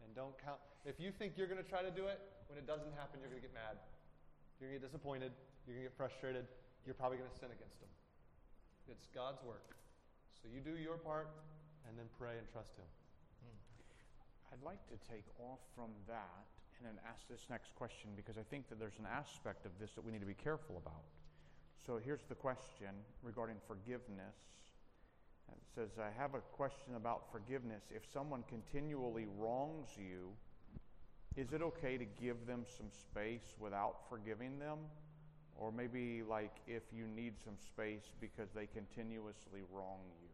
And 0.00 0.08
don't 0.16 0.32
count. 0.40 0.56
If 0.88 0.96
you 0.96 1.12
think 1.12 1.36
you're 1.36 1.52
going 1.52 1.60
to 1.60 1.68
try 1.68 1.84
to 1.84 1.92
do 1.92 2.08
it, 2.08 2.16
when 2.48 2.56
it 2.56 2.64
doesn't 2.64 2.96
happen, 2.96 3.20
you're 3.20 3.28
going 3.28 3.44
to 3.44 3.46
get 3.46 3.52
mad. 3.52 3.76
You're 4.60 4.68
going 4.68 4.76
to 4.76 4.84
get 4.84 4.92
disappointed. 4.92 5.32
You're 5.64 5.80
going 5.80 5.88
to 5.88 5.90
get 5.90 5.96
frustrated. 5.96 6.44
You're 6.84 6.94
probably 6.94 7.16
going 7.16 7.32
to 7.32 7.38
sin 7.40 7.48
against 7.48 7.80
Him. 7.80 7.88
It's 8.92 9.08
God's 9.16 9.40
work. 9.40 9.72
So 10.36 10.52
you 10.52 10.60
do 10.60 10.76
your 10.76 11.00
part 11.00 11.32
and 11.88 11.96
then 11.96 12.04
pray 12.20 12.36
and 12.36 12.44
trust 12.52 12.76
Him. 12.76 12.84
Hmm. 13.40 13.56
I'd 14.52 14.64
like 14.64 14.84
to 14.92 15.00
take 15.08 15.24
off 15.40 15.64
from 15.72 15.96
that 16.04 16.44
and 16.76 16.84
then 16.84 17.00
ask 17.08 17.24
this 17.32 17.48
next 17.48 17.72
question 17.72 18.12
because 18.16 18.36
I 18.36 18.44
think 18.52 18.68
that 18.68 18.76
there's 18.76 19.00
an 19.00 19.08
aspect 19.08 19.64
of 19.64 19.72
this 19.80 19.96
that 19.96 20.04
we 20.04 20.12
need 20.12 20.20
to 20.20 20.28
be 20.28 20.36
careful 20.36 20.76
about. 20.76 21.08
So 21.80 21.96
here's 21.96 22.28
the 22.28 22.36
question 22.36 22.92
regarding 23.24 23.56
forgiveness. 23.64 24.36
It 25.48 25.64
says, 25.74 25.90
I 25.98 26.12
have 26.20 26.34
a 26.34 26.40
question 26.52 26.94
about 26.96 27.32
forgiveness. 27.32 27.82
If 27.90 28.02
someone 28.12 28.44
continually 28.48 29.26
wrongs 29.38 29.88
you, 29.96 30.30
is 31.36 31.52
it 31.52 31.62
okay 31.62 31.96
to 31.96 32.04
give 32.20 32.46
them 32.46 32.64
some 32.66 32.90
space 32.90 33.54
without 33.58 34.08
forgiving 34.08 34.58
them? 34.58 34.78
Or 35.54 35.70
maybe 35.70 36.22
like 36.22 36.56
if 36.66 36.82
you 36.90 37.06
need 37.06 37.34
some 37.38 37.58
space 37.60 38.10
because 38.20 38.48
they 38.54 38.66
continuously 38.66 39.62
wrong 39.70 40.00
you? 40.18 40.32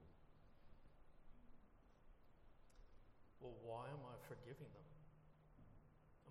Well, 3.40 3.56
why 3.66 3.90
am 3.90 4.02
I 4.06 4.16
forgiving 4.30 4.70
them? 4.72 4.88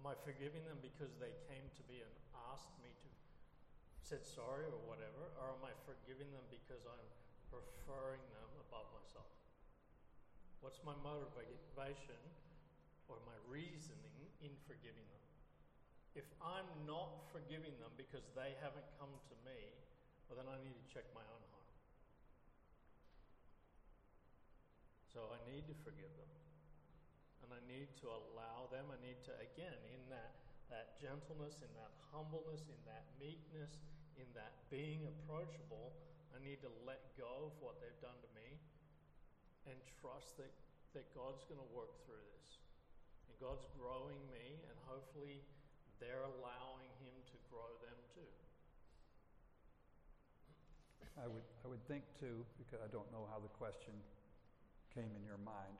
Am 0.01 0.06
I 0.08 0.15
forgiving 0.23 0.63
them 0.65 0.80
because 0.82 1.13
they 1.21 1.34
came 1.51 1.67
to 1.75 1.84
me 1.91 2.01
and 2.01 2.13
asked 2.51 2.73
me 2.82 2.89
to 3.04 3.08
said 4.06 4.21
sorry 4.21 4.69
or 4.69 4.78
whatever, 4.86 5.34
or 5.41 5.58
am 5.58 5.65
I 5.65 5.73
forgiving 5.82 6.30
them 6.30 6.45
because 6.54 6.86
I'm 6.86 7.10
preferring 7.49 8.21
them 8.38 8.49
above 8.69 8.86
myself? 8.93 9.34
What's 10.62 10.78
my 10.86 10.93
motivation 11.01 12.21
or 13.07 13.21
my 13.25 13.37
reasoning 13.47 14.19
in 14.41 14.53
forgiving 14.65 15.05
them? 15.09 15.25
If 16.15 16.27
I'm 16.39 16.67
not 16.87 17.27
forgiving 17.35 17.75
them 17.83 17.91
because 17.99 18.23
they 18.33 18.55
haven't 18.63 18.87
come 18.95 19.11
to 19.11 19.35
me, 19.43 19.59
well, 20.27 20.39
then 20.39 20.49
I 20.49 20.57
need 20.63 20.73
to 20.73 20.85
check 20.89 21.05
my 21.11 21.25
own 21.27 21.43
heart. 21.51 21.71
So 25.11 25.31
I 25.31 25.39
need 25.47 25.67
to 25.71 25.75
forgive 25.85 26.11
them 26.17 26.31
and 27.45 27.53
I 27.53 27.61
need 27.69 27.93
to 28.01 28.09
allow 28.09 28.65
them. 28.73 28.89
I 28.89 28.97
need 29.05 29.21
to, 29.29 29.33
again, 29.37 29.77
in 29.93 30.01
that, 30.09 30.33
that 30.73 30.97
gentleness, 30.97 31.61
in 31.61 31.69
that 31.77 31.93
humbleness, 32.09 32.65
in 32.65 32.81
that 32.89 33.05
meekness, 33.21 33.77
in 34.17 34.25
that 34.33 34.65
being 34.73 35.05
approachable, 35.05 35.93
I 36.33 36.41
need 36.41 36.59
to 36.65 36.71
let 36.83 37.13
go 37.15 37.53
of 37.53 37.55
what 37.61 37.77
they've 37.79 38.01
done 38.01 38.17
to 38.17 38.31
me 38.33 38.57
and 39.69 39.77
trust 40.01 40.41
that, 40.41 40.51
that 40.97 41.05
God's 41.13 41.45
going 41.45 41.61
to 41.61 41.71
work 41.71 42.01
through 42.03 42.25
this. 42.41 42.64
God's 43.39 43.67
growing 43.76 44.19
me, 44.32 44.63
and 44.67 44.78
hopefully 44.88 45.43
they're 46.00 46.24
allowing 46.24 46.89
Him 47.04 47.15
to 47.32 47.38
grow 47.52 47.71
them 47.84 48.00
too. 48.15 48.32
I 51.15 51.28
would, 51.28 51.48
I 51.63 51.67
would 51.71 51.84
think 51.88 52.04
too, 52.19 52.43
because 52.60 52.84
I 52.84 52.91
don't 52.91 53.08
know 53.12 53.28
how 53.32 53.39
the 53.39 53.52
question 53.56 53.95
came 54.91 55.12
in 55.15 55.24
your 55.24 55.39
mind. 55.39 55.76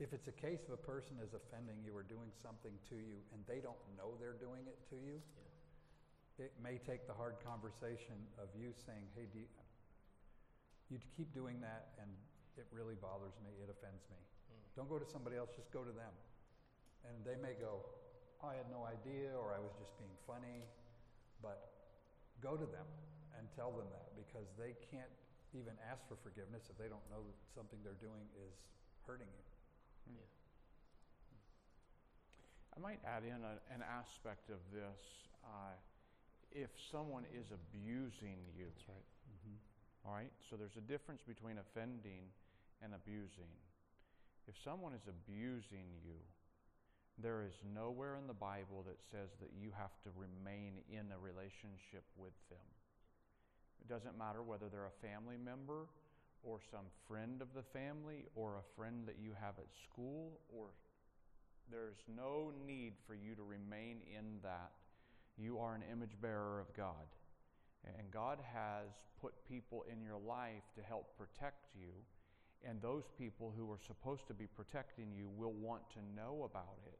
If 0.00 0.16
it's 0.16 0.28
a 0.28 0.36
case 0.36 0.64
of 0.64 0.72
a 0.72 0.80
person 0.80 1.20
is 1.20 1.36
offending 1.36 1.76
you 1.84 1.92
or 1.92 2.00
doing 2.00 2.32
something 2.40 2.72
to 2.88 2.96
you 2.96 3.20
and 3.36 3.44
they 3.44 3.60
don't 3.60 3.80
know 4.00 4.16
they're 4.16 4.40
doing 4.40 4.64
it 4.64 4.80
to 4.88 4.96
you, 4.96 5.20
Yeah. 6.40 6.48
it 6.48 6.52
may 6.56 6.80
take 6.80 7.04
the 7.04 7.12
hard 7.12 7.36
conversation 7.44 8.16
of 8.40 8.48
you 8.56 8.72
saying, 8.72 9.04
hey, 9.12 9.28
do 9.28 9.44
you, 9.44 9.48
you 10.88 10.98
keep 11.16 11.32
doing 11.36 11.60
that 11.60 11.92
and 12.00 12.08
it 12.56 12.64
really 12.72 12.96
bothers 12.96 13.36
me, 13.44 13.52
it 13.60 13.68
offends 13.68 14.08
me. 14.08 14.16
Mm. 14.48 14.64
Don't 14.76 14.88
go 14.88 14.96
to 14.96 15.04
somebody 15.04 15.36
else, 15.36 15.52
just 15.52 15.68
go 15.70 15.84
to 15.84 15.92
them. 15.92 16.12
And 17.08 17.16
they 17.24 17.36
may 17.40 17.56
go, 17.56 17.84
I 18.40 18.56
had 18.56 18.68
no 18.72 18.88
idea, 18.88 19.32
or 19.36 19.52
I 19.52 19.60
was 19.60 19.72
just 19.76 19.92
being 20.00 20.16
funny. 20.26 20.64
But 21.40 21.72
go 22.40 22.56
to 22.56 22.66
them 22.68 22.88
and 23.36 23.48
tell 23.56 23.72
them 23.72 23.88
that 23.92 24.12
because 24.16 24.48
they 24.56 24.76
can't 24.92 25.12
even 25.56 25.74
ask 25.90 26.04
for 26.06 26.16
forgiveness 26.22 26.68
if 26.70 26.76
they 26.78 26.86
don't 26.86 27.04
know 27.10 27.24
that 27.24 27.36
something 27.56 27.80
they're 27.82 27.98
doing 27.98 28.28
is 28.38 28.54
hurting 29.06 29.28
you. 29.28 29.44
Yeah. 30.14 30.28
I 32.76 32.78
might 32.78 33.00
add 33.02 33.24
in 33.26 33.42
a, 33.42 33.58
an 33.74 33.82
aspect 33.82 34.48
of 34.50 34.62
this. 34.70 35.02
Uh, 35.42 35.74
if 36.52 36.70
someone 36.90 37.24
is 37.34 37.50
abusing 37.50 38.42
you, 38.54 38.70
That's 38.70 38.88
right. 38.88 39.06
all 40.06 40.14
right, 40.14 40.32
so 40.50 40.56
there's 40.56 40.76
a 40.78 40.86
difference 40.86 41.22
between 41.22 41.58
offending 41.58 42.30
and 42.82 42.94
abusing. 42.94 43.50
If 44.48 44.54
someone 44.64 44.94
is 44.94 45.06
abusing 45.06 45.86
you, 46.02 46.18
there 47.22 47.44
is 47.44 47.54
nowhere 47.74 48.16
in 48.16 48.26
the 48.26 48.34
Bible 48.34 48.84
that 48.86 48.98
says 49.10 49.30
that 49.40 49.50
you 49.58 49.70
have 49.76 49.94
to 50.04 50.10
remain 50.16 50.80
in 50.90 51.12
a 51.12 51.18
relationship 51.18 52.04
with 52.16 52.36
them. 52.48 52.68
It 53.80 53.88
doesn't 53.88 54.18
matter 54.18 54.42
whether 54.42 54.68
they're 54.68 54.90
a 54.90 55.06
family 55.06 55.36
member 55.36 55.88
or 56.42 56.60
some 56.70 56.86
friend 57.08 57.42
of 57.42 57.48
the 57.54 57.64
family 57.72 58.26
or 58.34 58.56
a 58.56 58.66
friend 58.76 59.04
that 59.06 59.16
you 59.20 59.32
have 59.40 59.58
at 59.58 59.68
school 59.88 60.40
or 60.48 60.68
there's 61.70 62.02
no 62.16 62.52
need 62.66 62.94
for 63.06 63.14
you 63.14 63.34
to 63.34 63.42
remain 63.42 64.02
in 64.10 64.40
that. 64.42 64.72
You 65.38 65.58
are 65.58 65.74
an 65.74 65.82
image 65.90 66.20
bearer 66.20 66.60
of 66.60 66.74
God. 66.76 67.06
And 67.84 68.10
God 68.10 68.38
has 68.52 68.88
put 69.20 69.32
people 69.48 69.84
in 69.90 70.02
your 70.02 70.18
life 70.18 70.66
to 70.76 70.82
help 70.82 71.16
protect 71.16 71.66
you. 71.74 71.92
And 72.66 72.82
those 72.82 73.04
people 73.16 73.54
who 73.56 73.70
are 73.70 73.80
supposed 73.86 74.26
to 74.28 74.34
be 74.34 74.46
protecting 74.46 75.12
you 75.16 75.28
will 75.34 75.52
want 75.52 75.82
to 75.94 76.00
know 76.14 76.48
about 76.50 76.76
it. 76.86 76.98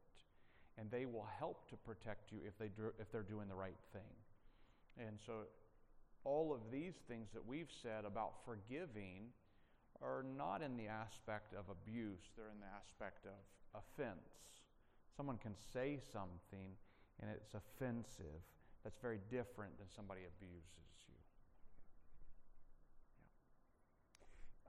And 0.81 0.91
they 0.91 1.05
will 1.05 1.29
help 1.39 1.69
to 1.69 1.77
protect 1.77 2.33
you 2.33 2.39
if, 2.47 2.59
they 2.59 2.69
do, 2.69 2.93
if 2.99 3.13
they're 3.13 3.23
doing 3.23 3.49
the 3.49 3.55
right 3.55 3.77
thing. 3.93 5.07
And 5.07 5.19
so, 5.25 5.45
all 6.25 6.53
of 6.53 6.61
these 6.73 6.95
things 7.09 7.29
that 7.33 7.47
we've 7.47 7.71
said 7.83 8.05
about 8.05 8.45
forgiving 8.45 9.29
are 10.03 10.25
not 10.37 10.63
in 10.63 10.77
the 10.77 10.89
aspect 10.89 11.53
of 11.53 11.65
abuse, 11.69 12.21
they're 12.37 12.51
in 12.53 12.61
the 12.61 12.73
aspect 12.73 13.27
of 13.27 13.37
offense. 13.77 14.57
Someone 15.17 15.37
can 15.37 15.55
say 15.73 16.01
something 16.13 16.73
and 17.21 17.31
it's 17.31 17.53
offensive. 17.53 18.41
That's 18.85 18.99
very 19.01 19.21
different 19.31 19.77
than 19.77 19.89
somebody 19.95 20.23
abuses 20.25 20.97
you. 21.07 21.20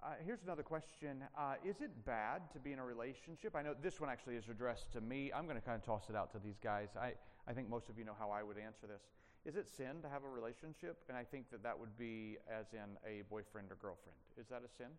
Uh, 0.02 0.18
here's 0.26 0.42
another 0.42 0.64
question 0.64 1.22
uh, 1.38 1.54
Is 1.64 1.78
it 1.80 1.92
bad 2.06 2.50
to 2.54 2.60
be 2.60 2.74
in 2.74 2.80
a 2.80 2.86
relationship? 2.86 3.56
I 3.56 3.62
know 3.62 3.76
this 3.78 4.02
one 4.02 4.10
actually 4.10 4.34
is 4.34 4.50
addressed 4.50 4.92
to 4.94 5.02
me. 5.02 5.30
I'm 5.30 5.46
going 5.46 5.58
to 5.58 5.62
kind 5.62 5.78
of 5.78 5.86
toss 5.86 6.10
it 6.10 6.16
out 6.16 6.32
to 6.34 6.40
these 6.40 6.58
guys. 6.58 6.90
I, 7.00 7.14
I 7.46 7.54
think 7.54 7.70
most 7.70 7.88
of 7.88 8.00
you 8.00 8.06
know 8.06 8.18
how 8.18 8.32
I 8.32 8.42
would 8.42 8.58
answer 8.58 8.90
this. 8.90 9.06
Is 9.46 9.58
it 9.58 9.70
sin 9.70 10.02
to 10.02 10.10
have 10.10 10.24
a 10.24 10.28
relationship? 10.28 10.98
And 11.08 11.16
I 11.16 11.24
think 11.24 11.52
that 11.52 11.62
that 11.62 11.78
would 11.78 11.94
be 12.02 12.38
as 12.50 12.74
in 12.74 12.98
a 13.06 13.22
boyfriend 13.30 13.70
or 13.70 13.78
girlfriend. 13.78 14.18
Is 14.42 14.50
that 14.50 14.66
a 14.66 14.70
sin? 14.74 14.90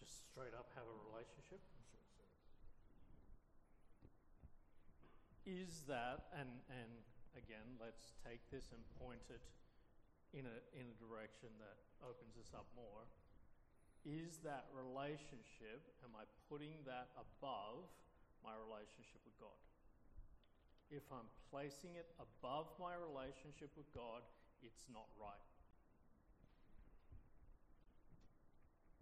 Just 0.00 0.32
straight 0.32 0.56
up 0.56 0.72
have 0.80 0.88
a 0.88 0.96
relationship? 1.12 1.60
Is 5.44 5.84
that, 5.88 6.32
and, 6.32 6.48
and 6.72 6.92
again, 7.36 7.76
let's 7.76 8.16
take 8.24 8.40
this 8.48 8.72
and 8.72 8.80
point 8.96 9.20
it 9.28 9.44
in 10.36 10.44
a, 10.44 10.56
in 10.76 10.84
a 10.88 10.96
direction 11.00 11.48
that 11.58 11.76
opens 12.04 12.36
us 12.36 12.52
up 12.52 12.68
more. 12.76 13.08
Is 14.06 14.40
that 14.46 14.68
relationship, 14.72 15.82
am 16.04 16.14
I 16.14 16.24
putting 16.48 16.80
that 16.86 17.10
above 17.18 17.88
my 18.44 18.54
relationship 18.56 19.20
with 19.26 19.36
God? 19.40 19.58
If 20.88 21.04
I'm 21.12 21.28
placing 21.52 22.00
it 22.00 22.08
above 22.16 22.72
my 22.80 22.96
relationship 22.96 23.68
with 23.76 23.88
God, 23.92 24.24
it's 24.64 24.88
not 24.88 25.08
right. 25.20 25.44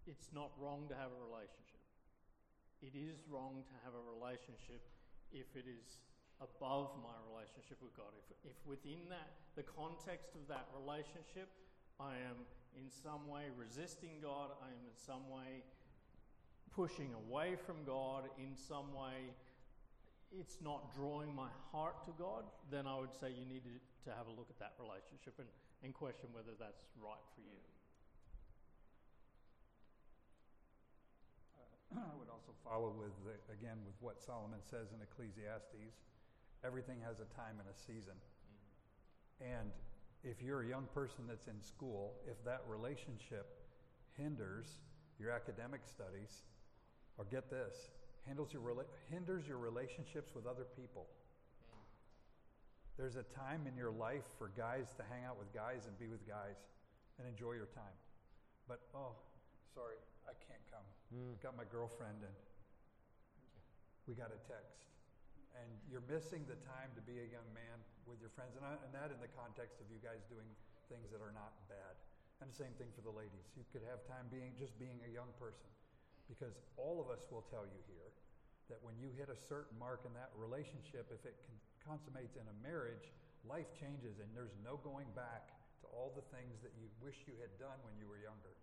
It's 0.06 0.30
not 0.34 0.54
wrong 0.58 0.86
to 0.90 0.96
have 0.98 1.10
a 1.10 1.20
relationship. 1.22 1.82
It 2.82 2.94
is 2.94 3.22
wrong 3.26 3.66
to 3.66 3.76
have 3.82 3.94
a 3.94 4.04
relationship 4.06 4.82
if 5.30 5.46
it 5.54 5.66
is 5.66 5.98
above 6.40 6.92
my 7.00 7.16
relationship 7.32 7.80
with 7.80 7.96
God. 7.96 8.12
If, 8.20 8.52
if 8.52 8.56
within 8.68 9.08
that, 9.08 9.32
the 9.56 9.64
context 9.64 10.36
of 10.36 10.44
that 10.52 10.68
relationship, 10.76 11.48
I 11.96 12.20
am 12.28 12.44
in 12.76 12.92
some 12.92 13.24
way 13.24 13.48
resisting 13.56 14.20
God, 14.20 14.52
I 14.60 14.68
am 14.68 14.82
in 14.84 14.96
some 14.96 15.24
way 15.32 15.64
pushing 16.76 17.16
away 17.16 17.56
from 17.56 17.80
God, 17.88 18.28
in 18.36 18.52
some 18.52 18.92
way 18.92 19.32
it's 20.28 20.60
not 20.60 20.92
drawing 20.92 21.32
my 21.32 21.48
heart 21.72 22.04
to 22.04 22.12
God, 22.20 22.44
then 22.68 22.84
I 22.84 23.00
would 23.00 23.16
say 23.16 23.32
you 23.32 23.48
need 23.48 23.64
to, 23.64 24.12
have 24.14 24.30
a 24.30 24.34
look 24.38 24.46
at 24.46 24.58
that 24.62 24.78
relationship 24.78 25.34
and, 25.42 25.50
and 25.82 25.90
question 25.90 26.30
whether 26.30 26.54
that's 26.54 26.86
right 26.94 27.26
for 27.34 27.42
you. 27.42 27.58
Uh, 31.58 32.06
I 32.06 32.14
would 32.14 32.30
also 32.30 32.54
follow 32.62 32.94
with, 32.94 33.10
the, 33.26 33.34
again, 33.50 33.82
with 33.82 33.98
what 33.98 34.22
Solomon 34.22 34.62
says 34.62 34.94
in 34.94 35.02
Ecclesiastes 35.02 35.98
everything 36.64 36.98
has 37.04 37.20
a 37.20 37.28
time 37.34 37.58
and 37.58 37.68
a 37.68 37.76
season. 37.76 38.14
And 39.40 39.70
if 40.24 40.42
you're 40.42 40.62
a 40.62 40.68
young 40.68 40.86
person 40.94 41.24
that's 41.28 41.46
in 41.46 41.60
school, 41.60 42.14
if 42.26 42.42
that 42.44 42.62
relationship 42.68 43.46
hinders 44.16 44.80
your 45.18 45.30
academic 45.30 45.80
studies, 45.84 46.44
or 47.18 47.24
get 47.24 47.50
this, 47.50 47.90
hinders 48.26 48.52
your, 48.52 48.62
rela- 48.62 48.90
hinders 49.10 49.46
your 49.48 49.58
relationships 49.58 50.34
with 50.34 50.46
other 50.46 50.66
people. 50.76 51.06
There's 52.96 53.16
a 53.16 53.24
time 53.36 53.68
in 53.68 53.76
your 53.76 53.92
life 53.92 54.24
for 54.38 54.50
guys 54.56 54.92
to 54.96 55.04
hang 55.04 55.24
out 55.28 55.36
with 55.38 55.52
guys 55.52 55.84
and 55.84 55.92
be 56.00 56.08
with 56.08 56.26
guys 56.26 56.56
and 57.18 57.28
enjoy 57.28 57.52
your 57.52 57.68
time. 57.76 57.96
But, 58.68 58.80
oh, 58.96 59.12
sorry, 59.74 60.00
I 60.24 60.32
can't 60.48 60.64
come. 60.72 60.84
Mm. 61.12 61.36
Got 61.42 61.56
my 61.56 61.68
girlfriend 61.70 62.24
and 62.24 62.36
we 64.08 64.14
got 64.14 64.32
a 64.32 64.40
text. 64.48 64.95
You're 65.86 66.04
missing 66.10 66.42
the 66.50 66.58
time 66.66 66.90
to 66.98 67.02
be 67.06 67.22
a 67.22 67.28
young 67.30 67.46
man 67.54 67.78
with 68.10 68.18
your 68.18 68.30
friends. 68.34 68.58
And, 68.58 68.66
I, 68.66 68.74
and 68.82 68.90
that 68.94 69.14
in 69.14 69.18
the 69.22 69.30
context 69.38 69.78
of 69.78 69.86
you 69.86 70.02
guys 70.02 70.26
doing 70.26 70.46
things 70.90 71.10
that 71.14 71.22
are 71.22 71.34
not 71.34 71.54
bad. 71.70 71.94
And 72.42 72.50
the 72.50 72.58
same 72.58 72.74
thing 72.76 72.90
for 72.92 73.06
the 73.06 73.14
ladies. 73.14 73.48
You 73.56 73.64
could 73.72 73.86
have 73.86 74.04
time 74.04 74.28
being 74.28 74.52
just 74.58 74.76
being 74.76 74.98
a 75.06 75.10
young 75.10 75.30
person. 75.38 75.70
Because 76.26 76.58
all 76.74 76.98
of 76.98 77.06
us 77.08 77.30
will 77.30 77.46
tell 77.48 77.64
you 77.64 77.80
here 77.86 78.10
that 78.66 78.82
when 78.82 78.98
you 78.98 79.14
hit 79.14 79.30
a 79.30 79.38
certain 79.38 79.78
mark 79.78 80.02
in 80.02 80.12
that 80.18 80.34
relationship, 80.34 81.06
if 81.14 81.22
it 81.22 81.38
con- 81.46 81.62
consummates 81.94 82.34
in 82.34 82.46
a 82.50 82.56
marriage, 82.66 83.14
life 83.46 83.70
changes 83.78 84.18
and 84.18 84.26
there's 84.34 84.58
no 84.66 84.74
going 84.82 85.06
back 85.14 85.54
to 85.80 85.86
all 85.94 86.10
the 86.18 86.26
things 86.34 86.58
that 86.66 86.74
you 86.74 86.90
wish 86.98 87.14
you 87.30 87.38
had 87.38 87.54
done 87.62 87.78
when 87.86 87.94
you 87.94 88.10
were 88.10 88.18
younger. 88.18 88.58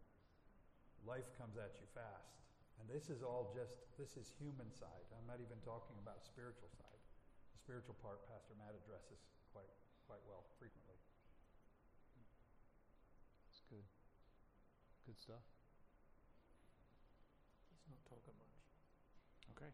Life 1.07 1.31
comes 1.39 1.55
at 1.55 1.71
you 1.79 1.88
fast. 1.95 2.36
And 2.83 2.86
this 2.91 3.07
is 3.07 3.23
all 3.23 3.47
just, 3.55 3.79
this 3.95 4.19
is 4.19 4.36
human 4.36 4.67
side. 4.75 5.07
I'm 5.15 5.23
not 5.23 5.39
even 5.39 5.55
talking 5.63 5.95
about 6.03 6.19
spiritual 6.19 6.67
side. 6.75 6.92
The 7.63 7.71
spiritual 7.80 7.95
part, 8.04 8.19
Pastor 8.28 8.60
Matt 8.60 8.76
addresses 8.76 9.23
quite, 9.56 9.71
quite 10.04 10.19
well, 10.28 10.43
frequently. 10.60 10.99
It's 13.47 13.63
good. 13.71 13.88
Good 15.08 15.15
stuff. 15.15 15.47
He's 17.71 17.88
not 17.88 18.04
talking 18.04 18.36
much. 18.36 18.60
Okay. 19.56 19.71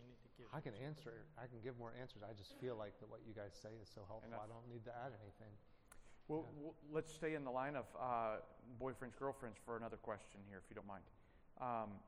You 0.00 0.08
need 0.08 0.16
to 0.24 0.30
give. 0.40 0.48
I 0.56 0.64
can 0.64 0.72
him 0.72 0.88
answer. 0.88 1.28
I 1.36 1.44
can 1.44 1.60
give 1.60 1.76
more 1.76 1.92
answers. 2.00 2.24
I 2.24 2.32
just 2.32 2.56
feel 2.64 2.80
like 2.80 2.96
that 3.04 3.12
what 3.12 3.20
you 3.28 3.36
guys 3.36 3.52
say 3.52 3.76
is 3.76 3.92
so 3.92 4.08
helpful. 4.08 4.32
Enough. 4.32 4.44
I 4.44 4.48
don't 4.48 4.64
need 4.64 4.88
to 4.88 4.94
add 4.96 5.12
anything. 5.20 5.52
Well, 6.32 6.48
Yeah. 6.48 6.72
w 6.72 6.72
let's 6.88 7.12
stay 7.12 7.36
in 7.36 7.44
the 7.44 7.52
line 7.52 7.76
of 7.76 7.84
uh, 7.92 8.40
boyfriends, 8.80 9.20
girlfriends 9.20 9.60
for 9.60 9.76
another 9.76 10.00
question 10.00 10.40
here, 10.48 10.64
if 10.64 10.72
you 10.72 10.76
don't 10.80 10.88
mind. 10.88 11.04
Um, 11.60 12.00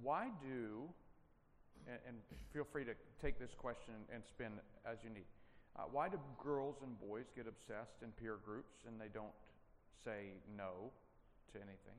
why 0.00 0.32
do, 0.40 0.88
and, 1.86 1.98
and 2.06 2.16
feel 2.52 2.64
free 2.64 2.84
to 2.84 2.94
take 3.20 3.38
this 3.38 3.54
question 3.56 3.94
and 4.12 4.22
spin 4.24 4.52
as 4.86 4.98
you 5.04 5.10
need. 5.10 5.26
Uh, 5.76 5.82
why 5.90 6.08
do 6.08 6.18
girls 6.42 6.76
and 6.82 6.98
boys 7.00 7.26
get 7.34 7.46
obsessed 7.48 8.02
in 8.02 8.10
peer 8.12 8.38
groups 8.44 8.86
and 8.86 9.00
they 9.00 9.10
don't 9.12 9.34
say 10.04 10.38
no 10.56 10.90
to 11.52 11.58
anything? 11.58 11.98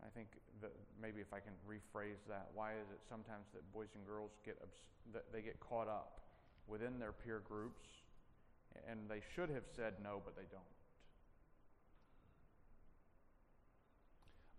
I 0.00 0.08
think 0.16 0.28
that 0.62 0.72
maybe 1.00 1.20
if 1.20 1.34
I 1.34 1.40
can 1.40 1.52
rephrase 1.68 2.24
that, 2.28 2.48
why 2.54 2.72
is 2.72 2.88
it 2.88 3.00
sometimes 3.08 3.52
that 3.52 3.60
boys 3.72 3.92
and 3.94 4.06
girls 4.06 4.32
get 4.44 4.56
obs- 4.62 4.88
that 5.12 5.28
they 5.32 5.42
get 5.42 5.60
caught 5.60 5.88
up 5.88 6.20
within 6.66 6.98
their 6.98 7.12
peer 7.12 7.42
groups 7.44 7.84
And 8.88 9.08
they 9.08 9.20
should 9.34 9.50
have 9.50 9.66
said 9.76 9.94
no, 10.02 10.22
but 10.24 10.36
they 10.36 10.46
don't. 10.50 10.62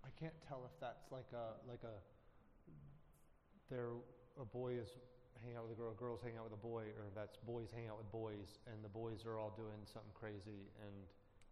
I 0.03 0.09
can't 0.19 0.35
tell 0.47 0.61
if 0.65 0.75
that's 0.79 1.11
like 1.11 1.31
a 1.33 1.57
like 1.69 1.81
a 1.83 1.95
there 3.71 3.95
a 4.39 4.45
boy 4.45 4.75
is 4.75 4.89
hanging 5.41 5.57
out 5.57 5.63
with 5.65 5.73
a 5.73 5.79
girl, 5.79 5.91
a 5.95 5.95
girls 5.95 6.19
hanging 6.21 6.37
out 6.37 6.43
with 6.45 6.53
a 6.53 6.61
boy, 6.61 6.83
or 6.99 7.07
that's 7.15 7.37
boys 7.47 7.71
hanging 7.73 7.89
out 7.89 7.97
with 7.97 8.11
boys, 8.11 8.59
and 8.67 8.83
the 8.83 8.91
boys 8.91 9.25
are 9.25 9.39
all 9.39 9.55
doing 9.55 9.79
something 9.87 10.11
crazy. 10.13 10.69
And 10.83 10.93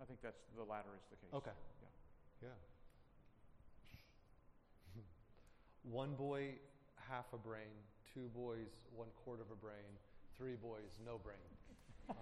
I 0.01 0.05
think 0.05 0.21
that's 0.21 0.43
the 0.55 0.67
latter 0.67 0.91
is 0.99 1.07
the 1.09 1.15
case. 1.17 1.33
okay, 1.33 1.55
Yeah. 2.43 2.51
yeah. 2.51 2.59
one 5.89 6.13
boy, 6.13 6.59
half 7.09 7.25
a 7.33 7.37
brain. 7.37 7.71
Two 8.13 8.27
boys, 8.35 8.67
one 8.95 9.07
quarter 9.23 9.41
of 9.41 9.51
a 9.51 9.55
brain. 9.55 9.87
Three 10.37 10.55
boys, 10.55 10.99
no 11.05 11.17
brain. 11.17 11.39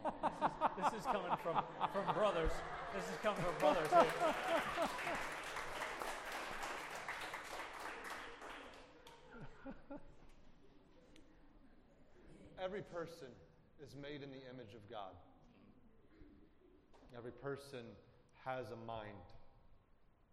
This 0.77 0.99
is 0.99 1.05
coming 1.05 1.31
from, 1.41 1.63
from 1.91 2.13
brothers. 2.13 2.51
This 2.93 3.05
is 3.05 3.17
coming 3.23 3.41
from 3.41 3.55
brothers. 3.59 3.89
Every 12.63 12.81
person 12.81 13.27
is 13.83 13.95
made 14.01 14.23
in 14.23 14.31
the 14.31 14.43
image 14.49 14.73
of 14.73 14.89
God. 14.89 15.13
Every 17.15 17.31
person 17.31 17.85
has 18.45 18.65
a 18.71 18.75
mind 18.85 19.25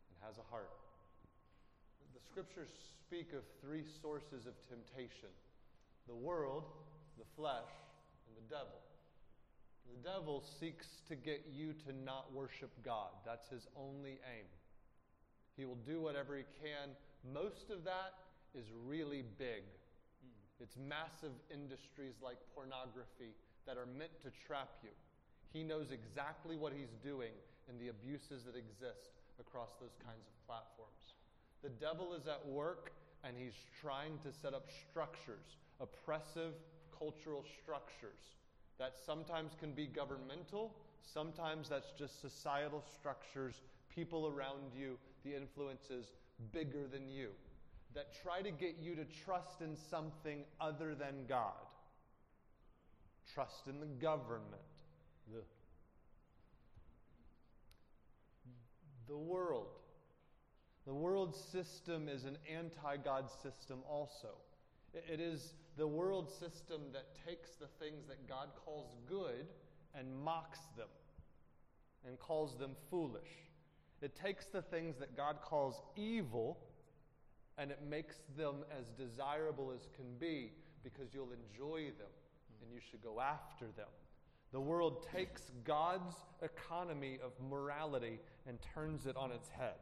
and 0.09 0.17
has 0.27 0.39
a 0.39 0.51
heart. 0.51 0.71
The 2.15 2.21
scriptures 2.21 2.69
speak 3.07 3.33
of 3.33 3.43
three 3.61 3.85
sources 4.03 4.47
of 4.47 4.55
temptation 4.69 5.31
the 6.07 6.15
world, 6.15 6.65
the 7.17 7.25
flesh, 7.35 7.73
and 8.29 8.37
the 8.37 8.55
devil. 8.55 8.77
The 9.89 10.11
devil 10.11 10.45
seeks 10.61 10.87
to 11.09 11.17
get 11.17 11.47
you 11.51 11.73
to 11.87 11.93
not 12.05 12.33
worship 12.33 12.71
God. 12.85 13.09
That's 13.25 13.49
his 13.49 13.67
only 13.77 14.19
aim. 14.37 14.45
He 15.57 15.65
will 15.65 15.79
do 15.87 16.01
whatever 16.01 16.37
he 16.37 16.45
can. 16.61 16.91
Most 17.33 17.71
of 17.71 17.85
that 17.85 18.13
is 18.55 18.67
really 18.87 19.25
big. 19.39 19.67
Mm. 20.23 20.63
It's 20.63 20.77
massive 20.79 21.35
industries 21.51 22.15
like 22.23 22.39
pornography 22.55 23.35
that 23.67 23.77
are 23.77 23.87
meant 23.87 24.15
to 24.23 24.31
trap 24.47 24.71
you. 24.83 24.91
He 25.53 25.63
knows 25.63 25.91
exactly 25.91 26.57
what 26.57 26.73
he's 26.73 26.95
doing 27.03 27.35
in 27.69 27.79
the 27.79 27.89
abuses 27.89 28.45
that 28.45 28.57
exist 28.57 29.19
across 29.41 29.71
those 29.81 29.95
kinds 30.05 30.27
of 30.27 30.35
platforms. 30.47 31.15
The 31.63 31.71
devil 31.71 32.15
is 32.15 32.27
at 32.27 32.47
work 32.47 32.93
and 33.23 33.37
he's 33.37 33.55
trying 33.81 34.19
to 34.23 34.33
set 34.33 34.53
up 34.53 34.69
structures, 34.91 35.59
oppressive 35.81 36.55
cultural 36.97 37.45
structures 37.63 38.37
that 38.79 38.95
sometimes 39.05 39.53
can 39.59 39.73
be 39.73 39.87
governmental, 39.87 40.75
sometimes 41.03 41.69
that's 41.69 41.93
just 41.93 42.21
societal 42.21 42.83
structures, 42.99 43.63
people 43.89 44.27
around 44.27 44.75
you, 44.77 44.99
the 45.25 45.35
influences 45.35 46.13
bigger 46.53 46.87
than 46.91 47.09
you 47.09 47.31
that 47.95 48.09
try 48.23 48.43
to 48.43 48.51
get 48.51 48.77
you 48.81 48.97
to 48.97 49.05
trust 49.25 49.61
in 49.61 49.77
something 49.91 50.45
other 50.61 50.95
than 50.95 51.27
God. 51.29 51.53
Trust 53.33 53.67
in 53.69 53.81
the 53.81 53.87
government, 53.87 54.63
the, 55.33 55.43
the 59.09 59.17
world. 59.17 59.69
The 60.87 60.95
world 60.95 61.35
system 61.35 62.09
is 62.09 62.25
an 62.25 62.37
anti 62.53 62.97
God 62.99 63.31
system, 63.43 63.83
also. 63.89 64.35
It- 64.93 65.05
it 65.09 65.21
is 65.21 65.55
the 65.77 65.87
world 65.87 66.31
system 66.31 66.93
that 66.93 67.15
takes 67.27 67.57
the 67.57 67.69
things 67.79 68.07
that 68.09 68.29
God 68.29 68.51
calls 68.65 68.95
good 69.07 69.49
and 69.95 70.23
mocks 70.23 70.61
them 70.77 70.89
and 72.05 72.19
calls 72.19 72.59
them 72.59 72.77
foolish. 72.91 73.49
It 74.03 74.15
takes 74.15 74.45
the 74.47 74.63
things 74.63 74.99
that 74.99 75.17
God 75.17 75.41
calls 75.41 75.81
evil 75.97 76.59
and 77.59 77.71
it 77.71 77.81
makes 77.89 78.17
them 78.37 78.57
as 78.77 78.91
desirable 78.91 79.73
as 79.75 79.89
can 79.95 80.07
be 80.19 80.53
because 80.83 81.15
you'll 81.15 81.33
enjoy 81.33 81.85
them 81.99 82.11
and 82.63 82.73
you 82.73 82.81
should 82.91 83.03
go 83.03 83.21
after 83.21 83.67
them. 83.77 83.89
The 84.53 84.61
world 84.61 85.07
takes 85.13 85.51
God's 85.65 86.15
economy 86.43 87.19
of 87.25 87.33
morality 87.51 88.21
and 88.47 88.59
turns 88.75 89.07
it 89.07 89.17
on 89.17 89.33
its 89.33 89.49
head 89.49 89.81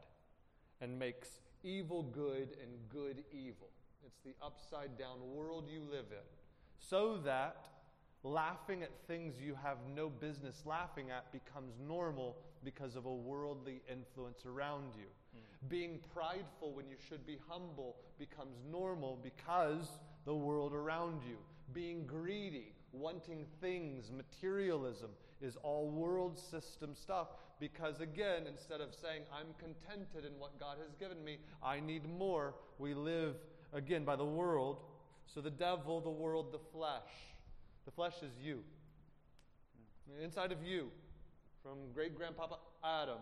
and 0.81 0.99
makes 0.99 1.41
evil 1.63 2.03
good 2.03 2.57
and 2.61 2.71
good 2.89 3.23
evil. 3.33 3.69
It's 4.07 4.21
the 4.25 4.35
upside 4.45 4.99
down 4.99 5.19
world 5.35 5.69
you 5.71 5.81
live 5.81 6.07
in. 6.11 6.25
So 6.79 7.19
that 7.25 7.67
laughing 8.23 8.83
at 8.83 8.91
things 9.07 9.35
you 9.41 9.55
have 9.63 9.79
no 9.95 10.09
business 10.09 10.63
laughing 10.65 11.11
at 11.11 11.31
becomes 11.33 11.75
normal 11.87 12.37
because 12.65 12.97
of 12.97 13.07
a 13.07 13.15
worldly 13.15 13.83
influence 13.91 14.45
around 14.47 14.95
you. 14.97 15.07
Hmm. 15.33 15.69
Being 15.69 15.99
prideful 16.15 16.73
when 16.73 16.89
you 16.89 16.97
should 17.09 17.27
be 17.27 17.39
humble 17.49 17.97
becomes 18.19 18.57
normal 18.71 19.19
because 19.23 19.99
the 20.25 20.35
world 20.35 20.73
around 20.73 21.23
you. 21.29 21.37
Being 21.73 22.07
greedy, 22.07 22.73
wanting 22.93 23.47
things, 23.61 24.11
materialism 24.11 25.11
is 25.41 25.57
all 25.63 25.89
world 25.89 26.39
system 26.39 26.95
stuff 26.95 27.29
because, 27.59 28.01
again, 28.01 28.45
instead 28.49 28.81
of 28.81 28.95
saying, 28.95 29.23
I'm 29.33 29.55
contented 29.59 30.25
in 30.25 30.39
what 30.39 30.59
God 30.59 30.79
has 30.85 30.95
given 30.97 31.25
me, 31.25 31.39
I 31.63 31.81
need 31.81 32.09
more, 32.09 32.55
we 32.79 32.95
live 32.95 33.37
again 33.73 34.05
by 34.05 34.17
the 34.17 34.25
world. 34.25 34.81
So 35.27 35.41
the 35.41 35.51
devil, 35.51 36.01
the 36.01 36.11
world, 36.11 36.53
the 36.53 36.59
flesh. 36.77 37.13
The 37.85 37.91
flesh 37.91 38.17
is 38.23 38.33
you. 38.43 38.61
Hmm. 40.07 40.25
Inside 40.25 40.53
of 40.53 40.63
you, 40.65 40.91
from 41.63 41.79
great 41.95 42.17
grandpapa 42.17 42.57
Adam, 42.85 43.19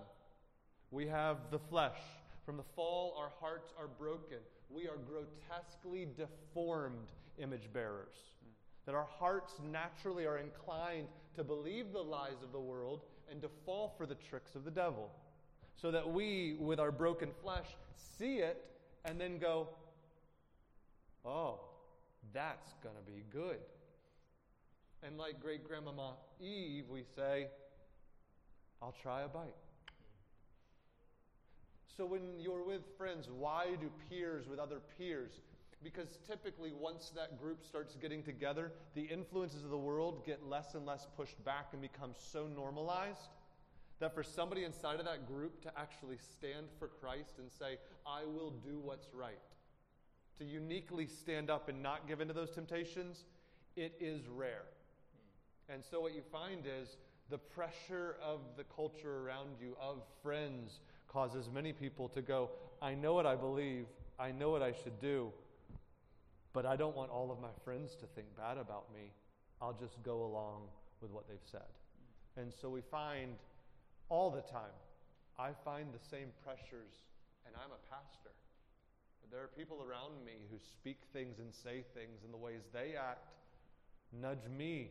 we 0.90 1.06
have 1.06 1.36
the 1.50 1.58
flesh. 1.58 1.98
From 2.46 2.56
the 2.56 2.64
fall, 2.74 3.14
our 3.18 3.30
hearts 3.40 3.72
are 3.78 3.86
broken. 3.86 4.38
We 4.70 4.88
are 4.88 4.96
grotesquely 4.96 6.08
deformed 6.16 7.08
image 7.38 7.72
bearers. 7.72 8.16
That 8.86 8.94
our 8.94 9.06
hearts 9.18 9.54
naturally 9.70 10.26
are 10.26 10.38
inclined 10.38 11.08
to 11.36 11.44
believe 11.44 11.92
the 11.92 12.02
lies 12.02 12.42
of 12.42 12.52
the 12.52 12.60
world 12.60 13.02
and 13.30 13.42
to 13.42 13.50
fall 13.66 13.94
for 13.96 14.06
the 14.06 14.14
tricks 14.14 14.54
of 14.54 14.64
the 14.64 14.70
devil. 14.70 15.10
So 15.76 15.90
that 15.90 16.10
we, 16.10 16.56
with 16.58 16.80
our 16.80 16.90
broken 16.90 17.30
flesh, 17.42 17.66
see 18.18 18.38
it 18.38 18.64
and 19.04 19.20
then 19.20 19.38
go, 19.38 19.68
oh, 21.24 21.60
that's 22.32 22.72
going 22.82 22.96
to 22.96 23.10
be 23.10 23.22
good. 23.30 23.58
And 25.02 25.16
like 25.18 25.40
great 25.40 25.66
grandmama 25.66 26.14
Eve, 26.40 26.84
we 26.90 27.04
say, 27.14 27.48
I'll 28.82 28.94
try 29.02 29.22
a 29.22 29.28
bite. 29.28 29.54
So 31.96 32.06
when 32.06 32.38
you're 32.38 32.64
with 32.64 32.82
friends, 32.96 33.28
why 33.28 33.76
do 33.80 33.90
peers 34.08 34.48
with 34.48 34.58
other 34.58 34.80
peers? 34.96 35.32
Because 35.82 36.18
typically, 36.26 36.72
once 36.72 37.10
that 37.16 37.40
group 37.40 37.64
starts 37.64 37.96
getting 37.96 38.22
together, 38.22 38.72
the 38.94 39.02
influences 39.02 39.64
of 39.64 39.70
the 39.70 39.78
world 39.78 40.24
get 40.24 40.46
less 40.46 40.74
and 40.74 40.86
less 40.86 41.06
pushed 41.16 41.42
back 41.44 41.68
and 41.72 41.80
become 41.80 42.12
so 42.16 42.46
normalized 42.46 43.30
that 43.98 44.14
for 44.14 44.22
somebody 44.22 44.64
inside 44.64 44.98
of 44.98 45.04
that 45.04 45.26
group 45.26 45.60
to 45.62 45.70
actually 45.78 46.16
stand 46.16 46.66
for 46.78 46.88
Christ 46.88 47.34
and 47.38 47.50
say, 47.50 47.78
I 48.06 48.24
will 48.24 48.50
do 48.50 48.78
what's 48.78 49.08
right, 49.12 49.38
to 50.38 50.44
uniquely 50.44 51.06
stand 51.06 51.50
up 51.50 51.68
and 51.68 51.82
not 51.82 52.08
give 52.08 52.20
in 52.20 52.28
to 52.28 52.34
those 52.34 52.50
temptations, 52.50 53.24
it 53.76 53.94
is 54.00 54.26
rare. 54.26 54.64
And 55.68 55.84
so 55.84 56.00
what 56.00 56.14
you 56.14 56.22
find 56.32 56.64
is 56.66 56.96
the 57.30 57.38
pressure 57.38 58.16
of 58.22 58.40
the 58.56 58.64
culture 58.64 59.24
around 59.24 59.50
you, 59.60 59.76
of 59.80 60.02
friends, 60.22 60.80
causes 61.08 61.48
many 61.52 61.72
people 61.72 62.08
to 62.08 62.20
go, 62.20 62.50
I 62.82 62.94
know 62.94 63.14
what 63.14 63.26
I 63.26 63.36
believe, 63.36 63.86
I 64.18 64.32
know 64.32 64.50
what 64.50 64.62
I 64.62 64.72
should 64.72 65.00
do, 65.00 65.32
but 66.52 66.66
I 66.66 66.76
don't 66.76 66.96
want 66.96 67.10
all 67.10 67.30
of 67.30 67.40
my 67.40 67.52
friends 67.64 67.94
to 68.00 68.06
think 68.06 68.26
bad 68.36 68.58
about 68.58 68.92
me. 68.92 69.12
I'll 69.62 69.76
just 69.78 70.02
go 70.02 70.24
along 70.24 70.62
with 71.00 71.10
what 71.12 71.28
they've 71.28 71.38
said. 71.50 71.70
And 72.36 72.52
so 72.60 72.68
we 72.68 72.80
find 72.90 73.36
all 74.08 74.30
the 74.30 74.42
time, 74.42 74.74
I 75.38 75.50
find 75.64 75.88
the 75.92 76.04
same 76.10 76.28
pressures, 76.44 76.98
and 77.46 77.54
I'm 77.56 77.70
a 77.70 77.94
pastor. 77.94 78.34
There 79.30 79.40
are 79.40 79.50
people 79.56 79.84
around 79.88 80.24
me 80.24 80.32
who 80.50 80.58
speak 80.58 80.98
things 81.12 81.38
and 81.38 81.54
say 81.54 81.84
things, 81.94 82.24
and 82.24 82.34
the 82.34 82.38
ways 82.38 82.62
they 82.72 82.94
act 82.96 83.30
nudge 84.12 84.48
me 84.58 84.90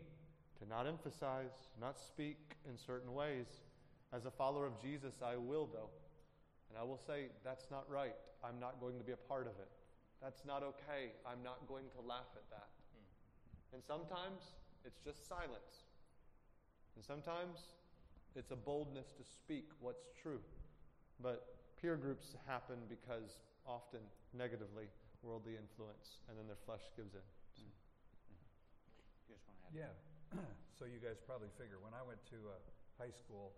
to 0.59 0.67
not 0.67 0.87
emphasize, 0.87 1.71
not 1.79 1.97
speak 1.97 2.57
in 2.67 2.77
certain 2.77 3.13
ways. 3.13 3.47
As 4.13 4.25
a 4.25 4.31
follower 4.31 4.65
of 4.65 4.81
Jesus, 4.81 5.15
I 5.23 5.37
will, 5.37 5.67
though. 5.71 5.89
And 6.69 6.77
I 6.77 6.83
will 6.83 6.99
say, 6.99 7.27
that's 7.43 7.71
not 7.71 7.89
right. 7.89 8.15
I'm 8.43 8.59
not 8.59 8.79
going 8.79 8.97
to 8.97 9.03
be 9.03 9.11
a 9.11 9.23
part 9.27 9.47
of 9.47 9.53
it. 9.59 9.69
That's 10.21 10.45
not 10.45 10.63
okay. 10.63 11.15
I'm 11.25 11.41
not 11.43 11.67
going 11.67 11.85
to 11.95 12.01
laugh 12.05 12.29
at 12.35 12.49
that. 12.51 12.69
Hmm. 12.93 13.75
And 13.75 13.83
sometimes 13.83 14.55
it's 14.85 14.99
just 14.99 15.27
silence. 15.27 15.87
And 16.95 17.05
sometimes 17.05 17.75
it's 18.35 18.51
a 18.51 18.55
boldness 18.55 19.13
to 19.17 19.23
speak 19.23 19.69
what's 19.79 20.11
true. 20.21 20.39
But 21.21 21.55
peer 21.81 21.95
groups 21.95 22.35
happen 22.47 22.77
because 22.89 23.39
often 23.65 23.99
negatively 24.33 24.85
worldly 25.23 25.59
influence, 25.59 26.23
and 26.27 26.37
then 26.37 26.47
their 26.47 26.59
flesh 26.65 26.83
gives 26.95 27.13
in. 27.13 27.27
So. 27.55 27.63
You 29.27 29.35
just 29.35 29.43
want 29.47 29.59
to 29.59 29.67
add? 29.67 29.91
Yeah. 29.91 30.08
so 30.77 30.85
you 30.85 31.01
guys 31.01 31.17
probably 31.25 31.49
figure 31.57 31.81
when 31.81 31.93
I 31.97 32.03
went 32.05 32.21
to 32.33 32.37
uh, 32.49 32.57
high 33.01 33.13
school, 33.13 33.53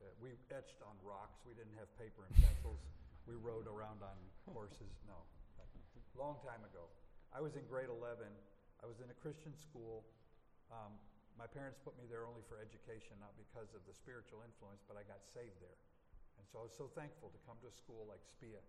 uh, 0.00 0.08
we 0.20 0.36
etched 0.52 0.80
on 0.84 0.94
rocks. 1.00 1.40
We 1.48 1.56
didn't 1.56 1.76
have 1.78 1.88
paper 1.96 2.28
and 2.28 2.34
pencils. 2.42 2.80
we 3.24 3.38
rode 3.38 3.70
around 3.70 4.02
on 4.04 4.16
horses. 4.52 4.92
No, 5.08 5.16
long 6.16 6.36
time 6.44 6.60
ago. 6.68 6.84
I 7.32 7.40
was 7.40 7.56
in 7.56 7.64
grade 7.64 7.88
11. 7.88 8.28
I 8.28 8.84
was 8.84 9.00
in 9.00 9.08
a 9.08 9.16
Christian 9.16 9.56
school. 9.56 10.04
Um, 10.68 10.92
my 11.40 11.48
parents 11.48 11.80
put 11.80 11.96
me 11.96 12.04
there 12.04 12.28
only 12.28 12.44
for 12.44 12.60
education, 12.60 13.16
not 13.16 13.32
because 13.40 13.72
of 13.72 13.80
the 13.88 13.94
spiritual 13.96 14.44
influence, 14.44 14.84
but 14.84 15.00
I 15.00 15.04
got 15.08 15.24
saved 15.32 15.56
there. 15.64 15.78
And 16.36 16.44
so 16.44 16.60
I 16.60 16.64
was 16.68 16.76
so 16.76 16.92
thankful 16.92 17.32
to 17.32 17.40
come 17.48 17.56
to 17.64 17.68
a 17.72 17.74
school 17.74 18.04
like 18.04 18.20
SPIA. 18.28 18.60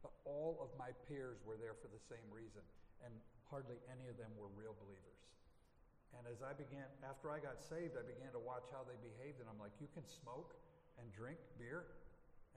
But 0.00 0.16
all 0.24 0.56
of 0.64 0.72
my 0.80 0.96
peers 1.04 1.44
were 1.44 1.60
there 1.60 1.76
for 1.76 1.92
the 1.92 2.00
same 2.08 2.24
reason, 2.32 2.64
and 3.04 3.12
hardly 3.52 3.76
any 3.92 4.08
of 4.08 4.16
them 4.16 4.32
were 4.40 4.48
real 4.56 4.72
believers. 4.80 5.20
And 6.18 6.26
as 6.26 6.42
I 6.42 6.52
began, 6.52 6.86
after 7.06 7.30
I 7.30 7.38
got 7.38 7.62
saved, 7.62 7.94
I 7.94 8.04
began 8.04 8.34
to 8.34 8.42
watch 8.42 8.66
how 8.74 8.82
they 8.82 8.98
behaved, 8.98 9.38
and 9.38 9.46
I'm 9.46 9.58
like, 9.62 9.74
you 9.78 9.86
can 9.94 10.02
smoke 10.02 10.58
and 10.98 11.06
drink 11.14 11.38
beer 11.56 11.86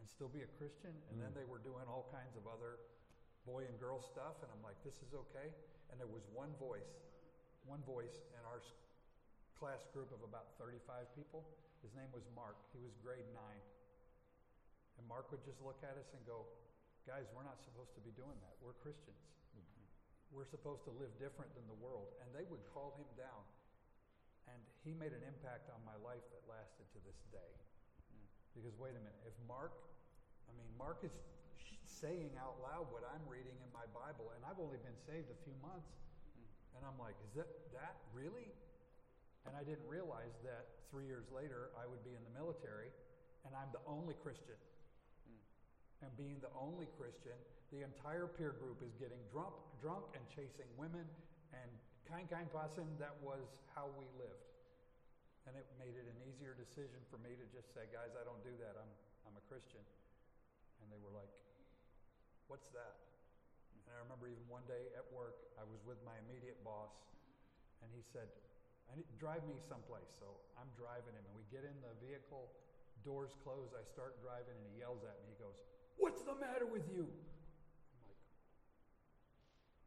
and 0.02 0.10
still 0.10 0.30
be 0.30 0.42
a 0.42 0.52
Christian? 0.58 0.92
And 1.10 1.16
mm. 1.16 1.22
then 1.22 1.32
they 1.38 1.46
were 1.46 1.62
doing 1.62 1.86
all 1.86 2.10
kinds 2.10 2.34
of 2.34 2.50
other 2.50 2.82
boy 3.46 3.68
and 3.68 3.76
girl 3.78 4.02
stuff, 4.02 4.42
and 4.42 4.50
I'm 4.50 4.64
like, 4.66 4.80
this 4.82 5.00
is 5.04 5.14
okay? 5.14 5.54
And 5.92 6.02
there 6.02 6.10
was 6.10 6.26
one 6.34 6.52
voice, 6.58 7.06
one 7.70 7.84
voice 7.86 8.26
in 8.34 8.44
our 8.50 8.64
class 9.60 9.86
group 9.96 10.12
of 10.12 10.26
about 10.26 10.58
35 10.60 11.08
people. 11.14 11.46
His 11.86 11.94
name 11.96 12.10
was 12.12 12.26
Mark. 12.34 12.58
He 12.74 12.82
was 12.82 12.96
grade 13.00 13.28
nine. 13.32 13.62
And 14.98 15.04
Mark 15.08 15.30
would 15.32 15.44
just 15.44 15.62
look 15.62 15.80
at 15.84 15.96
us 16.00 16.12
and 16.16 16.22
go, 16.28 16.48
guys, 17.08 17.28
we're 17.36 17.46
not 17.46 17.60
supposed 17.64 17.92
to 17.96 18.02
be 18.04 18.12
doing 18.16 18.36
that. 18.44 18.56
We're 18.64 18.76
Christians. 18.80 19.20
We're 20.34 20.50
supposed 20.50 20.82
to 20.90 20.94
live 20.98 21.14
different 21.22 21.54
than 21.54 21.64
the 21.70 21.78
world. 21.78 22.10
And 22.20 22.28
they 22.34 22.44
would 22.50 22.66
call 22.74 22.98
him 22.98 23.08
down. 23.14 23.46
And 24.50 24.60
he 24.82 24.98
made 24.98 25.14
an 25.14 25.22
impact 25.24 25.70
on 25.70 25.80
my 25.86 25.96
life 26.02 26.26
that 26.34 26.42
lasted 26.50 26.90
to 26.98 27.00
this 27.06 27.22
day. 27.30 27.54
Mm. 28.12 28.26
Because 28.58 28.76
wait 28.82 28.98
a 28.98 29.02
minute, 29.02 29.22
if 29.24 29.38
Mark, 29.46 29.72
I 30.50 30.52
mean, 30.58 30.68
Mark 30.76 31.06
is 31.06 31.14
saying 31.86 32.36
out 32.36 32.60
loud 32.60 32.92
what 32.92 33.06
I'm 33.08 33.24
reading 33.30 33.56
in 33.64 33.70
my 33.72 33.88
Bible, 33.96 34.34
and 34.36 34.44
I've 34.44 34.60
only 34.60 34.82
been 34.82 34.98
saved 35.08 35.32
a 35.32 35.40
few 35.48 35.56
months. 35.64 35.94
Mm. 36.36 36.50
And 36.76 36.82
I'm 36.84 36.98
like, 36.98 37.16
is 37.24 37.32
that 37.40 37.48
that 37.78 37.96
really? 38.12 38.52
And 39.48 39.56
I 39.56 39.64
didn't 39.64 39.86
realize 39.88 40.36
that 40.44 40.84
three 40.92 41.06
years 41.08 41.30
later 41.32 41.72
I 41.78 41.86
would 41.88 42.04
be 42.04 42.18
in 42.18 42.24
the 42.26 42.34
military, 42.36 42.92
and 43.46 43.54
I'm 43.54 43.72
the 43.72 43.84
only 43.86 44.18
Christian 44.20 44.58
and 46.04 46.12
being 46.20 46.38
the 46.44 46.52
only 46.60 46.86
Christian, 47.00 47.34
the 47.72 47.82
entire 47.82 48.28
peer 48.28 48.54
group 48.60 48.84
is 48.84 48.94
getting 49.00 49.20
drunk, 49.32 49.56
drunk 49.80 50.06
and 50.14 50.22
chasing 50.30 50.68
women 50.76 51.08
and 51.56 51.70
kind, 52.06 52.28
kind 52.28 52.46
passing. 52.52 52.86
That 53.00 53.16
was 53.24 53.42
how 53.74 53.90
we 53.96 54.06
lived. 54.20 54.46
And 55.48 55.56
it 55.56 55.66
made 55.80 55.96
it 55.96 56.06
an 56.08 56.20
easier 56.28 56.56
decision 56.56 57.00
for 57.08 57.20
me 57.24 57.36
to 57.36 57.46
just 57.52 57.72
say, 57.72 57.88
guys, 57.90 58.14
I 58.16 58.24
don't 58.28 58.40
do 58.44 58.54
that. 58.64 58.76
I'm, 58.78 58.92
I'm 59.28 59.36
a 59.36 59.44
Christian. 59.48 59.82
And 60.84 60.88
they 60.92 61.00
were 61.00 61.12
like, 61.12 61.32
what's 62.52 62.68
that? 62.76 63.00
And 63.88 63.96
I 63.96 64.00
remember 64.04 64.32
even 64.32 64.44
one 64.48 64.64
day 64.68 64.92
at 64.96 65.04
work, 65.12 65.36
I 65.60 65.64
was 65.68 65.84
with 65.84 66.00
my 66.08 66.16
immediate 66.28 66.60
boss, 66.64 66.92
and 67.84 67.92
he 67.92 68.04
said, 68.16 68.32
drive 69.20 69.44
me 69.48 69.60
someplace. 69.68 70.08
So 70.20 70.28
I'm 70.56 70.70
driving 70.80 71.16
him, 71.16 71.24
and 71.28 71.36
we 71.36 71.44
get 71.52 71.68
in 71.68 71.76
the 71.84 71.92
vehicle, 72.00 72.48
doors 73.04 73.36
close, 73.44 73.72
I 73.76 73.84
start 73.84 74.16
driving, 74.24 74.56
and 74.56 74.66
he 74.72 74.80
yells 74.80 75.04
at 75.04 75.18
me. 75.24 75.36
He 75.36 75.40
goes, 75.44 75.60
What's 75.98 76.22
the 76.22 76.36
matter 76.36 76.66
with 76.66 76.84
you? 76.92 77.08
I'm 77.08 78.00
like, 78.06 78.20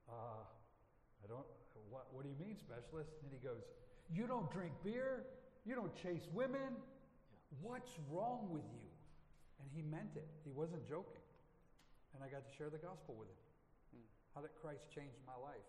uh, 0.09 0.45
I 1.23 1.27
don't, 1.29 1.47
what, 1.91 2.07
what 2.13 2.23
do 2.23 2.31
you 2.31 2.39
mean, 2.39 2.57
specialist? 2.57 3.11
And 3.23 3.31
he 3.33 3.39
goes, 3.43 3.63
You 4.13 4.27
don't 4.27 4.51
drink 4.51 4.73
beer, 4.85 5.27
you 5.67 5.75
don't 5.75 5.95
chase 5.99 6.27
women. 6.33 6.79
What's 7.63 7.91
wrong 8.11 8.47
with 8.51 8.67
you? 8.71 8.87
And 9.59 9.67
he 9.75 9.83
meant 9.83 10.15
it. 10.15 10.29
He 10.47 10.53
wasn't 10.55 10.87
joking. 10.87 11.23
And 12.15 12.23
I 12.23 12.31
got 12.31 12.47
to 12.47 12.53
share 12.55 12.71
the 12.71 12.79
gospel 12.79 13.19
with 13.19 13.29
him. 13.29 13.43
Hmm. 13.99 14.07
How 14.35 14.41
that 14.47 14.55
Christ 14.63 14.87
changed 14.95 15.19
my 15.27 15.37
life. 15.37 15.67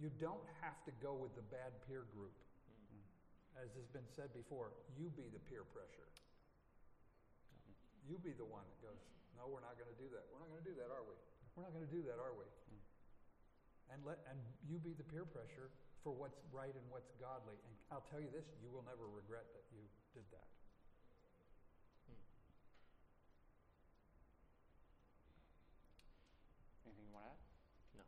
You 0.00 0.10
don't 0.18 0.42
have 0.64 0.80
to 0.88 0.92
go 0.98 1.14
with 1.14 1.36
the 1.36 1.46
bad 1.52 1.76
peer 1.86 2.08
group. 2.16 2.34
Hmm. 2.90 3.60
As 3.60 3.70
has 3.76 3.86
been 3.92 4.06
said 4.08 4.32
before, 4.32 4.72
you 4.96 5.12
be 5.14 5.28
the 5.30 5.42
peer 5.46 5.68
pressure. 5.68 6.08
You 8.04 8.20
be 8.20 8.36
the 8.36 8.44
one 8.44 8.64
that 8.68 8.80
goes, 8.84 9.00
no, 9.38 9.50
we're 9.50 9.64
not 9.64 9.76
going 9.76 9.90
to 9.90 10.00
do 10.00 10.08
that. 10.14 10.26
We're 10.30 10.42
not 10.42 10.50
going 10.50 10.62
to 10.62 10.68
do 10.68 10.76
that, 10.78 10.90
are 10.90 11.04
we? 11.04 11.14
We're 11.54 11.64
not 11.66 11.74
going 11.74 11.86
to 11.86 11.94
do 11.94 12.02
that, 12.10 12.18
are 12.18 12.34
we? 12.34 12.46
Mm. 12.70 12.82
And 13.94 13.98
let 14.02 14.18
and 14.30 14.38
you 14.66 14.82
be 14.82 14.94
the 14.94 15.06
peer 15.06 15.26
pressure 15.26 15.70
for 16.02 16.12
what's 16.12 16.36
right 16.52 16.72
and 16.74 16.86
what's 16.92 17.08
godly. 17.16 17.56
And 17.64 17.72
I'll 17.88 18.04
tell 18.12 18.20
you 18.20 18.28
this, 18.28 18.44
you 18.60 18.68
will 18.68 18.84
never 18.84 19.08
regret 19.08 19.48
that 19.56 19.64
you 19.72 19.80
did 20.12 20.28
that. 20.36 20.48
Hmm. 22.04 22.20
Anything 26.84 27.08
you 27.08 27.14
want 27.16 27.24
to 27.24 27.32
add? 27.32 27.40
No. 27.96 28.04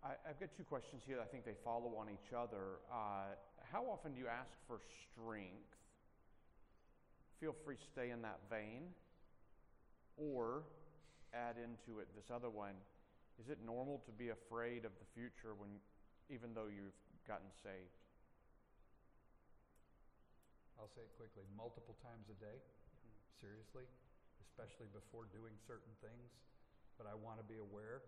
I, 0.00 0.16
have 0.32 0.40
got 0.40 0.48
two 0.56 0.64
questions 0.64 1.04
here. 1.04 1.20
I 1.20 1.28
think 1.28 1.44
they 1.44 1.60
follow 1.60 1.92
on 2.00 2.08
each 2.08 2.32
other. 2.32 2.80
Uh, 2.88 3.36
how 3.68 3.84
often 3.84 4.16
do 4.16 4.18
you 4.18 4.28
ask 4.32 4.50
for 4.64 4.80
strength? 5.12 5.76
Feel 7.36 7.56
free 7.64 7.76
to 7.76 7.86
stay 7.92 8.10
in 8.10 8.24
that 8.24 8.40
vein. 8.48 8.92
Or 10.20 10.68
add 11.32 11.56
into 11.56 12.04
it 12.04 12.12
this 12.12 12.28
other 12.28 12.52
one 12.52 12.76
is 13.40 13.48
it 13.48 13.56
normal 13.64 14.04
to 14.04 14.12
be 14.12 14.28
afraid 14.28 14.84
of 14.84 14.92
the 15.00 15.08
future 15.16 15.56
when, 15.56 15.80
even 16.28 16.52
though 16.52 16.68
you've 16.68 16.92
gotten 17.24 17.48
saved? 17.64 17.96
I'll 20.76 20.92
say 20.92 21.08
it 21.08 21.16
quickly 21.16 21.48
multiple 21.56 21.96
times 22.04 22.28
a 22.28 22.36
day, 22.36 22.60
seriously, 23.40 23.88
especially 24.44 24.92
before 24.92 25.24
doing 25.32 25.56
certain 25.64 25.92
things. 26.04 26.28
But 27.00 27.08
I 27.08 27.16
want 27.16 27.40
to 27.40 27.46
be 27.48 27.56
aware. 27.56 28.04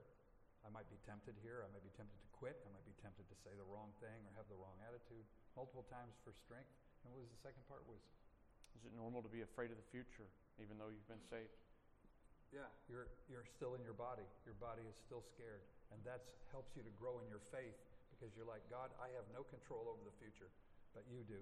I 0.61 0.69
might 0.69 0.85
be 0.93 1.01
tempted 1.09 1.33
here. 1.41 1.65
I 1.65 1.69
might 1.73 1.85
be 1.85 1.97
tempted 1.97 2.13
to 2.13 2.29
quit. 2.37 2.61
I 2.61 2.69
might 2.77 2.85
be 2.85 2.93
tempted 3.01 3.25
to 3.25 3.37
say 3.41 3.57
the 3.57 3.65
wrong 3.73 3.89
thing 4.05 4.21
or 4.29 4.37
have 4.37 4.45
the 4.53 4.61
wrong 4.61 4.77
attitude. 4.85 5.25
Multiple 5.57 5.89
times 5.89 6.13
for 6.21 6.37
strength. 6.37 6.69
And 7.05 7.17
what 7.17 7.25
was 7.25 7.33
the 7.33 7.41
second 7.41 7.65
part? 7.73 7.89
Was 7.89 8.05
is 8.77 8.85
it 8.85 8.93
normal 8.93 9.25
to 9.25 9.33
be 9.33 9.45
afraid 9.45 9.73
of 9.73 9.81
the 9.81 9.89
future, 9.89 10.29
even 10.61 10.77
though 10.77 10.93
you've 10.93 11.09
been 11.09 11.25
saved? 11.29 11.53
Yeah, 12.53 12.69
you're, 12.85 13.09
you're 13.33 13.49
still 13.49 13.73
in 13.73 13.81
your 13.81 13.97
body. 13.97 14.29
Your 14.45 14.57
body 14.61 14.85
is 14.85 14.93
still 15.09 15.25
scared. 15.25 15.65
And 15.89 15.97
that 16.05 16.21
helps 16.53 16.77
you 16.77 16.85
to 16.85 16.93
grow 17.01 17.17
in 17.25 17.27
your 17.33 17.41
faith 17.49 17.77
because 18.13 18.29
you're 18.37 18.49
like, 18.49 18.61
God, 18.69 18.93
I 19.01 19.09
have 19.17 19.25
no 19.33 19.41
control 19.49 19.89
over 19.89 20.05
the 20.05 20.13
future, 20.21 20.53
but 20.93 21.09
you 21.09 21.25
do. 21.25 21.41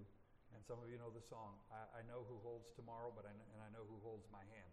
And 0.54 0.62
some 0.66 0.78
of 0.78 0.86
you 0.86 0.98
know 1.02 1.10
the 1.10 1.22
song, 1.26 1.58
I, 1.70 1.98
I 1.98 2.02
know 2.06 2.26
who 2.26 2.38
holds 2.42 2.70
tomorrow, 2.74 3.10
but 3.14 3.26
I 3.26 3.34
and 3.34 3.60
I 3.62 3.70
know 3.70 3.86
who 3.86 3.98
holds 4.02 4.26
my 4.34 4.42
hand. 4.50 4.72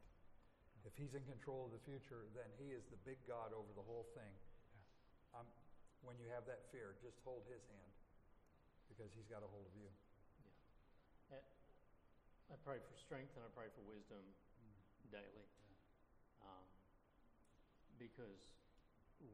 If 0.85 0.93
he's 0.97 1.13
in 1.13 1.25
control 1.25 1.69
of 1.69 1.71
the 1.73 1.83
future, 1.85 2.25
then 2.33 2.49
he 2.57 2.73
is 2.73 2.85
the 2.89 2.97
big 3.05 3.21
God 3.29 3.53
over 3.53 3.69
the 3.77 3.85
whole 3.85 4.09
thing. 4.17 4.33
Yeah. 4.73 5.41
Um, 5.41 5.47
when 6.01 6.17
you 6.17 6.29
have 6.33 6.49
that 6.49 6.69
fear, 6.73 6.97
just 7.01 7.21
hold 7.21 7.45
his 7.49 7.61
hand 7.69 7.93
because 8.89 9.13
he's 9.13 9.27
got 9.29 9.45
a 9.45 9.49
hold 9.49 9.67
of 9.67 9.75
you. 9.77 9.89
Yeah. 11.29 11.45
I 12.49 12.57
pray 12.65 12.81
for 12.81 12.95
strength 12.97 13.35
and 13.37 13.43
I 13.45 13.51
pray 13.53 13.69
for 13.75 13.83
wisdom 13.85 14.23
mm. 14.23 15.11
daily 15.11 15.45
because 17.97 18.47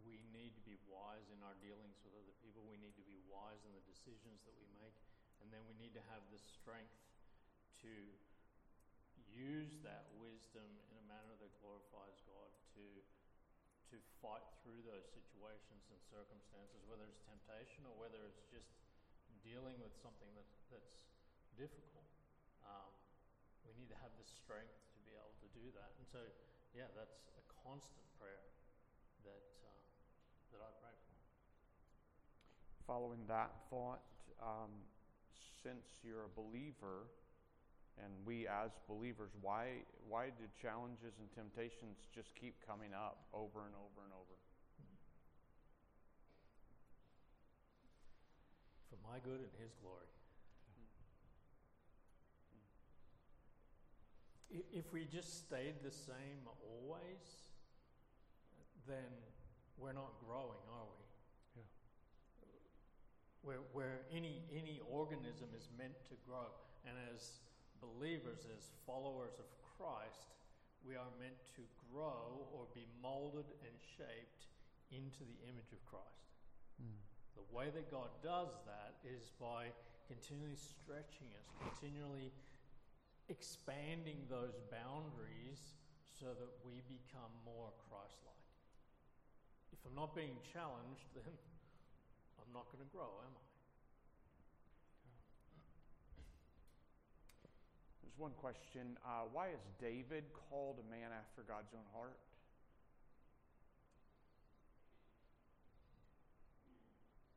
we 0.07 0.19
need 0.31 0.55
to 0.55 0.63
be 0.63 0.79
wise 0.87 1.27
in 1.29 1.39
our 1.43 1.55
dealings 1.59 1.99
with 2.07 2.15
other 2.15 2.35
people. 2.39 2.63
We 2.63 2.79
need 2.79 2.95
to 2.95 3.05
be 3.05 3.19
wise 3.27 3.59
in 3.67 3.75
the 3.75 3.83
decisions 3.83 4.39
that 4.47 4.55
we 4.55 4.67
make. 4.79 4.95
And 5.43 5.51
then 5.51 5.63
we 5.67 5.75
need 5.75 5.91
to 5.99 6.03
have 6.07 6.23
the 6.31 6.39
strength 6.39 6.95
to 7.83 7.93
use 9.27 9.75
that 9.83 10.07
wisdom 10.15 10.65
in 10.87 10.95
a 10.95 11.05
manner 11.09 11.35
that 11.43 11.51
glorifies 11.59 12.15
God 12.23 12.49
to 12.79 12.85
to 13.91 14.01
fight 14.25 14.41
through 14.65 14.81
those 14.89 15.05
situations 15.13 15.85
and 15.93 16.01
circumstances, 16.09 16.81
whether 16.89 17.05
it's 17.05 17.21
temptation 17.29 17.85
or 17.85 17.93
whether 18.01 18.17
it's 18.25 18.41
just 18.49 18.65
dealing 19.45 19.77
with 19.77 19.93
something 20.01 20.33
that, 20.33 20.49
that's 20.73 20.97
difficult. 21.53 22.09
Um, 22.65 22.89
we 23.69 23.77
need 23.77 23.93
to 23.93 23.99
have 24.01 24.09
the 24.17 24.25
strength 24.25 24.73
to 24.97 24.99
be 25.05 25.13
able 25.13 25.37
to 25.45 25.49
do 25.53 25.69
that. 25.77 25.93
And 26.01 26.09
so, 26.09 26.25
yeah, 26.73 26.89
that's 26.97 27.21
a 27.37 27.43
constant 27.61 28.01
prayer 28.17 28.52
that, 29.23 29.43
uh, 29.63 30.55
that 30.55 30.61
I 30.63 30.71
pray 30.79 30.95
for. 31.07 31.15
Following 32.87 33.25
that 33.27 33.51
thought, 33.69 34.03
um, 34.41 34.71
since 35.63 35.99
you're 36.03 36.27
a 36.27 36.33
believer, 36.35 37.07
and 38.01 38.11
we 38.25 38.47
as 38.47 38.71
believers, 38.87 39.31
why, 39.41 39.85
why 40.09 40.27
do 40.33 40.43
challenges 40.61 41.13
and 41.19 41.29
temptations 41.31 42.09
just 42.13 42.33
keep 42.35 42.55
coming 42.65 42.93
up 42.93 43.29
over 43.33 43.65
and 43.65 43.75
over 43.77 44.01
and 44.03 44.13
over? 44.13 44.35
For 48.89 48.97
my 49.05 49.19
good 49.23 49.39
and 49.39 49.53
His 49.61 49.73
glory. 49.81 50.09
If 54.71 54.93
we 54.93 55.05
just 55.05 55.45
stayed 55.45 55.81
the 55.83 55.91
same 55.91 56.45
always, 56.61 57.42
then 58.87 59.09
we're 59.77 59.95
not 59.95 60.13
growing, 60.25 60.61
are 60.69 60.87
we? 60.87 61.03
Yeah. 61.57 61.69
where, 63.41 63.63
where 63.73 64.05
any, 64.11 64.43
any 64.51 64.79
organism 64.89 65.49
is 65.55 65.67
meant 65.77 65.97
to 66.09 66.15
grow. 66.27 66.47
And 66.87 66.95
as 67.11 67.39
believers, 67.79 68.47
as 68.51 68.71
followers 68.85 69.39
of 69.39 69.47
Christ, 69.75 70.31
we 70.83 70.95
are 70.95 71.11
meant 71.19 71.39
to 71.55 71.63
grow 71.91 72.47
or 72.51 72.67
be 72.75 72.87
molded 73.01 73.47
and 73.63 73.73
shaped 73.79 74.47
into 74.91 75.23
the 75.23 75.39
image 75.47 75.71
of 75.71 75.79
Christ. 75.87 76.31
Mm. 76.79 76.99
The 77.39 77.47
way 77.55 77.71
that 77.71 77.89
God 77.89 78.11
does 78.21 78.51
that 78.67 78.99
is 79.07 79.31
by 79.39 79.71
continually 80.07 80.59
stretching 80.59 81.31
us, 81.39 81.47
continually 81.57 82.31
expanding 83.31 84.27
those 84.29 84.59
boundaries 84.69 85.79
so 86.19 86.35
that 86.35 86.51
we 86.61 86.83
become 86.85 87.31
more 87.47 87.71
Christ 87.89 88.19
like. 88.27 88.32
If 89.73 89.81
I'm 89.89 89.97
not 89.97 90.13
being 90.13 90.37
challenged, 90.53 91.09
then 91.17 91.33
I'm 92.37 92.53
not 92.53 92.69
going 92.69 92.85
to 92.85 92.91
grow, 92.93 93.09
am 93.25 93.33
I? 93.33 93.45
There's 98.05 98.17
one 98.21 98.37
question. 98.37 98.93
Uh, 99.01 99.25
why 99.33 99.49
is 99.49 99.65
David 99.81 100.29
called 100.53 100.77
a 100.77 100.87
man 100.93 101.09
after 101.09 101.41
God's 101.41 101.73
own 101.73 101.89
heart? 101.89 102.21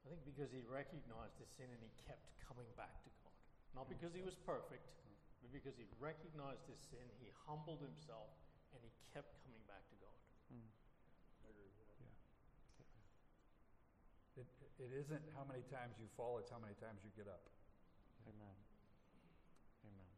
I 0.05 0.13
think 0.13 0.21
because 0.29 0.53
he 0.53 0.61
recognized 0.69 1.41
his 1.41 1.49
sin 1.57 1.73
and 1.73 1.81
he 1.81 1.91
kept 2.05 2.29
coming 2.45 2.69
back 2.77 2.93
to 3.03 3.11
God. 3.25 3.33
Not 3.73 3.89
because 3.89 4.13
he 4.13 4.21
was 4.21 4.37
perfect, 4.45 4.85
but 5.41 5.49
because 5.51 5.75
he 5.81 5.89
recognized 5.97 6.69
his 6.69 6.79
sin, 6.93 7.03
he 7.19 7.33
humbled 7.49 7.81
himself, 7.81 8.29
and 8.77 8.85
he 8.85 8.93
kept 9.17 9.33
coming 9.43 9.65
back 9.65 9.83
to 9.89 9.97
God. 9.99 10.19
Mm. 10.53 10.77
It, 14.77 14.93
isn't 14.93 15.25
how 15.33 15.49
many 15.49 15.65
times 15.73 15.97
you 15.97 16.05
fall, 16.21 16.37
it's 16.37 16.53
how 16.53 16.61
many 16.61 16.77
times 16.77 17.01
you 17.01 17.09
get 17.17 17.25
up. 17.25 17.49
Amen. 18.29 18.57
Amen. 19.89 20.13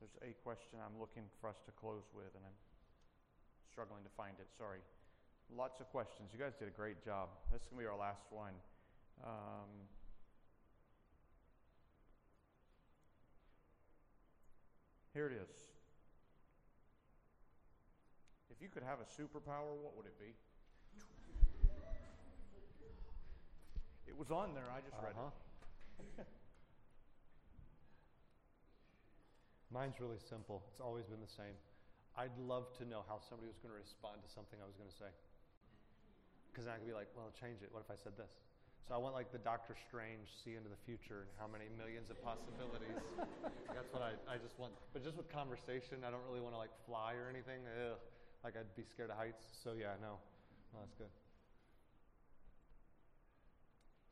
There's 0.00 0.16
a 0.24 0.32
question 0.40 0.80
I'm 0.80 0.96
looking 0.96 1.28
for 1.36 1.52
us 1.52 1.60
to 1.68 1.72
close 1.76 2.08
with, 2.16 2.32
and 2.32 2.40
I'm 2.48 2.56
struggling 3.68 4.08
to 4.08 4.12
find 4.16 4.40
it. 4.40 4.48
Sorry. 4.56 4.80
Lots 5.52 5.80
of 5.84 5.92
questions. 5.92 6.32
You 6.32 6.40
guys 6.40 6.56
did 6.56 6.68
a 6.68 6.76
great 6.76 7.04
job. 7.04 7.28
This 7.52 7.60
is 7.60 7.68
going 7.68 7.84
to 7.84 7.84
be 7.84 7.90
our 7.92 8.00
last 8.00 8.24
one. 8.32 8.56
Um, 9.20 9.68
here 15.12 15.28
it 15.28 15.36
is. 15.36 15.52
If 18.48 18.62
you 18.64 18.68
could 18.72 18.82
have 18.82 18.98
a 19.04 19.08
superpower, 19.08 19.76
what 19.76 19.92
would 19.96 20.06
it 20.06 20.18
be? 20.18 20.32
It 24.08 24.16
was 24.16 24.32
on 24.32 24.56
there. 24.56 24.66
I 24.72 24.80
just 24.80 24.96
read 24.96 25.12
it. 25.12 25.20
Uh-huh. 25.20 26.24
Mine's 29.68 30.00
really 30.00 30.16
simple. 30.18 30.64
It's 30.72 30.80
always 30.80 31.04
been 31.04 31.20
the 31.20 31.28
same. 31.28 31.52
I'd 32.16 32.32
love 32.40 32.72
to 32.80 32.88
know 32.88 33.04
how 33.04 33.20
somebody 33.20 33.52
was 33.52 33.60
going 33.60 33.76
to 33.76 33.78
respond 33.78 34.24
to 34.24 34.30
something 34.32 34.56
I 34.58 34.66
was 34.66 34.74
going 34.80 34.88
to 34.88 34.96
say. 34.96 35.12
Because 36.48 36.64
then 36.64 36.72
I 36.74 36.80
could 36.80 36.88
be 36.88 36.96
like, 36.96 37.12
well, 37.12 37.28
change 37.36 37.60
it. 37.60 37.68
What 37.68 37.84
if 37.84 37.92
I 37.92 38.00
said 38.00 38.16
this? 38.16 38.32
So 38.88 38.96
I 38.96 38.98
want 38.98 39.12
like 39.12 39.28
the 39.28 39.44
Doctor 39.44 39.76
Strange 39.76 40.32
see 40.40 40.56
into 40.56 40.72
the 40.72 40.80
future 40.88 41.28
and 41.28 41.30
how 41.36 41.44
many 41.44 41.68
millions 41.76 42.08
of 42.08 42.16
possibilities. 42.24 42.96
That's 43.76 43.92
what 43.92 44.00
I, 44.00 44.16
I 44.24 44.40
just 44.40 44.56
want. 44.56 44.72
But 44.96 45.04
just 45.04 45.20
with 45.20 45.28
conversation, 45.28 46.00
I 46.00 46.08
don't 46.08 46.24
really 46.24 46.40
want 46.40 46.56
to 46.56 46.58
like 46.58 46.72
fly 46.88 47.12
or 47.12 47.28
anything. 47.28 47.60
Ugh. 47.68 48.00
Like 48.40 48.56
I'd 48.56 48.72
be 48.72 48.88
scared 48.88 49.12
of 49.12 49.20
heights. 49.20 49.44
So 49.60 49.76
yeah, 49.76 50.00
no. 50.00 50.16
No, 50.72 50.80
that's 50.80 50.96
good. 50.96 51.12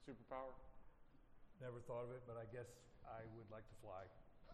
Superpower? 0.06 0.54
Never 1.60 1.80
thought 1.82 2.04
of 2.06 2.10
it, 2.14 2.22
but 2.30 2.38
I 2.38 2.46
guess 2.54 2.70
I 3.10 3.26
would 3.34 3.50
like 3.50 3.66
to 3.66 3.74
fly. 3.82 4.06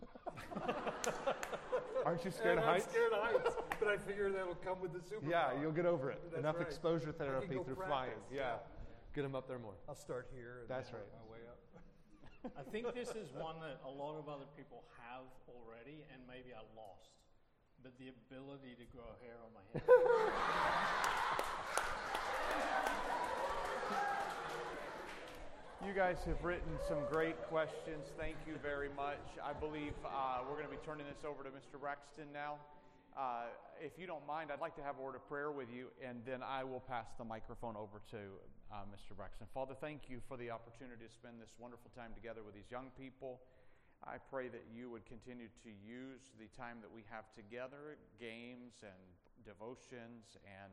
Aren't 2.06 2.24
you 2.24 2.30
scared 2.32 2.56
And 2.56 2.64
of 2.64 2.66
I'm 2.72 2.80
heights? 2.80 2.88
scared 2.88 3.12
of 3.12 3.20
heights, 3.20 3.52
but 3.78 3.86
I 3.88 3.98
figure 4.00 4.32
that'll 4.32 4.54
come 4.64 4.80
with 4.80 4.94
the 4.96 5.00
superpower. 5.04 5.28
Yeah, 5.30 5.52
you'll 5.60 5.76
get 5.76 5.84
over 5.84 6.10
it. 6.10 6.22
That's 6.32 6.40
Enough 6.40 6.56
right. 6.56 6.66
exposure 6.66 7.12
therapy 7.12 7.60
through 7.60 7.76
practice, 7.76 7.84
flying. 7.86 8.16
Yeah. 8.32 8.56
Get 9.14 9.22
them 9.28 9.34
up 9.36 9.46
there 9.46 9.58
more. 9.58 9.74
I'll 9.88 9.94
start 9.94 10.26
here 10.32 10.60
and 10.64 10.68
That's 10.72 10.88
then 10.88 11.00
right. 11.04 11.12
my 11.20 11.24
way 11.36 11.42
up. 11.44 11.60
I 12.58 12.62
think 12.72 12.88
this 12.94 13.10
is 13.12 13.28
one 13.36 13.60
that 13.60 13.76
a 13.84 13.90
lot 13.92 14.16
of 14.18 14.28
other 14.32 14.48
people 14.56 14.84
have 15.04 15.28
already, 15.52 16.00
and 16.16 16.22
maybe 16.26 16.56
I 16.56 16.64
lost. 16.72 17.12
But 17.84 17.92
the 18.00 18.08
ability 18.08 18.72
to 18.80 18.86
grow 18.88 19.12
hair 19.20 19.36
on 19.44 19.52
my 19.52 19.60
head. 19.76 19.84
You 25.82 25.98
guys 25.98 26.22
have 26.30 26.38
written 26.46 26.78
some 26.86 27.02
great 27.10 27.34
questions. 27.50 28.06
Thank 28.14 28.38
you 28.46 28.54
very 28.62 28.86
much. 28.94 29.18
I 29.42 29.50
believe 29.50 29.98
uh, 30.06 30.46
we're 30.46 30.54
going 30.54 30.70
to 30.70 30.70
be 30.70 30.78
turning 30.86 31.10
this 31.10 31.26
over 31.26 31.42
to 31.42 31.50
Mr. 31.50 31.74
Braxton 31.74 32.30
now. 32.30 32.62
Uh, 33.18 33.50
if 33.82 33.98
you 33.98 34.06
don't 34.06 34.22
mind, 34.22 34.54
I'd 34.54 34.62
like 34.62 34.78
to 34.78 34.86
have 34.86 35.02
a 35.02 35.02
word 35.02 35.18
of 35.18 35.26
prayer 35.26 35.50
with 35.50 35.66
you, 35.74 35.90
and 35.98 36.22
then 36.22 36.38
I 36.38 36.62
will 36.62 36.86
pass 36.86 37.10
the 37.18 37.26
microphone 37.26 37.74
over 37.74 37.98
to 38.14 38.38
uh, 38.70 38.86
Mr. 38.94 39.18
Braxton. 39.18 39.50
Father, 39.50 39.74
thank 39.74 40.06
you 40.06 40.22
for 40.30 40.38
the 40.38 40.54
opportunity 40.54 41.02
to 41.02 41.10
spend 41.10 41.42
this 41.42 41.50
wonderful 41.58 41.90
time 41.98 42.14
together 42.14 42.46
with 42.46 42.54
these 42.54 42.70
young 42.70 42.94
people. 42.94 43.42
I 44.06 44.22
pray 44.30 44.46
that 44.54 44.70
you 44.70 44.86
would 44.86 45.02
continue 45.10 45.50
to 45.66 45.70
use 45.82 46.30
the 46.38 46.46
time 46.54 46.78
that 46.86 46.94
we 46.94 47.02
have 47.10 47.26
together, 47.34 47.98
games 48.22 48.86
and 48.86 49.02
devotions, 49.42 50.38
and 50.46 50.70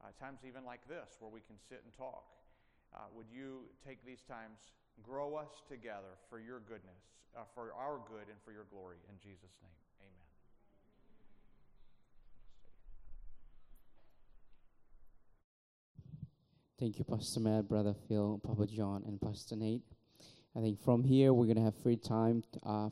uh, 0.00 0.08
times 0.16 0.40
even 0.48 0.64
like 0.64 0.80
this 0.88 1.20
where 1.20 1.28
we 1.28 1.44
can 1.44 1.60
sit 1.68 1.84
and 1.84 1.92
talk. 2.00 2.37
Uh, 2.94 3.00
would 3.14 3.26
you 3.32 3.60
take 3.86 4.04
these 4.04 4.22
times, 4.28 4.58
grow 5.02 5.36
us 5.36 5.62
together 5.68 6.16
for 6.28 6.40
your 6.40 6.60
goodness, 6.60 7.02
uh, 7.36 7.42
for 7.54 7.72
our 7.78 8.00
good 8.08 8.28
and 8.28 8.38
for 8.44 8.52
your 8.52 8.64
glory. 8.70 8.96
In 9.08 9.16
Jesus' 9.18 9.54
name, 9.62 9.70
amen. 10.00 10.28
Thank 16.80 16.98
you, 16.98 17.04
Pastor 17.04 17.40
Matt, 17.40 17.68
Brother 17.68 17.94
Phil, 18.08 18.40
Papa 18.42 18.66
John, 18.66 19.04
and 19.06 19.20
Pastor 19.20 19.56
Nate. 19.56 19.82
I 20.56 20.60
think 20.60 20.80
from 20.82 21.04
here 21.04 21.32
we're 21.32 21.46
gonna 21.46 21.64
have 21.64 21.76
free 21.82 21.96
time 21.96 22.42
uh, 22.64 22.88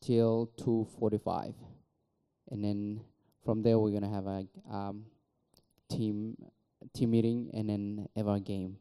till 0.00 0.50
two 0.56 0.86
forty-five, 0.98 1.54
and 2.50 2.64
then 2.64 3.00
from 3.44 3.62
there 3.62 3.78
we're 3.78 3.90
gonna 3.90 4.08
have 4.08 4.26
a 4.26 4.46
um, 4.70 5.04
team 5.90 6.36
team 6.94 7.10
meeting 7.10 7.50
and 7.52 7.68
then 7.68 8.08
have 8.16 8.44
game. 8.44 8.76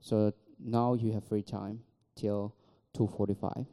So 0.00 0.32
now 0.58 0.94
you 0.94 1.12
have 1.12 1.24
free 1.24 1.42
time 1.42 1.80
till 2.16 2.54
two 2.92 3.06
forty-five. 3.06 3.66